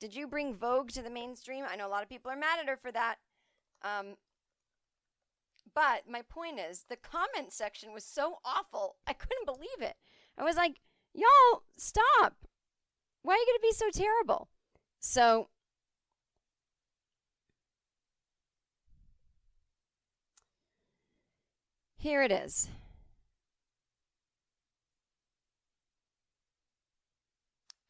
did 0.00 0.16
you 0.16 0.26
bring 0.26 0.52
Vogue 0.52 0.90
to 0.90 1.02
the 1.02 1.10
mainstream? 1.10 1.64
I 1.68 1.76
know 1.76 1.86
a 1.86 1.88
lot 1.88 2.02
of 2.02 2.08
people 2.08 2.32
are 2.32 2.36
mad 2.36 2.58
at 2.60 2.68
her 2.68 2.76
for 2.76 2.90
that. 2.90 3.16
Um, 3.82 4.16
but 5.74 6.02
my 6.08 6.22
point 6.22 6.58
is, 6.58 6.84
the 6.88 6.96
comment 6.96 7.52
section 7.52 7.92
was 7.92 8.04
so 8.04 8.38
awful. 8.44 8.96
I 9.06 9.12
couldn't 9.12 9.46
believe 9.46 9.80
it. 9.80 9.96
I 10.36 10.44
was 10.44 10.56
like, 10.56 10.80
y'all, 11.14 11.62
stop. 11.76 12.36
Why 13.22 13.34
are 13.34 13.36
you 13.36 13.46
going 13.46 13.58
to 13.58 13.62
be 13.62 13.72
so 13.72 13.90
terrible? 13.90 14.48
So, 15.00 15.48
here 21.96 22.22
it 22.22 22.32
is. 22.32 22.68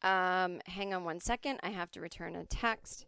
Um, 0.03 0.59
hang 0.67 0.93
on 0.93 1.05
one 1.05 1.21
second. 1.21 1.59
I 1.63 1.69
have 1.69 1.89
to 1.91 2.01
return 2.01 2.35
a 2.35 2.43
text. 2.45 3.05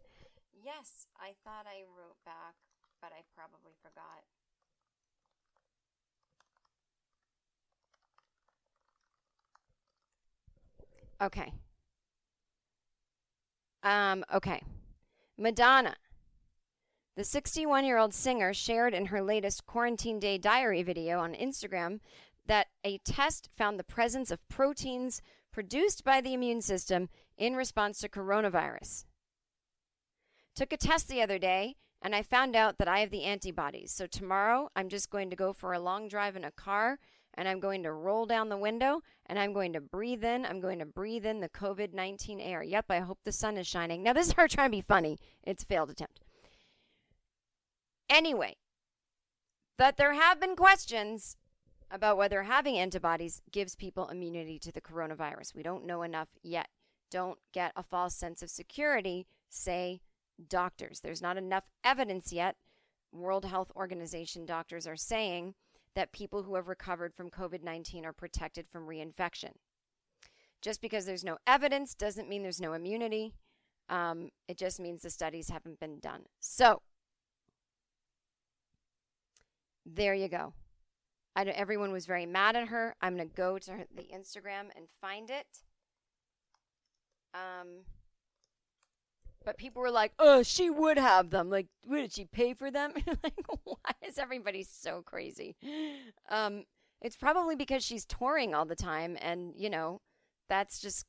Yes, 0.50 1.06
I 1.20 1.32
thought 1.44 1.66
I 1.68 1.84
wrote 1.84 2.16
back, 2.24 2.56
but 3.02 3.12
I 3.12 3.22
probably 3.36 3.72
forgot. 3.82 4.24
Okay. 11.22 11.52
Um, 13.82 14.24
okay. 14.34 14.62
Madonna. 15.38 15.96
The 17.16 17.24
61 17.24 17.86
year 17.86 17.96
old 17.96 18.12
singer 18.12 18.52
shared 18.52 18.92
in 18.92 19.06
her 19.06 19.22
latest 19.22 19.64
Quarantine 19.64 20.18
Day 20.18 20.36
Diary 20.36 20.82
video 20.82 21.18
on 21.18 21.34
Instagram 21.34 22.00
that 22.46 22.66
a 22.84 22.98
test 22.98 23.48
found 23.56 23.78
the 23.78 23.84
presence 23.84 24.30
of 24.30 24.46
proteins 24.48 25.22
produced 25.50 26.04
by 26.04 26.20
the 26.20 26.34
immune 26.34 26.60
system 26.60 27.08
in 27.38 27.56
response 27.56 27.98
to 28.00 28.08
coronavirus. 28.08 29.04
Took 30.54 30.72
a 30.72 30.76
test 30.76 31.08
the 31.08 31.22
other 31.22 31.38
day 31.38 31.76
and 32.02 32.14
I 32.14 32.22
found 32.22 32.54
out 32.54 32.76
that 32.78 32.88
I 32.88 33.00
have 33.00 33.10
the 33.10 33.24
antibodies. 33.24 33.92
So 33.92 34.06
tomorrow 34.06 34.68
I'm 34.76 34.88
just 34.88 35.10
going 35.10 35.30
to 35.30 35.36
go 35.36 35.52
for 35.52 35.72
a 35.72 35.80
long 35.80 36.08
drive 36.08 36.36
in 36.36 36.44
a 36.44 36.50
car 36.50 36.98
and 37.36 37.48
I'm 37.48 37.60
going 37.60 37.82
to 37.82 37.92
roll 37.92 38.26
down 38.26 38.48
the 38.48 38.56
window 38.56 39.02
and 39.26 39.38
I'm 39.38 39.52
going 39.52 39.72
to 39.74 39.80
breathe 39.80 40.24
in. 40.24 40.46
I'm 40.46 40.60
going 40.60 40.78
to 40.78 40.86
breathe 40.86 41.26
in 41.26 41.40
the 41.40 41.48
COVID 41.48 41.92
19 41.92 42.40
air. 42.40 42.62
Yep, 42.62 42.86
I 42.88 43.00
hope 43.00 43.18
the 43.24 43.32
sun 43.32 43.56
is 43.56 43.66
shining. 43.66 44.02
Now, 44.02 44.12
this 44.14 44.28
is 44.28 44.32
her 44.34 44.48
trying 44.48 44.70
to 44.70 44.76
be 44.76 44.80
funny. 44.80 45.18
It's 45.42 45.62
a 45.62 45.66
failed 45.66 45.90
attempt. 45.90 46.20
Anyway, 48.08 48.56
that 49.78 49.96
there 49.96 50.14
have 50.14 50.40
been 50.40 50.56
questions 50.56 51.36
about 51.90 52.16
whether 52.16 52.44
having 52.44 52.78
antibodies 52.78 53.42
gives 53.50 53.76
people 53.76 54.08
immunity 54.08 54.58
to 54.58 54.72
the 54.72 54.80
coronavirus. 54.80 55.54
We 55.54 55.62
don't 55.62 55.86
know 55.86 56.02
enough 56.02 56.28
yet. 56.42 56.68
Don't 57.10 57.38
get 57.52 57.72
a 57.76 57.82
false 57.82 58.14
sense 58.14 58.42
of 58.42 58.50
security, 58.50 59.26
say 59.48 60.00
doctors. 60.48 61.00
There's 61.00 61.22
not 61.22 61.36
enough 61.36 61.64
evidence 61.84 62.32
yet. 62.32 62.56
World 63.12 63.44
Health 63.44 63.70
Organization 63.76 64.44
doctors 64.44 64.86
are 64.86 64.96
saying 64.96 65.54
that 65.96 66.12
people 66.12 66.42
who 66.42 66.54
have 66.54 66.68
recovered 66.68 67.14
from 67.14 67.30
COVID 67.30 67.64
19 67.64 68.04
are 68.04 68.12
protected 68.12 68.68
from 68.68 68.86
reinfection. 68.86 69.52
Just 70.62 70.80
because 70.80 71.06
there's 71.06 71.24
no 71.24 71.38
evidence 71.46 71.94
doesn't 71.94 72.28
mean 72.28 72.42
there's 72.42 72.60
no 72.60 72.74
immunity. 72.74 73.32
Um, 73.88 74.30
it 74.46 74.58
just 74.58 74.78
means 74.78 75.02
the 75.02 75.10
studies 75.10 75.48
haven't 75.48 75.80
been 75.80 75.98
done. 75.98 76.24
So, 76.38 76.82
there 79.86 80.14
you 80.14 80.28
go. 80.28 80.52
I 81.34 81.44
know 81.44 81.52
everyone 81.54 81.92
was 81.92 82.06
very 82.06 82.26
mad 82.26 82.56
at 82.56 82.68
her. 82.68 82.94
I'm 83.00 83.16
going 83.16 83.28
to 83.28 83.34
go 83.34 83.58
to 83.58 83.72
her, 83.72 83.84
the 83.94 84.08
Instagram 84.14 84.68
and 84.76 84.88
find 85.00 85.30
it. 85.30 85.46
Um, 87.34 87.84
but 89.46 89.56
people 89.56 89.80
were 89.80 89.92
like, 89.92 90.12
"Oh, 90.18 90.42
she 90.42 90.68
would 90.68 90.98
have 90.98 91.30
them. 91.30 91.48
Like, 91.48 91.68
what, 91.84 91.98
did 91.98 92.12
she 92.12 92.24
pay 92.26 92.52
for 92.52 92.70
them?" 92.70 92.92
like, 93.22 93.40
why 93.64 93.92
is 94.06 94.18
everybody 94.18 94.64
so 94.64 95.02
crazy? 95.02 95.56
Um, 96.28 96.64
it's 97.00 97.16
probably 97.16 97.54
because 97.54 97.84
she's 97.84 98.04
touring 98.04 98.54
all 98.54 98.66
the 98.66 98.74
time, 98.74 99.16
and 99.22 99.54
you 99.56 99.70
know, 99.70 100.02
that's 100.50 100.80
just. 100.80 101.06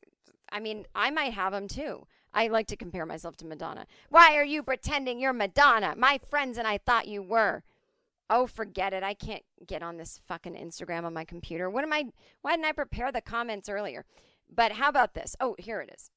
I 0.50 0.62
mean, 0.62 0.86
I 0.96 1.10
might 1.10 1.34
have 1.34 1.52
them 1.52 1.68
too. 1.68 2.06
I 2.34 2.48
like 2.48 2.68
to 2.68 2.78
compare 2.78 3.06
myself 3.06 3.36
to 3.38 3.46
Madonna. 3.46 3.86
Why 4.10 4.36
are 4.36 4.46
you 4.46 4.64
pretending 4.64 5.20
you're 5.20 5.34
Madonna? 5.34 5.96
My 5.98 6.20
friends 6.30 6.58
and 6.58 6.68
I 6.68 6.78
thought 6.78 7.08
you 7.08 7.22
were. 7.22 7.64
Oh, 8.30 8.46
forget 8.46 8.94
it. 8.94 9.04
I 9.04 9.14
can't 9.14 9.44
get 9.66 9.82
on 9.82 9.98
this 9.98 10.22
fucking 10.28 10.54
Instagram 10.54 11.06
on 11.06 11.14
my 11.14 11.26
computer. 11.26 11.70
What 11.70 11.84
am 11.84 11.92
I? 11.92 12.06
Why 12.44 12.52
didn't 12.52 12.66
I 12.66 12.72
prepare 12.74 13.12
the 13.12 13.20
comments 13.20 13.68
earlier? 13.68 14.06
But 14.54 14.74
how 14.74 14.90
about 14.90 15.16
this? 15.16 15.36
Oh, 15.42 15.56
here 15.58 15.82
it 15.82 15.90
is. 15.94 16.12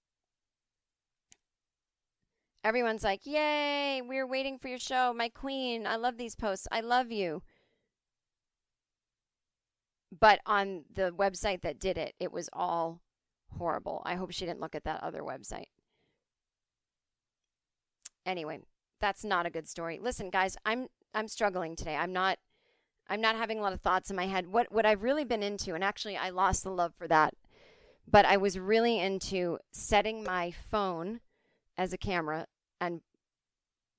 Everyone's 2.62 3.04
like, 3.04 3.24
Yay, 3.24 4.02
we're 4.02 4.26
waiting 4.26 4.58
for 4.58 4.68
your 4.68 4.78
show. 4.78 5.14
My 5.16 5.28
queen. 5.28 5.86
I 5.86 5.96
love 5.96 6.18
these 6.18 6.34
posts. 6.34 6.68
I 6.70 6.80
love 6.80 7.10
you. 7.10 7.42
But 10.18 10.40
on 10.44 10.84
the 10.92 11.12
website 11.12 11.62
that 11.62 11.78
did 11.78 11.96
it, 11.96 12.14
it 12.18 12.32
was 12.32 12.48
all 12.52 13.00
horrible. 13.58 14.02
I 14.04 14.14
hope 14.16 14.32
she 14.32 14.44
didn't 14.44 14.60
look 14.60 14.74
at 14.74 14.84
that 14.84 15.02
other 15.02 15.22
website. 15.22 15.68
Anyway, 18.26 18.60
that's 19.00 19.24
not 19.24 19.46
a 19.46 19.50
good 19.50 19.68
story. 19.68 19.98
Listen, 20.00 20.30
guys, 20.30 20.56
I'm 20.64 20.88
I'm 21.14 21.28
struggling 21.28 21.76
today. 21.76 21.96
I'm 21.96 22.12
not 22.12 22.38
I'm 23.08 23.20
not 23.20 23.36
having 23.36 23.58
a 23.58 23.62
lot 23.62 23.72
of 23.72 23.80
thoughts 23.80 24.10
in 24.10 24.16
my 24.16 24.26
head. 24.26 24.48
What 24.48 24.70
what 24.70 24.84
I've 24.84 25.02
really 25.02 25.24
been 25.24 25.42
into, 25.42 25.74
and 25.74 25.82
actually 25.82 26.16
I 26.16 26.30
lost 26.30 26.64
the 26.64 26.70
love 26.70 26.94
for 26.94 27.08
that, 27.08 27.34
but 28.08 28.26
I 28.26 28.36
was 28.36 28.58
really 28.58 28.98
into 28.98 29.58
setting 29.72 30.22
my 30.22 30.50
phone 30.50 31.20
as 31.80 31.94
a 31.94 31.98
camera 31.98 32.46
and 32.78 33.00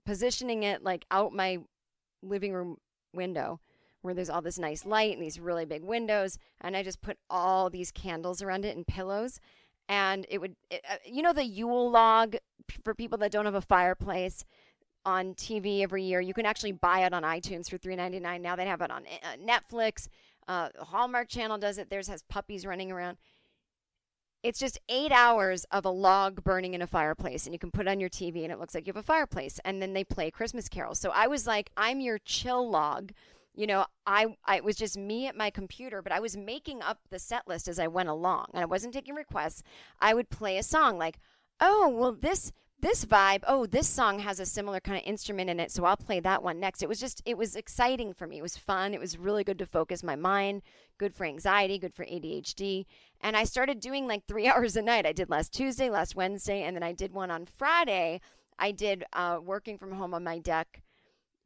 positioning 0.06 0.62
it 0.62 0.84
like 0.84 1.04
out 1.10 1.34
my 1.34 1.58
living 2.22 2.54
room 2.54 2.78
window 3.12 3.60
where 4.04 4.14
there's 4.14 4.30
all 4.30 4.42
this 4.42 4.60
nice 4.60 4.86
light 4.86 5.14
and 5.14 5.24
these 5.24 5.40
really 5.40 5.66
big 5.66 5.84
windows 5.84 6.38
and 6.62 6.78
I 6.78 6.84
just 6.84 7.02
put 7.02 7.18
all 7.28 7.72
these 7.72 7.92
candles 7.92 8.44
around 8.44 8.66
it 8.66 8.78
and 8.78 8.86
pillows 8.86 9.40
and 9.90 10.28
it 10.30 10.38
would 10.40 10.56
it, 10.70 10.82
uh, 10.88 10.98
you 11.06 11.24
know 11.24 11.34
the 11.34 11.44
Yule 11.44 11.90
log 11.90 12.36
for 12.84 12.94
people 12.94 13.18
that 13.18 13.32
don't 13.32 13.46
have 13.46 13.56
a 13.56 13.62
fireplace 13.62 14.46
on 15.04 15.34
TV 15.34 15.82
every 15.82 16.04
year. 16.04 16.22
You 16.22 16.36
can 16.36 16.46
actually 16.46 16.74
buy 16.74 17.00
it 17.00 17.14
on 17.14 17.24
iTunes 17.24 17.68
for 17.68 17.80
$3.99. 17.80 18.40
Now 18.40 18.56
they 18.56 18.68
have 18.68 18.82
it 18.82 18.92
on 18.92 19.06
uh, 19.24 19.36
Netflix. 19.44 20.08
Uh, 20.48 20.70
Hallmark 20.80 21.28
Channel 21.28 21.58
does 21.58 21.80
it. 21.80 21.90
Theirs 21.90 22.08
has 22.08 22.22
puppies 22.30 22.64
running 22.64 22.92
around. 22.92 23.18
It's 24.44 24.60
just 24.60 24.80
eight 24.90 25.12
hours 25.12 25.66
of 25.72 25.86
a 25.86 25.90
log 25.90 26.44
burning 26.44 26.74
in 26.74 26.82
a 26.82 26.88
fireplace, 26.88 27.46
and 27.46 27.54
you 27.54 27.60
can 27.60 27.72
put 27.72 27.88
on 27.88 28.00
your 28.00 28.10
TV, 28.10 28.44
and 28.44 28.52
it 28.52 28.60
looks 28.60 28.74
like 28.74 28.88
you 28.88 28.94
have 28.94 29.04
a 29.04 29.06
fireplace. 29.06 29.60
And 29.64 29.82
then 29.82 29.94
they 29.94 30.04
play 30.04 30.32
Christmas 30.32 30.68
carols. 30.68 31.00
So 31.00 31.12
I 31.12 31.28
was 31.28 31.46
like, 31.46 31.70
I'm 31.78 32.00
your 32.00 32.18
chill 32.20 32.70
log. 32.70 33.12
You 33.54 33.68
know, 33.68 33.86
I, 34.08 34.28
I 34.46 34.58
it 34.58 34.64
was 34.64 34.78
just 34.78 34.98
me 34.98 35.28
at 35.28 35.36
my 35.36 35.50
computer, 35.50 36.02
but 36.02 36.12
I 36.12 36.20
was 36.20 36.38
making 36.38 36.82
up 36.82 37.00
the 37.10 37.20
set 37.20 37.48
list 37.48 37.68
as 37.68 37.80
I 37.80 37.88
went 37.88 38.10
along, 38.10 38.48
and 38.54 38.64
I 38.64 38.66
wasn't 38.66 38.94
taking 38.94 39.14
requests. 39.14 39.62
I 40.00 40.14
would 40.14 40.30
play 40.30 40.58
a 40.58 40.64
song 40.64 40.98
like, 40.98 41.20
"Oh, 41.60 41.90
well, 41.90 42.14
this 42.14 42.52
this 42.82 43.06
vibe, 43.06 43.44
oh, 43.48 43.66
this 43.68 43.88
song 43.88 44.20
has 44.20 44.40
a 44.40 44.46
similar 44.46 44.80
kind 44.80 44.98
of 44.98 45.04
instrument 45.06 45.50
in 45.50 45.60
it, 45.60 45.72
so 45.72 45.86
I'll 45.86 45.98
play 45.98 46.20
that 46.20 46.42
one 46.42 46.60
next. 46.60 46.82
It 46.82 46.90
was 46.90 47.00
just, 47.00 47.22
it 47.26 47.38
was 47.38 47.56
exciting 47.56 48.14
for 48.14 48.26
me. 48.26 48.40
It 48.40 48.42
was 48.42 48.58
fun. 48.58 48.94
It 48.94 49.00
was 49.00 49.20
really 49.20 49.44
good 49.44 49.60
to 49.60 49.68
focus 49.68 50.04
my 50.04 50.16
mind, 50.16 50.64
good 50.98 51.14
for 51.14 51.26
anxiety, 51.26 51.78
good 51.78 51.94
for 51.94 52.06
ADHD. 52.06 52.86
And 53.22 53.38
I 53.38 53.44
started 53.44 53.80
doing 53.80 54.08
like 54.08 54.26
three 54.28 54.48
hours 54.50 54.76
a 54.76 54.82
night. 54.82 55.06
I 55.06 55.14
did 55.14 55.30
last 55.30 55.54
Tuesday, 55.54 55.90
last 55.90 56.16
Wednesday, 56.16 56.64
and 56.64 56.76
then 56.76 56.84
I 56.84 56.92
did 56.92 57.14
one 57.14 57.32
on 57.32 57.46
Friday. 57.46 58.20
I 58.60 58.72
did 58.72 59.06
uh, 59.14 59.40
working 59.42 59.78
from 59.78 59.94
home 59.94 60.14
on 60.14 60.24
my 60.24 60.38
deck, 60.38 60.84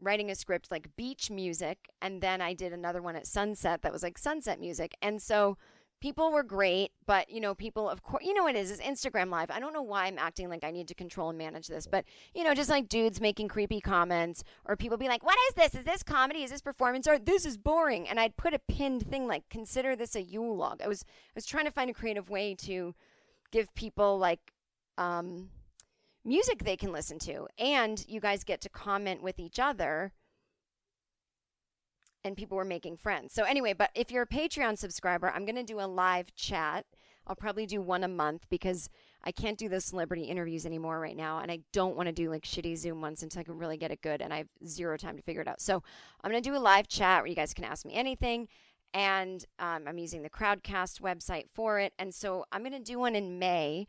writing 0.02 0.30
a 0.30 0.36
script 0.36 0.72
like 0.72 0.96
beach 0.96 1.30
music. 1.30 1.90
And 2.02 2.22
then 2.22 2.42
I 2.42 2.54
did 2.54 2.74
another 2.74 3.02
one 3.02 3.16
at 3.16 3.28
sunset 3.28 3.82
that 3.82 3.94
was 3.94 4.04
like 4.04 4.18
sunset 4.18 4.60
music. 4.60 4.96
And 5.02 5.22
so, 5.22 5.58
people 6.02 6.32
were 6.32 6.44
great, 6.44 6.92
but 7.06 7.30
you 7.30 7.40
know, 7.40 7.56
people 7.56 7.90
of 7.90 8.04
course, 8.04 8.24
you 8.26 8.34
know 8.34 8.44
what 8.44 8.56
it 8.56 8.60
is, 8.60 8.72
is 8.72 8.80
Instagram 8.80 9.30
live. 9.30 9.50
I 9.52 9.60
don't 9.60 9.74
know 9.74 9.82
why 9.82 10.06
I'm 10.06 10.18
acting 10.18 10.50
like 10.50 10.64
I 10.64 10.72
need 10.72 10.88
to 10.90 10.96
control 10.96 11.30
and 11.30 11.38
manage 11.38 11.68
this, 11.68 11.88
but 11.88 12.06
you 12.34 12.44
know, 12.44 12.54
just 12.54 12.70
like 12.70 12.88
dudes 12.88 13.22
making 13.22 13.48
creepy 13.48 13.82
comments 13.82 14.44
or 14.66 14.76
people 14.76 14.98
be 14.98 15.08
like, 15.08 15.24
"What 15.24 15.38
is 15.50 15.56
this? 15.56 15.80
Is 15.80 15.86
this 15.86 16.04
comedy? 16.04 16.44
Is 16.44 16.52
this 16.52 16.62
performance 16.62 17.08
art? 17.08 17.26
This 17.26 17.46
is 17.46 17.58
boring." 17.58 18.08
And 18.08 18.20
I'd 18.20 18.38
put 18.38 18.54
a 18.54 18.60
pinned 18.60 19.08
thing 19.08 19.28
like, 19.28 19.44
"Consider 19.50 19.96
this 19.96 20.16
a 20.16 20.22
Yule 20.22 20.56
log." 20.56 20.82
I 20.82 20.88
was 20.88 21.04
I 21.08 21.34
was 21.36 21.46
trying 21.46 21.66
to 21.66 21.72
find 21.72 21.90
a 21.90 21.94
creative 21.94 22.30
way 22.30 22.56
to 22.56 22.94
give 23.52 23.74
people 23.76 24.18
like 24.18 24.54
um 24.98 25.50
music 26.24 26.64
they 26.64 26.76
can 26.76 26.92
listen 26.92 27.20
to 27.20 27.48
and 27.60 28.04
you 28.08 28.20
guys 28.20 28.44
get 28.44 28.60
to 28.60 28.70
comment 28.70 29.22
with 29.22 29.38
each 29.38 29.60
other 29.60 30.12
and 32.26 32.36
people 32.36 32.58
were 32.58 32.66
making 32.66 32.98
friends. 32.98 33.34
So 33.34 33.44
anyway, 33.44 33.74
but 33.74 33.92
if 33.96 34.12
you're 34.12 34.24
a 34.24 34.28
Patreon 34.28 34.78
subscriber, 34.78 35.30
I'm 35.30 35.46
going 35.46 35.56
to 35.56 35.64
do 35.64 35.80
a 35.80 35.86
live 35.86 36.36
chat. 36.36 36.86
I'll 37.28 37.36
probably 37.36 37.66
do 37.66 37.82
one 37.82 38.04
a 38.04 38.08
month 38.08 38.48
because 38.50 38.90
I 39.24 39.32
can't 39.32 39.58
do 39.58 39.70
those 39.70 39.86
celebrity 39.86 40.24
interviews 40.24 40.66
anymore 40.66 41.00
right 41.00 41.16
now, 41.16 41.40
and 41.40 41.52
I 41.52 41.60
don't 41.72 41.96
want 41.96 42.08
to 42.08 42.14
do 42.14 42.30
like 42.30 42.44
shitty 42.44 42.78
Zoom 42.78 43.02
ones 43.02 43.24
until 43.24 43.40
I 43.40 43.44
can 43.44 43.58
really 43.58 43.78
get 43.78 43.92
it 43.92 44.02
good, 44.02 44.22
and 44.22 44.34
I 44.34 44.38
have 44.38 44.50
zero 44.66 44.98
time 44.98 45.16
to 45.18 45.24
figure 45.24 45.42
it 45.42 45.48
out. 45.48 45.62
So 45.62 45.82
I'm 46.24 46.32
going 46.32 46.42
to 46.42 46.50
do 46.50 46.56
a 46.56 46.60
live 46.60 46.88
chat 46.88 47.22
where 47.22 47.28
you 47.28 47.36
guys 47.36 47.54
can 47.54 47.64
ask 47.64 47.86
me 47.86 47.94
anything, 47.94 48.48
and 48.94 49.44
um, 49.58 49.84
I'm 49.88 49.98
using 49.98 50.22
the 50.22 50.30
Crowdcast 50.30 51.02
website 51.02 51.46
for 51.54 51.80
it, 51.80 51.94
and 51.98 52.14
so 52.14 52.46
I'm 52.52 52.62
going 52.62 52.74
to 52.74 52.80
do 52.80 53.00
one 53.00 53.16
in 53.16 53.40
May, 53.40 53.88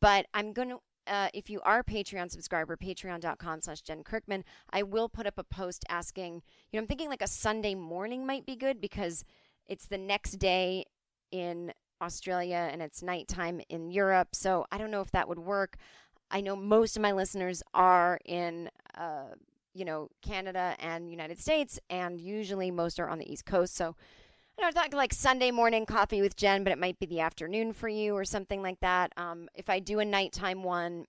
but 0.00 0.26
I'm 0.34 0.52
going 0.52 0.68
to 0.70 0.80
uh, 1.06 1.28
if 1.34 1.48
you 1.50 1.60
are 1.62 1.82
Patreon 1.82 2.30
subscriber, 2.30 2.76
patreon.com 2.76 3.60
slash 3.60 3.80
Jen 3.82 4.02
Kirkman, 4.02 4.44
I 4.70 4.82
will 4.82 5.08
put 5.08 5.26
up 5.26 5.38
a 5.38 5.44
post 5.44 5.84
asking, 5.88 6.42
you 6.70 6.78
know, 6.78 6.80
I'm 6.80 6.86
thinking 6.86 7.08
like 7.08 7.22
a 7.22 7.28
Sunday 7.28 7.74
morning 7.74 8.26
might 8.26 8.46
be 8.46 8.56
good 8.56 8.80
because 8.80 9.24
it's 9.66 9.86
the 9.86 9.98
next 9.98 10.32
day 10.32 10.84
in 11.30 11.72
Australia 12.00 12.68
and 12.70 12.82
it's 12.82 13.02
nighttime 13.02 13.60
in 13.68 13.90
Europe. 13.90 14.34
So 14.34 14.66
I 14.70 14.78
don't 14.78 14.90
know 14.90 15.00
if 15.00 15.10
that 15.12 15.28
would 15.28 15.38
work. 15.38 15.76
I 16.30 16.40
know 16.40 16.56
most 16.56 16.96
of 16.96 17.02
my 17.02 17.12
listeners 17.12 17.62
are 17.72 18.18
in, 18.24 18.68
uh, 18.96 19.34
you 19.74 19.84
know, 19.84 20.08
Canada 20.22 20.74
and 20.78 21.10
United 21.10 21.38
States, 21.38 21.78
and 21.88 22.20
usually 22.20 22.70
most 22.70 22.98
are 22.98 23.08
on 23.08 23.18
the 23.18 23.30
East 23.30 23.46
Coast. 23.46 23.74
So 23.74 23.94
I 24.58 24.62
know, 24.62 24.70
talking 24.70 24.96
like 24.96 25.12
Sunday 25.12 25.50
morning 25.50 25.84
coffee 25.84 26.22
with 26.22 26.34
Jen, 26.34 26.64
but 26.64 26.72
it 26.72 26.78
might 26.78 26.98
be 26.98 27.06
the 27.06 27.20
afternoon 27.20 27.74
for 27.74 27.88
you 27.88 28.14
or 28.14 28.24
something 28.24 28.62
like 28.62 28.80
that. 28.80 29.12
Um, 29.16 29.48
if 29.54 29.68
I 29.68 29.80
do 29.80 29.98
a 29.98 30.04
nighttime 30.04 30.62
one, 30.62 31.04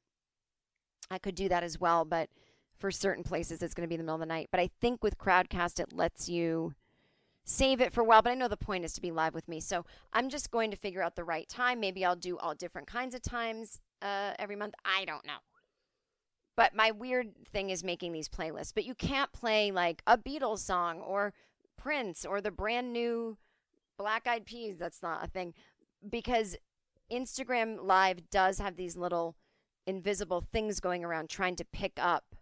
I 1.10 1.18
could 1.18 1.36
do 1.36 1.48
that 1.48 1.64
as 1.64 1.80
well, 1.80 2.04
but 2.04 2.30
for 2.78 2.92
certain 2.92 3.24
places, 3.24 3.62
it's 3.62 3.74
going 3.74 3.86
to 3.86 3.88
be 3.88 3.96
in 3.96 4.00
the 4.00 4.04
middle 4.04 4.16
of 4.16 4.20
the 4.20 4.26
night. 4.26 4.50
But 4.52 4.60
I 4.60 4.70
think 4.82 5.02
with 5.02 5.18
Crowdcast, 5.18 5.80
it 5.80 5.94
lets 5.94 6.28
you 6.28 6.74
save 7.46 7.80
it 7.80 7.94
for 7.94 8.02
a 8.02 8.04
while. 8.04 8.22
But 8.22 8.32
I 8.32 8.36
know 8.36 8.50
the 8.50 8.58
point 8.58 8.84
is 8.84 8.94
to 8.94 9.02
be 9.02 9.12
live 9.12 9.34
with 9.34 9.48
me, 9.48 9.62
so 9.62 9.86
I'm 10.12 10.28
just 10.28 10.52
going 10.52 10.70
to 10.72 10.78
figure 10.78 11.02
out 11.02 11.16
the 11.16 11.24
right 11.24 11.48
time. 11.48 11.80
Maybe 11.80 12.04
I'll 12.04 12.18
do 12.18 12.38
all 12.38 12.54
different 12.54 12.88
kinds 12.88 13.16
of 13.16 13.22
times 13.22 13.80
uh, 14.02 14.34
every 14.38 14.58
month. 14.58 14.74
I 14.84 15.06
don't 15.06 15.26
know. 15.26 15.40
But 16.58 16.76
my 16.76 16.92
weird 16.92 17.30
thing 17.54 17.70
is 17.70 17.84
making 17.84 18.12
these 18.12 18.28
playlists. 18.28 18.74
But 18.74 18.84
you 18.84 18.94
can't 18.94 19.32
play 19.32 19.72
like 19.72 20.02
a 20.06 20.18
Beatles 20.18 20.60
song 20.60 21.00
or 21.00 21.34
Prince 21.78 22.26
or 22.26 22.42
the 22.42 22.52
brand 22.52 22.92
new 22.92 23.38
Black 23.98 24.28
Eyed 24.28 24.46
Peas. 24.46 24.78
That's 24.78 25.02
not 25.02 25.24
a 25.24 25.28
thing 25.28 25.54
because 26.08 26.56
Instagram 27.12 27.84
Live 27.84 28.30
does 28.30 28.60
have 28.60 28.76
these 28.76 28.98
little 28.98 29.36
invisible 29.86 30.42
things 30.42 30.80
going 30.80 31.04
around 31.04 31.30
trying 31.30 31.56
to 31.56 31.66
pick 31.66 31.94
up 31.98 32.36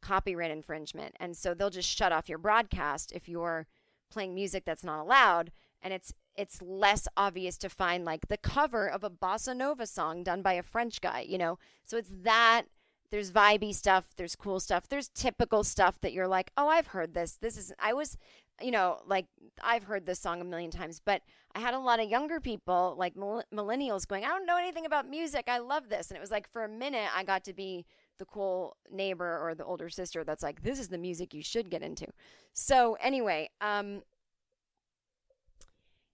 copyright 0.00 0.50
infringement. 0.50 1.16
And 1.18 1.36
so 1.36 1.54
they'll 1.54 1.70
just 1.70 1.88
shut 1.88 2.12
off 2.12 2.28
your 2.28 2.38
broadcast 2.38 3.12
if 3.12 3.28
you're 3.28 3.66
playing 4.10 4.34
music 4.34 4.64
that's 4.64 4.84
not 4.84 5.00
allowed 5.00 5.50
and 5.82 5.92
it's 5.92 6.12
it's 6.34 6.62
less 6.62 7.08
obvious 7.16 7.58
to 7.58 7.68
find 7.68 8.04
like 8.04 8.28
the 8.28 8.36
cover 8.36 8.88
of 8.88 9.02
a 9.02 9.10
bossa 9.10 9.56
nova 9.56 9.86
song 9.86 10.22
done 10.22 10.40
by 10.40 10.52
a 10.52 10.62
French 10.62 11.00
guy, 11.00 11.20
you 11.20 11.36
know. 11.36 11.58
So 11.84 11.96
it's 11.96 12.12
that 12.22 12.66
there's 13.10 13.32
vibey 13.32 13.74
stuff, 13.74 14.10
there's 14.16 14.36
cool 14.36 14.60
stuff, 14.60 14.88
there's 14.88 15.08
typical 15.08 15.64
stuff 15.64 16.00
that 16.00 16.12
you're 16.12 16.28
like, 16.28 16.50
"Oh, 16.56 16.68
I've 16.68 16.88
heard 16.88 17.14
this. 17.14 17.36
This 17.36 17.56
is 17.56 17.72
I 17.78 17.92
was, 17.92 18.16
you 18.60 18.70
know, 18.70 19.00
like 19.06 19.26
I've 19.62 19.84
heard 19.84 20.06
this 20.06 20.20
song 20.20 20.40
a 20.40 20.44
million 20.44 20.70
times." 20.70 21.00
But 21.04 21.22
I 21.54 21.60
had 21.60 21.74
a 21.74 21.78
lot 21.78 22.00
of 22.00 22.08
younger 22.10 22.40
people, 22.40 22.94
like 22.98 23.16
mill- 23.16 23.44
millennials 23.54 24.06
going, 24.06 24.24
"I 24.24 24.28
don't 24.28 24.46
know 24.46 24.56
anything 24.58 24.86
about 24.86 25.08
music. 25.08 25.44
I 25.48 25.58
love 25.58 25.88
this." 25.88 26.08
And 26.10 26.16
it 26.16 26.20
was 26.20 26.30
like 26.30 26.50
for 26.52 26.64
a 26.64 26.68
minute 26.68 27.08
I 27.14 27.24
got 27.24 27.44
to 27.44 27.52
be 27.54 27.86
the 28.18 28.24
cool 28.26 28.76
neighbor 28.90 29.38
or 29.40 29.54
the 29.54 29.64
older 29.64 29.88
sister 29.88 30.24
that's 30.24 30.42
like, 30.42 30.62
"This 30.62 30.78
is 30.78 30.88
the 30.88 30.98
music 30.98 31.34
you 31.34 31.42
should 31.42 31.70
get 31.70 31.82
into." 31.82 32.06
So, 32.52 32.94
anyway, 33.00 33.50
um 33.60 34.02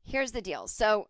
here's 0.05 0.33
the 0.33 0.43
deal. 0.43 0.69
So, 0.69 1.09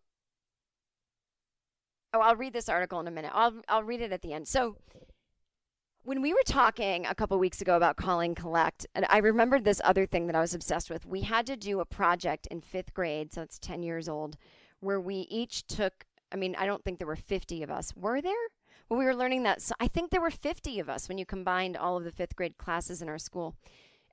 oh, 2.13 2.21
I'll 2.21 2.37
read 2.37 2.53
this 2.53 2.69
article 2.69 3.01
in 3.01 3.09
a 3.09 3.11
minute. 3.11 3.33
I'll 3.35 3.61
I'll 3.69 3.83
read 3.83 4.01
it 4.01 4.13
at 4.13 4.23
the 4.23 4.33
end. 4.33 4.49
So, 4.49 4.77
when 6.05 6.21
we 6.21 6.35
were 6.35 6.43
talking 6.47 7.07
a 7.07 7.15
couple 7.15 7.39
weeks 7.39 7.61
ago 7.61 7.77
about 7.77 7.97
calling 7.97 8.35
collect, 8.35 8.87
and 8.95 9.07
I 9.09 9.19
remembered 9.19 9.65
this 9.65 9.81
other 9.85 10.07
thing 10.07 10.27
that 10.27 10.37
I 10.37 10.41
was 10.41 10.55
obsessed 10.55 10.91
with. 10.91 11.07
We 11.07 11.23
had 11.23 11.47
to 11.47 11.57
do 11.57 11.81
a 11.81 11.87
project 11.87 12.47
in 12.51 12.61
fifth 12.61 12.93
grade, 12.93 13.33
so 13.33 13.43
it's 13.43 13.59
ten 13.59 13.83
years 13.83 14.09
old, 14.09 14.37
where 14.81 15.01
we 15.01 15.27
each 15.31 15.67
took. 15.67 16.05
I 16.31 16.37
mean, 16.37 16.55
I 16.59 16.67
don't 16.67 16.85
think 16.85 16.99
there 16.99 17.07
were 17.07 17.17
fifty 17.17 17.63
of 17.63 17.71
us. 17.71 17.97
Were 17.97 18.21
there? 18.21 18.33
Well, 18.89 18.99
we 18.99 19.07
were 19.07 19.15
learning 19.15 19.45
that. 19.45 19.63
So 19.63 19.75
I 19.81 19.89
think 19.89 20.11
there 20.11 20.21
were 20.21 20.31
fifty 20.31 20.79
of 20.79 20.91
us 20.91 21.09
when 21.09 21.17
you 21.17 21.25
combined 21.25 21.77
all 21.77 21.97
of 21.97 22.05
the 22.05 22.13
fifth 22.13 22.37
grade 22.37 22.59
classes 22.59 23.01
in 23.01 23.09
our 23.09 23.19
school. 23.19 23.57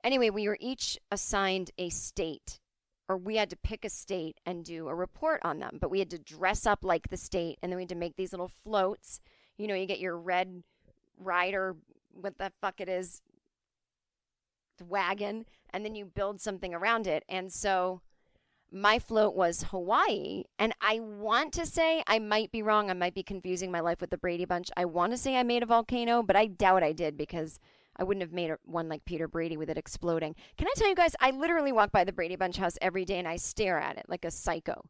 Anyway, 0.02 0.30
we 0.30 0.48
were 0.48 0.58
each 0.60 0.98
assigned 1.10 1.70
a 1.78 1.90
state 1.90 2.58
or 3.08 3.16
we 3.18 3.36
had 3.36 3.50
to 3.50 3.56
pick 3.56 3.84
a 3.84 3.90
state 3.90 4.38
and 4.46 4.64
do 4.64 4.88
a 4.88 4.94
report 4.94 5.40
on 5.44 5.58
them. 5.58 5.78
But 5.80 5.90
we 5.90 5.98
had 5.98 6.10
to 6.10 6.18
dress 6.18 6.66
up 6.66 6.82
like 6.82 7.08
the 7.08 7.16
state, 7.16 7.58
and 7.62 7.70
then 7.70 7.76
we 7.76 7.82
had 7.82 7.90
to 7.90 7.94
make 7.94 8.16
these 8.16 8.32
little 8.32 8.48
floats. 8.48 9.20
You 9.58 9.66
know, 9.66 9.74
you 9.74 9.86
get 9.86 10.00
your 10.00 10.16
red 10.16 10.62
rider, 11.22 11.76
what 12.12 12.38
the 12.38 12.52
fuck 12.60 12.80
it 12.80 12.88
is, 12.88 13.22
wagon, 14.88 15.46
and 15.70 15.84
then 15.84 15.94
you 15.94 16.04
build 16.04 16.40
something 16.40 16.74
around 16.74 17.06
it. 17.06 17.24
And 17.28 17.52
so 17.52 18.00
my 18.70 18.98
float 18.98 19.34
was 19.34 19.64
Hawaii. 19.64 20.44
And 20.58 20.74
I 20.80 21.00
want 21.00 21.52
to 21.54 21.66
say, 21.66 22.02
I 22.06 22.18
might 22.18 22.50
be 22.50 22.62
wrong. 22.62 22.90
I 22.90 22.94
might 22.94 23.14
be 23.14 23.22
confusing 23.22 23.70
my 23.70 23.80
life 23.80 24.00
with 24.00 24.10
the 24.10 24.18
Brady 24.18 24.44
Bunch. 24.44 24.70
I 24.76 24.86
want 24.86 25.12
to 25.12 25.18
say 25.18 25.36
I 25.36 25.42
made 25.42 25.62
a 25.62 25.66
volcano, 25.66 26.22
but 26.22 26.36
I 26.36 26.46
doubt 26.46 26.82
I 26.82 26.92
did 26.92 27.16
because 27.16 27.58
I 27.96 28.04
wouldn't 28.04 28.22
have 28.22 28.32
made 28.32 28.52
one 28.64 28.88
like 28.88 29.04
Peter 29.04 29.28
Brady 29.28 29.56
with 29.56 29.68
it 29.68 29.76
exploding. 29.76 30.34
Can 30.56 30.66
I 30.66 30.72
tell 30.76 30.88
you 30.88 30.94
guys, 30.94 31.14
I 31.20 31.30
literally 31.30 31.72
walk 31.72 31.92
by 31.92 32.04
the 32.04 32.12
Brady 32.12 32.36
Bunch 32.36 32.56
house 32.56 32.78
every 32.80 33.04
day 33.04 33.18
and 33.18 33.28
I 33.28 33.36
stare 33.36 33.78
at 33.78 33.98
it 33.98 34.06
like 34.08 34.24
a 34.24 34.30
psycho. 34.30 34.84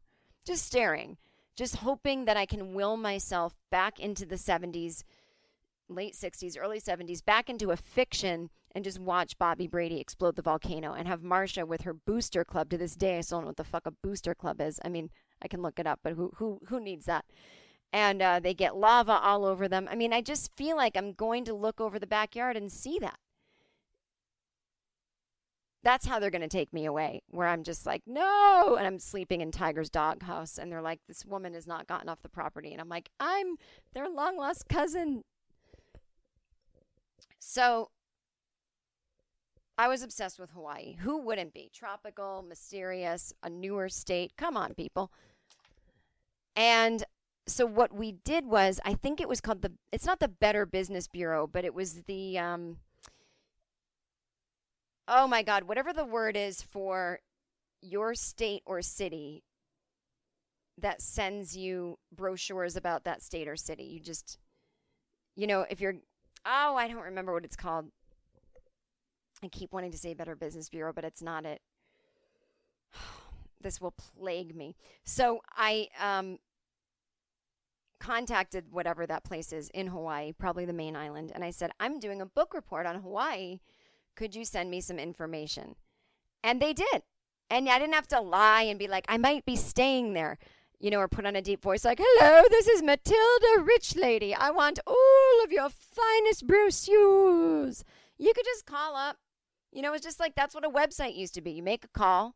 Just 0.45 0.65
staring, 0.65 1.17
just 1.55 1.77
hoping 1.77 2.25
that 2.25 2.37
I 2.37 2.45
can 2.45 2.73
will 2.73 2.97
myself 2.97 3.55
back 3.69 3.99
into 3.99 4.25
the 4.25 4.35
70s, 4.35 5.03
late 5.95 6.13
60s, 6.13 6.57
early 6.59 6.79
70s, 6.79 7.23
back 7.23 7.49
into 7.49 7.71
a 7.71 7.77
fiction 7.77 8.49
and 8.75 8.83
just 8.83 8.99
watch 8.99 9.37
Bobby 9.37 9.67
Brady 9.67 9.99
explode 9.99 10.35
the 10.35 10.41
volcano 10.41 10.93
and 10.93 11.07
have 11.07 11.21
Marcia 11.21 11.65
with 11.65 11.81
her 11.81 11.93
booster 11.93 12.43
club. 12.43 12.69
To 12.69 12.77
this 12.77 12.95
day, 12.95 13.17
I 13.17 13.21
still 13.21 13.37
don't 13.37 13.45
know 13.45 13.49
what 13.49 13.57
the 13.57 13.63
fuck 13.63 13.85
a 13.85 13.91
booster 13.91 14.33
club 14.33 14.59
is. 14.59 14.79
I 14.83 14.89
mean, 14.89 15.09
I 15.41 15.47
can 15.47 15.61
look 15.61 15.79
it 15.79 15.87
up, 15.87 15.99
but 16.03 16.13
who 16.13 16.31
who 16.37 16.59
who 16.67 16.79
needs 16.79 17.05
that? 17.05 17.25
and 17.93 18.23
uh, 18.23 18.39
they 18.39 18.55
get 18.55 18.75
lava 18.75 19.13
all 19.13 19.45
over 19.45 19.67
them. 19.67 19.87
I 19.89 19.95
mean, 19.95 20.11
I 20.11 20.21
just 20.21 20.51
feel 20.57 20.75
like 20.75 20.97
I'm 20.97 21.13
going 21.13 21.45
to 21.45 21.53
look 21.53 21.79
over 21.79 21.99
the 21.99 22.07
backyard 22.07 22.57
and 22.57 22.71
see 22.71 22.97
that. 22.99 23.19
That's 25.83 26.07
how 26.07 26.17
they're 26.17 26.31
going 26.31 26.41
to 26.41 26.47
take 26.47 26.73
me 26.73 26.85
away, 26.85 27.21
where 27.27 27.47
I'm 27.47 27.61
just 27.61 27.85
like, 27.85 28.01
no. 28.07 28.77
And 28.77 28.87
I'm 28.87 28.99
sleeping 28.99 29.41
in 29.41 29.51
Tiger's 29.51 29.89
doghouse. 29.89 30.57
And 30.57 30.71
they're 30.71 30.81
like, 30.81 31.01
this 31.07 31.25
woman 31.25 31.53
has 31.53 31.67
not 31.67 31.87
gotten 31.87 32.09
off 32.09 32.21
the 32.23 32.29
property. 32.29 32.71
And 32.71 32.81
I'm 32.81 32.89
like, 32.89 33.09
I'm 33.19 33.57
their 33.93 34.09
long 34.09 34.37
lost 34.37 34.67
cousin. 34.69 35.23
So 37.45 37.89
I 39.77 39.89
was 39.89 40.01
obsessed 40.01 40.39
with 40.39 40.51
Hawaii. 40.51 40.95
Who 41.01 41.17
wouldn't 41.17 41.53
be? 41.53 41.69
Tropical, 41.73 42.41
mysterious, 42.41 43.33
a 43.43 43.49
newer 43.49 43.89
state. 43.89 44.31
Come 44.37 44.55
on, 44.55 44.73
people. 44.73 45.11
And 46.55 47.03
so 47.45 47.65
what 47.65 47.93
we 47.93 48.13
did 48.13 48.45
was 48.45 48.79
I 48.85 48.93
think 48.93 49.19
it 49.19 49.27
was 49.27 49.41
called 49.41 49.61
the 49.61 49.73
it's 49.91 50.05
not 50.05 50.21
the 50.21 50.29
Better 50.29 50.65
Business 50.65 51.09
Bureau, 51.09 51.45
but 51.45 51.65
it 51.65 51.73
was 51.73 52.03
the 52.03 52.39
um 52.39 52.77
oh 55.09 55.27
my 55.27 55.43
god, 55.43 55.65
whatever 55.65 55.91
the 55.91 56.05
word 56.05 56.37
is 56.37 56.61
for 56.61 57.19
your 57.81 58.15
state 58.15 58.63
or 58.65 58.81
city 58.81 59.43
that 60.77 61.01
sends 61.01 61.57
you 61.57 61.99
brochures 62.09 62.77
about 62.77 63.03
that 63.03 63.21
state 63.21 63.49
or 63.49 63.57
city. 63.57 63.83
You 63.83 63.99
just 63.99 64.37
you 65.35 65.45
know, 65.45 65.65
if 65.69 65.81
you're 65.81 65.95
oh, 66.45 66.75
I 66.75 66.87
don't 66.87 67.01
remember 67.03 67.33
what 67.33 67.45
it's 67.45 67.55
called. 67.55 67.85
I 69.43 69.47
keep 69.47 69.73
wanting 69.73 69.91
to 69.91 69.97
say 69.97 70.13
Better 70.13 70.35
Business 70.35 70.69
Bureau, 70.69 70.93
but 70.93 71.03
it's 71.03 71.21
not 71.21 71.45
it. 71.45 71.61
this 73.61 73.81
will 73.81 73.91
plague 73.91 74.55
me. 74.55 74.75
So 75.03 75.41
I 75.55 75.87
um 76.01 76.39
contacted 77.99 78.65
whatever 78.71 79.07
that 79.07 79.23
place 79.23 79.53
is 79.53 79.69
in 79.69 79.87
Hawaii, 79.87 80.33
probably 80.33 80.65
the 80.65 80.73
main 80.73 80.95
island, 80.95 81.31
and 81.33 81.43
I 81.43 81.51
said, 81.51 81.71
I'm 81.79 81.99
doing 81.99 82.19
a 82.21 82.25
book 82.25 82.53
report 82.53 82.85
on 82.85 83.01
Hawaii. 83.01 83.59
Could 84.15 84.35
you 84.35 84.43
send 84.43 84.69
me 84.69 84.81
some 84.81 84.99
information? 84.99 85.75
And 86.43 86.61
they 86.61 86.73
did. 86.73 87.03
And 87.49 87.69
I 87.69 87.79
didn't 87.79 87.93
have 87.93 88.07
to 88.09 88.19
lie 88.19 88.63
and 88.63 88.77
be 88.77 88.87
like, 88.87 89.05
I 89.07 89.17
might 89.17 89.45
be 89.45 89.55
staying 89.55 90.13
there, 90.13 90.37
you 90.83 90.91
know, 90.91 90.99
or 90.99 91.07
put 91.07 91.25
on 91.25 91.37
a 91.37 91.41
deep 91.41 91.61
voice 91.61 91.85
like, 91.85 92.01
hello, 92.03 92.43
this 92.49 92.67
is 92.67 92.83
Matilda 92.83 93.63
Rich 93.63 93.95
Lady. 93.95 94.35
I 94.35 94.51
want 94.51 94.79
all 94.85 95.41
of 95.41 95.49
your 95.49 95.69
finest 95.69 96.45
brochures. 96.45 97.85
You 98.17 98.33
could 98.33 98.43
just 98.43 98.65
call 98.65 98.97
up. 98.97 99.15
You 99.71 99.81
know, 99.81 99.93
it's 99.93 100.03
just 100.03 100.19
like 100.19 100.35
that's 100.35 100.53
what 100.53 100.65
a 100.65 100.69
website 100.69 101.15
used 101.15 101.35
to 101.35 101.41
be. 101.41 101.51
You 101.51 101.63
make 101.63 101.85
a 101.85 101.87
call, 101.87 102.35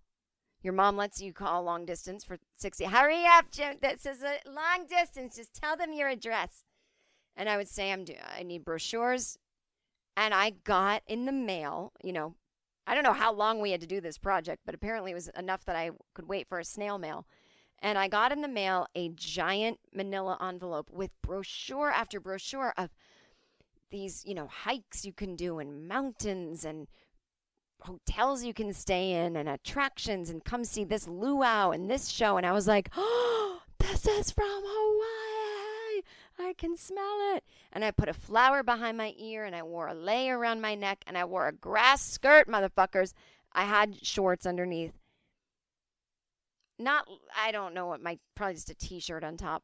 your 0.63 0.71
mom 0.71 0.95
lets 0.95 1.19
you 1.19 1.33
call 1.33 1.61
long 1.63 1.85
distance 1.85 2.23
for 2.23 2.37
60. 2.55 2.85
Hurry 2.85 3.25
up, 3.25 3.51
Jim. 3.51 3.75
This 3.81 4.05
is 4.05 4.23
a 4.23 4.37
long 4.49 4.87
distance. 4.89 5.35
Just 5.35 5.53
tell 5.53 5.75
them 5.75 5.91
your 5.91 6.07
address. 6.07 6.63
And 7.35 7.49
I 7.49 7.57
would 7.57 7.67
say, 7.67 7.91
I'm 7.91 8.05
do- 8.05 8.15
I 8.33 8.43
need 8.43 8.63
brochures. 8.63 9.37
And 10.15 10.33
I 10.33 10.51
got 10.63 11.03
in 11.05 11.25
the 11.25 11.33
mail, 11.33 11.91
you 12.01 12.13
know, 12.13 12.35
I 12.87 12.95
don't 12.95 13.03
know 13.03 13.11
how 13.11 13.33
long 13.33 13.59
we 13.59 13.71
had 13.71 13.81
to 13.81 13.87
do 13.87 13.99
this 13.99 14.17
project, 14.17 14.61
but 14.65 14.73
apparently 14.73 15.11
it 15.11 15.15
was 15.15 15.27
enough 15.37 15.65
that 15.65 15.75
I 15.75 15.91
could 16.15 16.29
wait 16.29 16.47
for 16.47 16.59
a 16.59 16.63
snail 16.63 16.97
mail. 16.97 17.27
And 17.79 17.97
I 17.97 18.07
got 18.07 18.31
in 18.31 18.41
the 18.41 18.47
mail 18.47 18.87
a 18.95 19.09
giant 19.09 19.79
manila 19.93 20.37
envelope 20.41 20.89
with 20.91 21.11
brochure 21.21 21.91
after 21.91 22.19
brochure 22.19 22.73
of 22.77 22.89
these, 23.91 24.23
you 24.25 24.33
know, 24.33 24.47
hikes 24.47 25.05
you 25.05 25.13
can 25.13 25.35
do 25.35 25.59
and 25.59 25.87
mountains 25.87 26.65
and 26.65 26.87
hotels 27.81 28.43
you 28.43 28.53
can 28.53 28.73
stay 28.73 29.11
in 29.11 29.35
and 29.35 29.47
attractions 29.47 30.29
and 30.29 30.43
come 30.43 30.63
see 30.63 30.83
this 30.83 31.07
luau 31.07 31.71
and 31.71 31.89
this 31.89 32.09
show. 32.09 32.37
And 32.37 32.45
I 32.45 32.51
was 32.51 32.67
like, 32.67 32.89
oh, 32.97 33.61
this 33.79 34.07
is 34.07 34.31
from 34.31 34.45
Hawaii. 34.49 36.01
I 36.39 36.53
can 36.57 36.75
smell 36.75 37.35
it. 37.35 37.43
And 37.71 37.85
I 37.85 37.91
put 37.91 38.09
a 38.09 38.13
flower 38.13 38.63
behind 38.63 38.97
my 38.97 39.13
ear 39.17 39.45
and 39.45 39.55
I 39.55 39.63
wore 39.63 39.87
a 39.87 39.93
lei 39.93 40.29
around 40.29 40.61
my 40.61 40.75
neck 40.75 41.03
and 41.07 41.17
I 41.17 41.25
wore 41.25 41.47
a 41.47 41.53
grass 41.53 42.01
skirt, 42.01 42.47
motherfuckers. 42.47 43.13
I 43.53 43.65
had 43.65 44.05
shorts 44.05 44.45
underneath. 44.45 44.93
Not, 46.79 47.07
I 47.35 47.51
don't 47.51 47.73
know 47.73 47.87
what 47.87 48.01
my, 48.01 48.19
probably 48.35 48.55
just 48.55 48.69
a 48.69 48.75
t 48.75 48.99
shirt 48.99 49.23
on 49.23 49.37
top. 49.37 49.63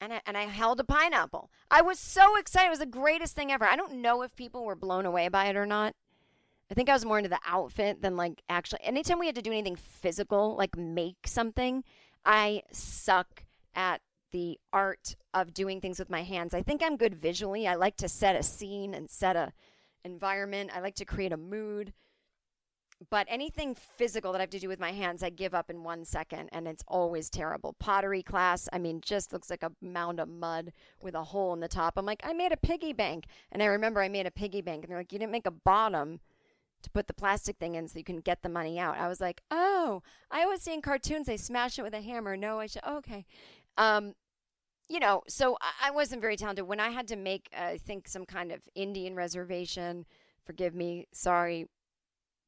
And 0.00 0.12
I, 0.12 0.20
and 0.26 0.36
I 0.36 0.42
held 0.42 0.80
a 0.80 0.84
pineapple. 0.84 1.50
I 1.70 1.80
was 1.80 1.98
so 1.98 2.36
excited. 2.36 2.66
It 2.66 2.70
was 2.70 2.78
the 2.80 2.86
greatest 2.86 3.34
thing 3.34 3.50
ever. 3.50 3.64
I 3.64 3.76
don't 3.76 4.02
know 4.02 4.22
if 4.22 4.36
people 4.36 4.64
were 4.64 4.74
blown 4.74 5.06
away 5.06 5.28
by 5.28 5.46
it 5.46 5.56
or 5.56 5.64
not. 5.64 5.94
I 6.70 6.74
think 6.74 6.88
I 6.88 6.92
was 6.92 7.04
more 7.04 7.18
into 7.18 7.30
the 7.30 7.40
outfit 7.46 8.02
than 8.02 8.16
like 8.16 8.42
actually. 8.48 8.80
Anytime 8.82 9.18
we 9.18 9.26
had 9.26 9.34
to 9.36 9.42
do 9.42 9.52
anything 9.52 9.76
physical, 9.76 10.56
like 10.56 10.76
make 10.76 11.26
something, 11.26 11.84
I 12.24 12.62
suck 12.72 13.44
at 13.74 14.00
the 14.32 14.58
art 14.72 15.16
of 15.32 15.54
doing 15.54 15.80
things 15.80 15.98
with 15.98 16.10
my 16.10 16.22
hands. 16.22 16.54
I 16.54 16.62
think 16.62 16.82
I'm 16.82 16.96
good 16.96 17.14
visually. 17.14 17.68
I 17.68 17.76
like 17.76 17.96
to 17.98 18.08
set 18.08 18.34
a 18.36 18.42
scene 18.42 18.92
and 18.92 19.08
set 19.08 19.36
a 19.36 19.52
environment. 20.04 20.70
I 20.74 20.80
like 20.80 20.96
to 20.96 21.04
create 21.04 21.32
a 21.32 21.36
mood. 21.36 21.92
But 23.10 23.26
anything 23.28 23.74
physical 23.74 24.32
that 24.32 24.38
I 24.38 24.42
have 24.42 24.50
to 24.50 24.58
do 24.58 24.68
with 24.68 24.80
my 24.80 24.92
hands, 24.92 25.22
I 25.22 25.30
give 25.30 25.54
up 25.54 25.70
in 25.70 25.82
one 25.82 26.04
second, 26.04 26.48
and 26.52 26.68
it's 26.68 26.84
always 26.86 27.28
terrible. 27.30 27.74
Pottery 27.78 28.22
class, 28.22 28.68
I 28.72 28.78
mean, 28.78 29.00
just 29.00 29.32
looks 29.32 29.50
like 29.50 29.62
a 29.62 29.72
mound 29.80 30.20
of 30.20 30.28
mud 30.28 30.72
with 31.02 31.14
a 31.14 31.24
hole 31.24 31.52
in 31.52 31.60
the 31.60 31.68
top. 31.68 31.94
I'm 31.96 32.06
like, 32.06 32.22
I 32.24 32.32
made 32.32 32.52
a 32.52 32.56
piggy 32.56 32.92
bank. 32.92 33.26
And 33.50 33.62
I 33.62 33.66
remember 33.66 34.00
I 34.00 34.08
made 34.08 34.26
a 34.26 34.30
piggy 34.30 34.62
bank, 34.62 34.84
and 34.84 34.90
they're 34.90 34.98
like, 34.98 35.12
you 35.12 35.18
didn't 35.18 35.32
make 35.32 35.46
a 35.46 35.50
bottom 35.50 36.20
to 36.82 36.90
put 36.90 37.06
the 37.06 37.14
plastic 37.14 37.56
thing 37.56 37.74
in 37.74 37.88
so 37.88 37.98
you 37.98 38.04
can 38.04 38.20
get 38.20 38.42
the 38.42 38.48
money 38.48 38.78
out. 38.78 38.96
I 38.96 39.08
was 39.08 39.20
like, 39.20 39.42
oh, 39.50 40.02
I 40.30 40.42
always 40.42 40.62
see 40.62 40.74
in 40.74 40.82
cartoons 40.82 41.26
they 41.26 41.36
smash 41.36 41.78
it 41.78 41.82
with 41.82 41.94
a 41.94 42.00
hammer. 42.00 42.36
No, 42.36 42.60
I 42.60 42.66
should, 42.66 42.84
okay. 42.86 43.24
Um, 43.76 44.14
you 44.88 45.00
know, 45.00 45.22
so 45.26 45.56
I, 45.82 45.90
wasn't 45.90 46.20
very 46.20 46.36
talented. 46.36 46.66
When 46.66 46.80
I 46.80 46.90
had 46.90 47.08
to 47.08 47.16
make, 47.16 47.48
uh, 47.58 47.64
I 47.64 47.78
think, 47.78 48.06
some 48.06 48.26
kind 48.26 48.52
of 48.52 48.60
Indian 48.74 49.16
reservation, 49.16 50.04
forgive 50.44 50.74
me, 50.74 51.06
sorry, 51.12 51.66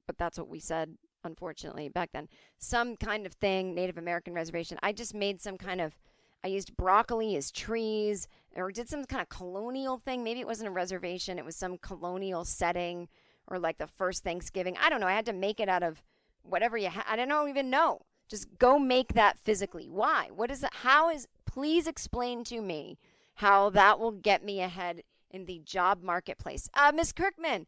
but 0.06 0.18
that's 0.18 0.38
what 0.38 0.48
we 0.48 0.60
said, 0.60 0.96
unfortunately, 1.24 1.88
back 1.88 2.10
then. 2.12 2.28
Some 2.58 2.96
kind 2.96 3.26
of 3.26 3.32
thing, 3.34 3.74
Native 3.74 3.98
American 3.98 4.34
reservation. 4.34 4.78
I 4.82 4.92
just 4.92 5.14
made 5.14 5.40
some 5.40 5.58
kind 5.58 5.80
of, 5.80 5.98
I 6.44 6.48
used 6.48 6.76
broccoli 6.76 7.36
as 7.36 7.50
trees, 7.50 8.28
or 8.54 8.70
did 8.70 8.88
some 8.88 9.04
kind 9.04 9.22
of 9.22 9.28
colonial 9.28 9.98
thing. 9.98 10.22
Maybe 10.22 10.40
it 10.40 10.46
wasn't 10.46 10.68
a 10.68 10.72
reservation, 10.72 11.38
it 11.38 11.44
was 11.44 11.56
some 11.56 11.78
colonial 11.78 12.44
setting, 12.44 13.08
or 13.48 13.58
like 13.58 13.78
the 13.78 13.86
first 13.86 14.24
Thanksgiving. 14.24 14.76
I 14.80 14.88
don't 14.88 15.00
know. 15.00 15.06
I 15.06 15.14
had 15.14 15.26
to 15.26 15.32
make 15.32 15.60
it 15.60 15.68
out 15.68 15.82
of 15.82 16.02
whatever 16.42 16.76
you 16.76 16.88
had. 16.88 17.04
I 17.08 17.16
don't 17.16 17.48
even 17.48 17.70
know. 17.70 18.00
Just 18.28 18.58
go 18.58 18.78
make 18.78 19.14
that 19.14 19.38
physically. 19.38 19.88
Why? 19.88 20.30
What 20.34 20.50
is 20.50 20.64
it? 20.64 20.70
How 20.72 21.10
is, 21.10 21.28
please 21.44 21.86
explain 21.86 22.42
to 22.44 22.60
me 22.60 22.98
how 23.34 23.70
that 23.70 24.00
will 24.00 24.10
get 24.10 24.44
me 24.44 24.60
ahead 24.60 25.02
in 25.30 25.44
the 25.44 25.60
job 25.64 26.02
marketplace. 26.02 26.68
Uh, 26.74 26.92
Miss 26.94 27.12
Kirkman, 27.12 27.66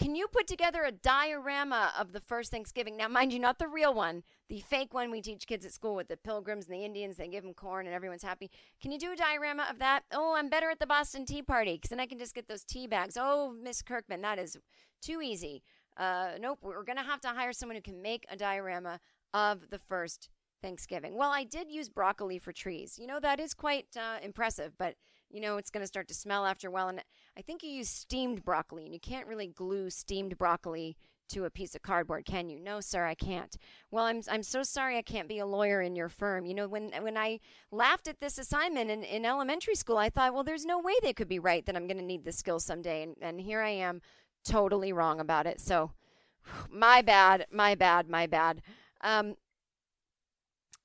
can 0.00 0.14
you 0.14 0.28
put 0.28 0.46
together 0.46 0.82
a 0.82 0.92
diorama 0.92 1.92
of 1.98 2.12
the 2.12 2.20
first 2.20 2.50
Thanksgiving? 2.50 2.96
Now, 2.96 3.06
mind 3.06 3.34
you, 3.34 3.38
not 3.38 3.58
the 3.58 3.68
real 3.68 3.92
one, 3.92 4.22
the 4.48 4.60
fake 4.60 4.94
one 4.94 5.10
we 5.10 5.20
teach 5.20 5.46
kids 5.46 5.66
at 5.66 5.74
school 5.74 5.94
with 5.94 6.08
the 6.08 6.16
pilgrims 6.16 6.66
and 6.66 6.74
the 6.74 6.84
Indians. 6.86 7.18
They 7.18 7.28
give 7.28 7.44
them 7.44 7.52
corn 7.52 7.86
and 7.86 7.94
everyone's 7.94 8.22
happy. 8.22 8.50
Can 8.80 8.92
you 8.92 8.98
do 8.98 9.12
a 9.12 9.16
diorama 9.16 9.66
of 9.70 9.78
that? 9.78 10.04
Oh, 10.10 10.34
I'm 10.34 10.48
better 10.48 10.70
at 10.70 10.80
the 10.80 10.86
Boston 10.86 11.26
Tea 11.26 11.42
Party 11.42 11.74
because 11.74 11.90
then 11.90 12.00
I 12.00 12.06
can 12.06 12.18
just 12.18 12.34
get 12.34 12.48
those 12.48 12.64
tea 12.64 12.86
bags. 12.86 13.18
Oh, 13.20 13.54
Miss 13.62 13.82
Kirkman, 13.82 14.22
that 14.22 14.38
is 14.38 14.56
too 15.02 15.20
easy. 15.20 15.62
Uh, 15.98 16.30
nope, 16.40 16.60
we're 16.62 16.82
going 16.82 16.96
to 16.96 17.04
have 17.04 17.20
to 17.20 17.28
hire 17.28 17.52
someone 17.52 17.76
who 17.76 17.82
can 17.82 18.00
make 18.00 18.24
a 18.30 18.36
diorama 18.36 19.00
of 19.34 19.68
the 19.68 19.78
first 19.78 20.30
Thanksgiving. 20.62 21.14
Well, 21.14 21.30
I 21.30 21.44
did 21.44 21.70
use 21.70 21.90
broccoli 21.90 22.38
for 22.38 22.52
trees. 22.52 22.98
You 22.98 23.06
know, 23.06 23.20
that 23.20 23.38
is 23.38 23.52
quite 23.52 23.88
uh, 23.96 24.18
impressive, 24.22 24.72
but 24.78 24.94
you 25.30 25.40
know, 25.40 25.56
it's 25.56 25.70
going 25.70 25.82
to 25.82 25.86
start 25.86 26.08
to 26.08 26.14
smell 26.14 26.44
after 26.44 26.68
a 26.68 26.70
while. 26.70 26.88
And 26.88 27.02
I 27.36 27.42
think 27.42 27.62
you 27.62 27.70
use 27.70 27.88
steamed 27.88 28.44
broccoli, 28.44 28.84
and 28.84 28.94
you 28.94 29.00
can't 29.00 29.26
really 29.26 29.46
glue 29.46 29.90
steamed 29.90 30.36
broccoli 30.36 30.96
to 31.30 31.44
a 31.44 31.50
piece 31.50 31.74
of 31.74 31.82
cardboard, 31.82 32.24
can 32.24 32.50
you? 32.50 32.58
No, 32.58 32.80
sir, 32.80 33.06
I 33.06 33.14
can't. 33.14 33.56
Well, 33.90 34.04
I'm 34.04 34.22
I'm 34.28 34.42
so 34.42 34.62
sorry 34.62 34.98
I 34.98 35.02
can't 35.02 35.28
be 35.28 35.38
a 35.38 35.46
lawyer 35.46 35.80
in 35.80 35.96
your 35.96 36.08
firm. 36.08 36.44
You 36.44 36.54
know, 36.54 36.68
when 36.68 36.90
when 37.00 37.16
I 37.16 37.40
laughed 37.70 38.08
at 38.08 38.20
this 38.20 38.36
assignment 38.36 38.90
in, 38.90 39.02
in 39.04 39.24
elementary 39.24 39.76
school, 39.76 39.96
I 39.96 40.10
thought, 40.10 40.34
well, 40.34 40.44
there's 40.44 40.64
no 40.64 40.78
way 40.78 40.94
they 41.02 41.12
could 41.12 41.28
be 41.28 41.38
right 41.38 41.64
that 41.66 41.76
I'm 41.76 41.86
going 41.86 41.98
to 41.98 42.04
need 42.04 42.24
this 42.24 42.36
skill 42.36 42.60
someday, 42.60 43.02
and 43.02 43.16
and 43.20 43.40
here 43.40 43.60
I 43.60 43.70
am, 43.70 44.02
totally 44.44 44.92
wrong 44.92 45.20
about 45.20 45.46
it. 45.46 45.60
So, 45.60 45.92
my 46.70 47.02
bad, 47.02 47.46
my 47.52 47.74
bad, 47.74 48.08
my 48.08 48.26
bad. 48.26 48.62
Um, 49.02 49.36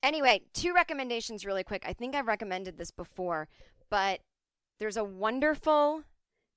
anyway, 0.04 0.44
two 0.54 0.74
recommendations 0.74 1.46
really 1.46 1.64
quick. 1.64 1.84
I 1.88 1.94
think 1.94 2.16
I've 2.16 2.28
recommended 2.28 2.78
this 2.78 2.92
before, 2.92 3.48
but 3.90 4.22
there's 4.80 4.98
a 4.98 5.04
wonderful 5.04 6.04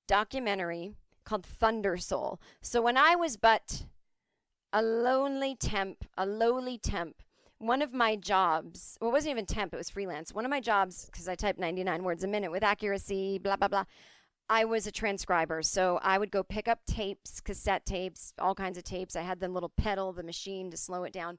documentary 0.07 0.95
called 1.25 1.45
Thunder 1.45 1.97
Soul. 1.97 2.41
So 2.61 2.81
when 2.83 2.97
I 2.97 3.14
was 3.14 3.37
but 3.37 3.85
a 4.73 4.83
lonely 4.83 5.55
temp, 5.55 6.05
a 6.16 6.27
lowly 6.27 6.79
temp, 6.79 7.23
one 7.59 7.83
of 7.83 7.93
my 7.93 8.16
jobs, 8.16 8.97
well, 9.01 9.11
it 9.11 9.12
wasn't 9.12 9.33
even 9.33 9.47
temp, 9.47 9.75
it 9.75 9.77
was 9.77 9.91
freelance. 9.91 10.33
One 10.33 10.45
of 10.45 10.51
my 10.51 10.61
jobs, 10.61 11.07
because 11.07 11.29
I 11.29 11.35
type 11.35 11.59
99 11.59 12.05
words 12.05 12.25
a 12.25 12.29
minute 12.29 12.51
with 12.51 12.62
accuracy, 12.62 13.39
blah, 13.39 13.57
blah, 13.57 13.69
blah. 13.69 13.85
I 14.49 14.64
was 14.64 14.87
a 14.87 14.93
transcriber. 14.93 15.62
So 15.62 15.99
I 16.03 16.19
would 16.19 16.31
go 16.31 16.43
pick 16.43 16.69
up 16.69 16.81
tapes, 16.87 17.41
cassette 17.41 17.85
tapes, 17.85 18.33
all 18.39 18.55
kinds 18.55 18.79
of 18.79 18.85
tapes. 18.85 19.16
I 19.16 19.23
had 19.23 19.41
the 19.41 19.49
little 19.49 19.73
pedal, 19.77 20.12
the 20.12 20.23
machine 20.23 20.71
to 20.71 20.77
slow 20.77 21.05
it 21.05 21.12
down. 21.12 21.39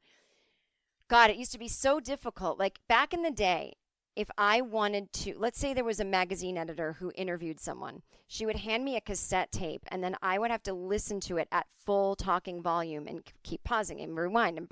God, 1.09 1.31
it 1.31 1.37
used 1.37 1.53
to 1.53 1.59
be 1.59 1.67
so 1.67 1.99
difficult. 1.99 2.59
Like 2.59 2.79
back 2.87 3.13
in 3.13 3.23
the 3.23 3.31
day, 3.31 3.73
if 4.19 4.29
I 4.37 4.59
wanted 4.59 5.13
to, 5.13 5.33
let's 5.37 5.57
say 5.57 5.73
there 5.73 5.85
was 5.85 6.01
a 6.01 6.05
magazine 6.05 6.57
editor 6.57 6.97
who 6.99 7.09
interviewed 7.15 7.57
someone, 7.57 8.01
she 8.27 8.45
would 8.45 8.57
hand 8.57 8.83
me 8.83 8.97
a 8.97 9.01
cassette 9.01 9.49
tape 9.49 9.85
and 9.87 10.03
then 10.03 10.17
I 10.21 10.37
would 10.37 10.51
have 10.51 10.61
to 10.63 10.73
listen 10.73 11.21
to 11.21 11.37
it 11.37 11.47
at 11.53 11.67
full 11.69 12.17
talking 12.17 12.61
volume 12.61 13.07
and 13.07 13.23
keep 13.43 13.63
pausing 13.63 14.01
and 14.01 14.17
rewind. 14.17 14.57
And 14.57 14.69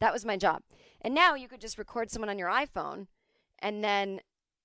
that 0.00 0.12
was 0.12 0.24
my 0.24 0.36
job. 0.36 0.62
And 1.02 1.14
now 1.14 1.36
you 1.36 1.46
could 1.46 1.60
just 1.60 1.78
record 1.78 2.10
someone 2.10 2.30
on 2.30 2.38
your 2.38 2.48
iPhone 2.48 3.06
and 3.60 3.84
then 3.84 4.20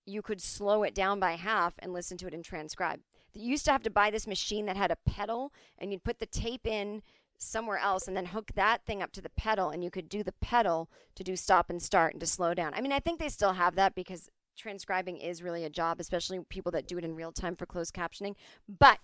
you 0.08 0.24
could 0.24 0.42
slow 0.42 0.82
it 0.82 0.96
down 0.96 1.20
by 1.20 1.34
half 1.34 1.76
and 1.78 1.94
listen 1.94 2.18
to 2.18 2.26
it 2.26 2.34
and 2.34 2.44
transcribe. 2.44 3.02
You 3.36 3.52
used 3.52 3.66
to 3.66 3.72
have 3.72 3.84
to 3.84 3.92
buy 3.92 4.10
this 4.10 4.26
machine 4.26 4.66
that 4.66 4.76
had 4.76 4.90
a 4.90 4.98
pedal 5.08 5.54
and 5.78 5.92
you'd 5.92 6.04
put 6.04 6.18
the 6.18 6.26
tape 6.26 6.66
in 6.66 7.04
somewhere 7.38 7.78
else 7.78 8.08
and 8.08 8.18
then 8.18 8.26
hook 8.26 8.52
that 8.56 8.86
thing 8.86 9.02
up 9.02 9.12
to 9.14 9.22
the 9.22 9.30
pedal 9.30 9.70
and 9.70 9.84
you 9.84 9.92
could 9.92 10.10
do 10.10 10.24
the 10.24 10.34
pedal 10.34 10.90
to 11.16 11.24
do 11.24 11.36
stop 11.36 11.70
and 11.70 11.82
start 11.82 12.14
and 12.14 12.20
to 12.20 12.28
slow 12.28 12.54
down. 12.54 12.74
I 12.74 12.82
mean, 12.82 12.92
I 12.92 13.00
think 13.00 13.20
they 13.20 13.30
still 13.30 13.54
have 13.54 13.76
that 13.76 13.96
because 13.96 14.30
transcribing 14.58 15.18
is 15.18 15.44
really 15.44 15.64
a 15.64 15.70
job, 15.70 16.00
especially 16.00 16.40
people 16.50 16.72
that 16.72 16.88
do 16.88 16.98
it 16.98 17.06
in 17.06 17.16
real 17.16 17.32
time 17.32 17.56
for 17.56 17.66
closed 17.66 17.94
captioning. 17.94 18.36
But 18.68 19.00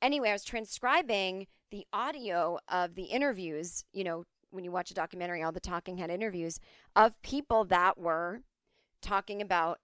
anyway, 0.00 0.30
I 0.30 0.34
was 0.34 0.44
transcribing 0.44 1.48
the 1.70 1.86
audio 1.92 2.58
of 2.68 2.94
the 2.94 3.04
interviews, 3.04 3.84
you 3.92 4.04
know, 4.04 4.24
when 4.50 4.64
you 4.64 4.70
watch 4.70 4.90
a 4.90 4.94
documentary, 4.94 5.42
all 5.42 5.52
the 5.52 5.60
talking 5.60 5.98
head 5.98 6.10
interviews 6.10 6.60
of 6.94 7.20
people 7.22 7.64
that 7.64 7.98
were 7.98 8.40
talking 9.02 9.42
about 9.42 9.80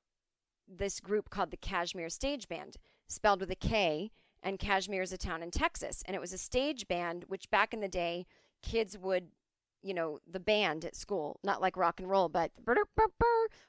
this 0.68 1.00
group 1.00 1.28
called 1.30 1.50
the 1.50 1.56
Kashmere 1.56 2.08
Stage 2.08 2.48
Band, 2.48 2.76
spelled 3.08 3.40
with 3.40 3.50
a 3.50 3.56
K 3.56 4.12
and 4.42 4.58
Kashmere 4.58 5.02
is 5.02 5.12
a 5.12 5.18
town 5.18 5.42
in 5.42 5.50
Texas. 5.50 6.02
And 6.06 6.14
it 6.16 6.20
was 6.20 6.32
a 6.32 6.38
stage 6.38 6.88
band, 6.88 7.24
which 7.28 7.50
back 7.50 7.72
in 7.72 7.80
the 7.80 7.88
day, 7.88 8.26
kids 8.62 8.98
would, 8.98 9.28
you 9.82 9.94
know, 9.94 10.18
the 10.30 10.40
band 10.40 10.84
at 10.84 10.96
school, 10.96 11.38
not 11.44 11.60
like 11.60 11.76
rock 11.76 12.00
and 12.00 12.08
roll, 12.08 12.28
but 12.28 12.50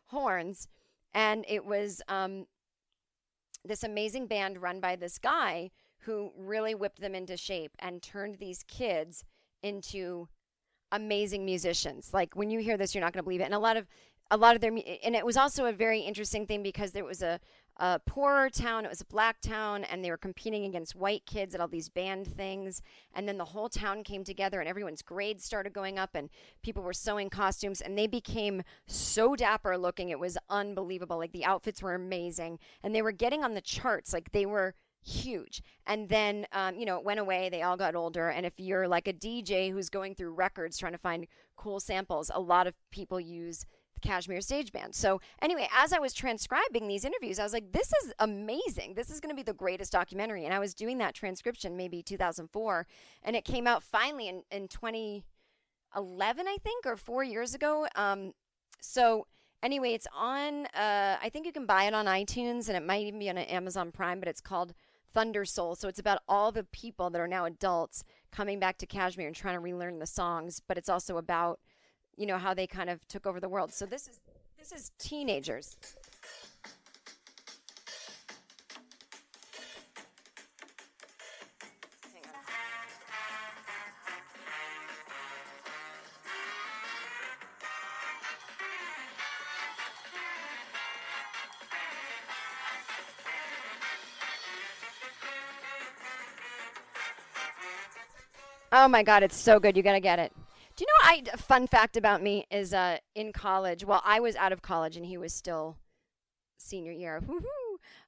horns. 0.07 0.67
And 1.13 1.45
it 1.47 1.65
was 1.65 2.01
um, 2.07 2.47
this 3.63 3.83
amazing 3.83 4.27
band 4.27 4.61
run 4.61 4.79
by 4.79 4.95
this 4.95 5.17
guy 5.17 5.71
who 5.99 6.31
really 6.37 6.75
whipped 6.75 6.99
them 6.99 7.15
into 7.15 7.37
shape 7.37 7.71
and 7.79 8.01
turned 8.01 8.35
these 8.35 8.63
kids 8.67 9.23
into 9.61 10.27
amazing 10.91 11.45
musicians. 11.45 12.13
Like 12.13 12.35
when 12.35 12.49
you 12.49 12.59
hear 12.59 12.77
this, 12.77 12.93
you're 12.93 13.03
not 13.03 13.13
going 13.13 13.21
to 13.21 13.23
believe 13.23 13.41
it. 13.41 13.45
And 13.45 13.53
a 13.53 13.59
lot 13.59 13.77
of 13.77 13.87
a 14.31 14.37
lot 14.37 14.55
of 14.55 14.61
their 14.61 14.71
and 14.71 15.15
it 15.15 15.25
was 15.25 15.37
also 15.37 15.65
a 15.65 15.73
very 15.73 15.99
interesting 15.99 16.47
thing 16.47 16.63
because 16.63 16.91
there 16.91 17.03
was 17.03 17.21
a 17.21 17.39
a 17.77 17.99
poorer 17.99 18.49
town. 18.49 18.85
It 18.85 18.89
was 18.89 19.01
a 19.01 19.05
black 19.05 19.41
town, 19.41 19.83
and 19.83 20.03
they 20.03 20.11
were 20.11 20.17
competing 20.17 20.65
against 20.65 20.95
white 20.95 21.25
kids 21.25 21.55
at 21.55 21.61
all 21.61 21.67
these 21.67 21.89
band 21.89 22.27
things. 22.27 22.81
And 23.13 23.27
then 23.27 23.37
the 23.37 23.45
whole 23.45 23.69
town 23.69 24.03
came 24.03 24.23
together, 24.23 24.59
and 24.59 24.69
everyone's 24.69 25.01
grades 25.01 25.43
started 25.43 25.73
going 25.73 25.97
up, 25.97 26.11
and 26.13 26.29
people 26.61 26.83
were 26.83 26.93
sewing 26.93 27.29
costumes, 27.29 27.81
and 27.81 27.97
they 27.97 28.07
became 28.07 28.63
so 28.85 29.35
dapper 29.35 29.77
looking. 29.77 30.09
It 30.09 30.19
was 30.19 30.37
unbelievable. 30.49 31.17
Like 31.17 31.31
the 31.31 31.45
outfits 31.45 31.81
were 31.81 31.95
amazing, 31.95 32.59
and 32.83 32.93
they 32.93 33.01
were 33.01 33.11
getting 33.11 33.43
on 33.43 33.53
the 33.53 33.61
charts. 33.61 34.13
Like 34.13 34.31
they 34.31 34.45
were 34.45 34.75
huge. 35.03 35.61
And 35.85 36.09
then, 36.09 36.47
um, 36.51 36.77
you 36.77 36.85
know, 36.85 36.97
it 36.97 37.03
went 37.03 37.19
away. 37.19 37.49
They 37.49 37.61
all 37.61 37.77
got 37.77 37.95
older. 37.95 38.29
And 38.29 38.45
if 38.45 38.53
you're 38.57 38.87
like 38.87 39.07
a 39.07 39.13
DJ 39.13 39.71
who's 39.71 39.89
going 39.89 40.15
through 40.15 40.33
records 40.33 40.77
trying 40.77 40.93
to 40.93 40.97
find 40.97 41.27
cool 41.55 41.79
samples, 41.79 42.31
a 42.33 42.39
lot 42.39 42.67
of 42.67 42.73
people 42.91 43.19
use 43.19 43.65
Kashmere 44.03 44.41
Stage 44.41 44.71
Band. 44.71 44.93
So, 44.93 45.21
anyway, 45.41 45.67
as 45.75 45.93
I 45.93 45.99
was 45.99 46.13
transcribing 46.13 46.87
these 46.87 47.05
interviews, 47.05 47.39
I 47.39 47.43
was 47.43 47.53
like, 47.53 47.71
this 47.71 47.91
is 48.03 48.13
amazing. 48.19 48.93
This 48.93 49.09
is 49.09 49.19
going 49.19 49.29
to 49.29 49.35
be 49.35 49.43
the 49.43 49.53
greatest 49.53 49.91
documentary. 49.91 50.45
And 50.45 50.53
I 50.53 50.59
was 50.59 50.73
doing 50.73 50.99
that 50.99 51.15
transcription 51.15 51.75
maybe 51.75 52.03
2004, 52.03 52.85
and 53.23 53.35
it 53.35 53.45
came 53.45 53.65
out 53.65 53.81
finally 53.81 54.27
in, 54.27 54.43
in 54.51 54.67
2011, 54.67 56.47
I 56.47 56.57
think, 56.63 56.85
or 56.85 56.97
four 56.97 57.23
years 57.23 57.55
ago. 57.55 57.87
Um, 57.95 58.33
so, 58.79 59.25
anyway, 59.63 59.93
it's 59.93 60.07
on, 60.15 60.67
uh, 60.67 61.17
I 61.21 61.29
think 61.31 61.45
you 61.45 61.53
can 61.53 61.65
buy 61.65 61.85
it 61.85 61.93
on 61.93 62.05
iTunes, 62.05 62.67
and 62.67 62.77
it 62.77 62.85
might 62.85 63.01
even 63.01 63.19
be 63.19 63.29
on 63.29 63.37
Amazon 63.37 63.91
Prime, 63.91 64.19
but 64.19 64.27
it's 64.27 64.41
called 64.41 64.73
Thunder 65.13 65.45
Soul. 65.45 65.75
So, 65.75 65.87
it's 65.87 65.99
about 65.99 66.19
all 66.27 66.51
the 66.51 66.65
people 66.65 67.09
that 67.09 67.21
are 67.21 67.27
now 67.27 67.45
adults 67.45 68.03
coming 68.31 68.59
back 68.59 68.77
to 68.79 68.85
Kashmir 68.85 69.27
and 69.27 69.35
trying 69.35 69.55
to 69.55 69.59
relearn 69.61 69.99
the 69.99 70.05
songs, 70.05 70.61
but 70.67 70.77
it's 70.77 70.89
also 70.89 71.17
about 71.17 71.59
you 72.17 72.25
know 72.25 72.37
how 72.37 72.53
they 72.53 72.67
kind 72.67 72.89
of 72.89 73.07
took 73.07 73.25
over 73.25 73.39
the 73.39 73.49
world. 73.49 73.73
So 73.73 73.85
this 73.85 74.07
is 74.07 74.19
this 74.57 74.71
is 74.71 74.91
teenagers. 74.97 75.77
Oh 98.75 98.87
my 98.87 99.03
god, 99.03 99.21
it's 99.21 99.37
so 99.37 99.59
good. 99.59 99.77
You 99.77 99.83
got 99.83 99.93
to 99.93 99.99
get 99.99 100.17
it. 100.17 100.33
You 100.83 100.87
know 100.87 101.09
I 101.09 101.23
a 101.31 101.37
fun 101.37 101.65
fact 101.65 101.95
about 101.95 102.21
me 102.21 102.45
is 102.51 102.73
uh 102.73 102.97
in 103.15 103.31
college. 103.31 103.85
Well, 103.85 104.01
I 104.03 104.19
was 104.19 104.35
out 104.35 104.51
of 104.51 104.61
college 104.61 104.97
and 104.97 105.05
he 105.05 105.17
was 105.17 105.33
still 105.33 105.77
senior 106.57 106.91
year. 106.91 107.23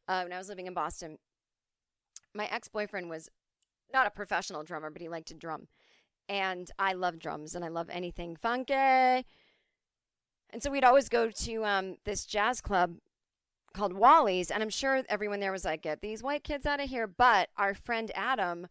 Uh, 0.07 0.21
when 0.21 0.33
I 0.33 0.37
was 0.37 0.49
living 0.49 0.67
in 0.67 0.75
Boston, 0.75 1.17
my 2.35 2.45
ex 2.45 2.67
boyfriend 2.67 3.09
was 3.09 3.27
not 3.91 4.05
a 4.05 4.11
professional 4.11 4.61
drummer, 4.61 4.91
but 4.91 5.01
he 5.01 5.09
liked 5.09 5.29
to 5.29 5.33
drum, 5.33 5.67
and 6.29 6.69
I 6.77 6.93
love 6.93 7.17
drums 7.17 7.55
and 7.55 7.65
I 7.65 7.69
love 7.69 7.89
anything 7.89 8.35
funky. 8.35 8.73
And 8.73 10.61
so 10.61 10.69
we'd 10.69 10.83
always 10.83 11.09
go 11.09 11.31
to 11.31 11.65
um, 11.65 11.95
this 12.03 12.23
jazz 12.25 12.61
club 12.61 12.97
called 13.73 13.93
Wally's, 13.93 14.51
and 14.51 14.61
I'm 14.61 14.69
sure 14.69 15.01
everyone 15.09 15.39
there 15.39 15.51
was 15.51 15.65
like, 15.65 15.81
"Get 15.81 16.01
these 16.01 16.21
white 16.21 16.43
kids 16.43 16.65
out 16.67 16.79
of 16.79 16.89
here!" 16.89 17.07
But 17.07 17.49
our 17.57 17.73
friend 17.73 18.11
Adam, 18.13 18.67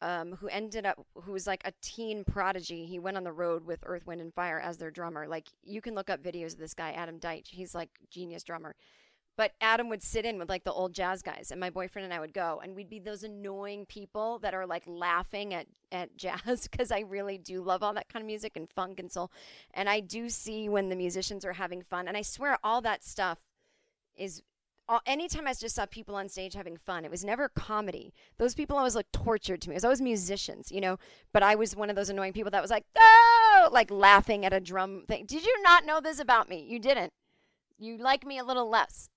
um, 0.00 0.36
who 0.40 0.48
ended 0.48 0.86
up, 0.86 1.04
who 1.22 1.32
was 1.32 1.46
like 1.46 1.62
a 1.64 1.72
teen 1.82 2.24
prodigy, 2.24 2.86
he 2.86 2.98
went 2.98 3.16
on 3.16 3.24
the 3.24 3.32
road 3.32 3.64
with 3.64 3.80
Earth, 3.84 4.06
Wind, 4.06 4.20
and 4.20 4.32
Fire 4.32 4.60
as 4.60 4.78
their 4.78 4.90
drummer. 4.90 5.26
Like 5.26 5.48
you 5.62 5.80
can 5.80 5.94
look 5.94 6.10
up 6.10 6.22
videos 6.22 6.52
of 6.52 6.58
this 6.58 6.74
guy, 6.74 6.92
Adam 6.92 7.18
Deitch. 7.18 7.48
He's 7.48 7.74
like 7.74 7.90
genius 8.10 8.42
drummer. 8.42 8.74
But 9.38 9.52
Adam 9.60 9.88
would 9.88 10.02
sit 10.02 10.24
in 10.24 10.36
with 10.36 10.48
like 10.48 10.64
the 10.64 10.72
old 10.72 10.92
jazz 10.92 11.22
guys, 11.22 11.52
and 11.52 11.60
my 11.60 11.70
boyfriend 11.70 12.04
and 12.04 12.12
I 12.12 12.18
would 12.18 12.34
go, 12.34 12.60
and 12.60 12.74
we'd 12.74 12.90
be 12.90 12.98
those 12.98 13.22
annoying 13.22 13.86
people 13.86 14.40
that 14.40 14.52
are 14.52 14.66
like 14.66 14.82
laughing 14.86 15.54
at 15.54 15.68
at 15.92 16.16
jazz 16.16 16.66
because 16.68 16.90
I 16.90 17.00
really 17.00 17.38
do 17.38 17.62
love 17.62 17.84
all 17.84 17.94
that 17.94 18.08
kind 18.08 18.22
of 18.22 18.26
music 18.26 18.56
and 18.56 18.68
funk 18.68 18.98
and 18.98 19.10
soul, 19.12 19.30
and 19.72 19.88
I 19.88 20.00
do 20.00 20.28
see 20.28 20.68
when 20.68 20.88
the 20.88 20.96
musicians 20.96 21.44
are 21.44 21.52
having 21.52 21.82
fun, 21.82 22.08
and 22.08 22.16
I 22.16 22.22
swear 22.22 22.58
all 22.64 22.80
that 22.82 23.04
stuff 23.04 23.38
is. 24.16 24.42
All, 24.88 25.00
anytime 25.04 25.46
I 25.46 25.52
just 25.52 25.74
saw 25.74 25.84
people 25.84 26.16
on 26.16 26.28
stage 26.30 26.54
having 26.54 26.78
fun, 26.78 27.04
it 27.04 27.10
was 27.10 27.24
never 27.24 27.48
comedy. 27.50 28.14
Those 28.38 28.54
people 28.54 28.78
always 28.78 28.94
looked 28.94 29.12
tortured 29.12 29.60
to 29.62 29.68
me. 29.68 29.74
It 29.74 29.76
was 29.76 29.84
always 29.84 30.00
musicians, 30.00 30.72
you 30.72 30.80
know. 30.80 30.98
But 31.32 31.42
I 31.42 31.56
was 31.56 31.76
one 31.76 31.90
of 31.90 31.96
those 31.96 32.08
annoying 32.08 32.32
people 32.32 32.50
that 32.52 32.62
was 32.62 32.70
like, 32.70 32.86
oh, 32.96 33.68
like 33.70 33.90
laughing 33.90 34.46
at 34.46 34.54
a 34.54 34.60
drum 34.60 35.04
thing. 35.06 35.26
Did 35.26 35.44
you 35.44 35.62
not 35.62 35.84
know 35.84 36.00
this 36.00 36.18
about 36.18 36.48
me? 36.48 36.64
You 36.66 36.78
didn't. 36.78 37.12
You 37.78 37.98
like 37.98 38.24
me 38.24 38.38
a 38.38 38.44
little 38.44 38.68
less. 38.68 39.10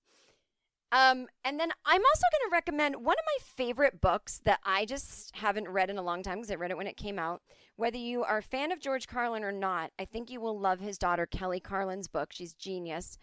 Um, 0.92 1.26
and 1.42 1.58
then 1.58 1.70
I'm 1.86 2.02
also 2.02 2.26
going 2.30 2.50
to 2.50 2.52
recommend 2.52 2.96
one 2.96 3.16
of 3.18 3.24
my 3.24 3.38
favorite 3.42 4.02
books 4.02 4.42
that 4.44 4.60
I 4.62 4.84
just 4.84 5.34
haven't 5.36 5.70
read 5.70 5.88
in 5.88 5.96
a 5.96 6.02
long 6.02 6.22
time 6.22 6.36
because 6.36 6.50
I 6.50 6.56
read 6.56 6.70
it 6.70 6.76
when 6.76 6.86
it 6.86 6.98
came 6.98 7.18
out. 7.18 7.40
Whether 7.76 7.96
you 7.96 8.24
are 8.24 8.38
a 8.38 8.42
fan 8.42 8.70
of 8.72 8.78
George 8.78 9.06
Carlin 9.06 9.42
or 9.42 9.52
not, 9.52 9.90
I 9.98 10.04
think 10.04 10.30
you 10.30 10.38
will 10.38 10.58
love 10.58 10.80
his 10.80 10.98
daughter 10.98 11.24
Kelly 11.24 11.60
Carlin's 11.60 12.08
book. 12.08 12.28
She's 12.30 12.52
genius. 12.52 13.16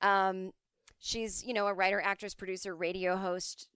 Um, 0.00 0.50
she's 1.02 1.44
you 1.44 1.52
know 1.52 1.66
a 1.66 1.74
writer, 1.74 2.00
actress, 2.00 2.34
producer, 2.34 2.74
radio 2.74 3.16
host. 3.16 3.68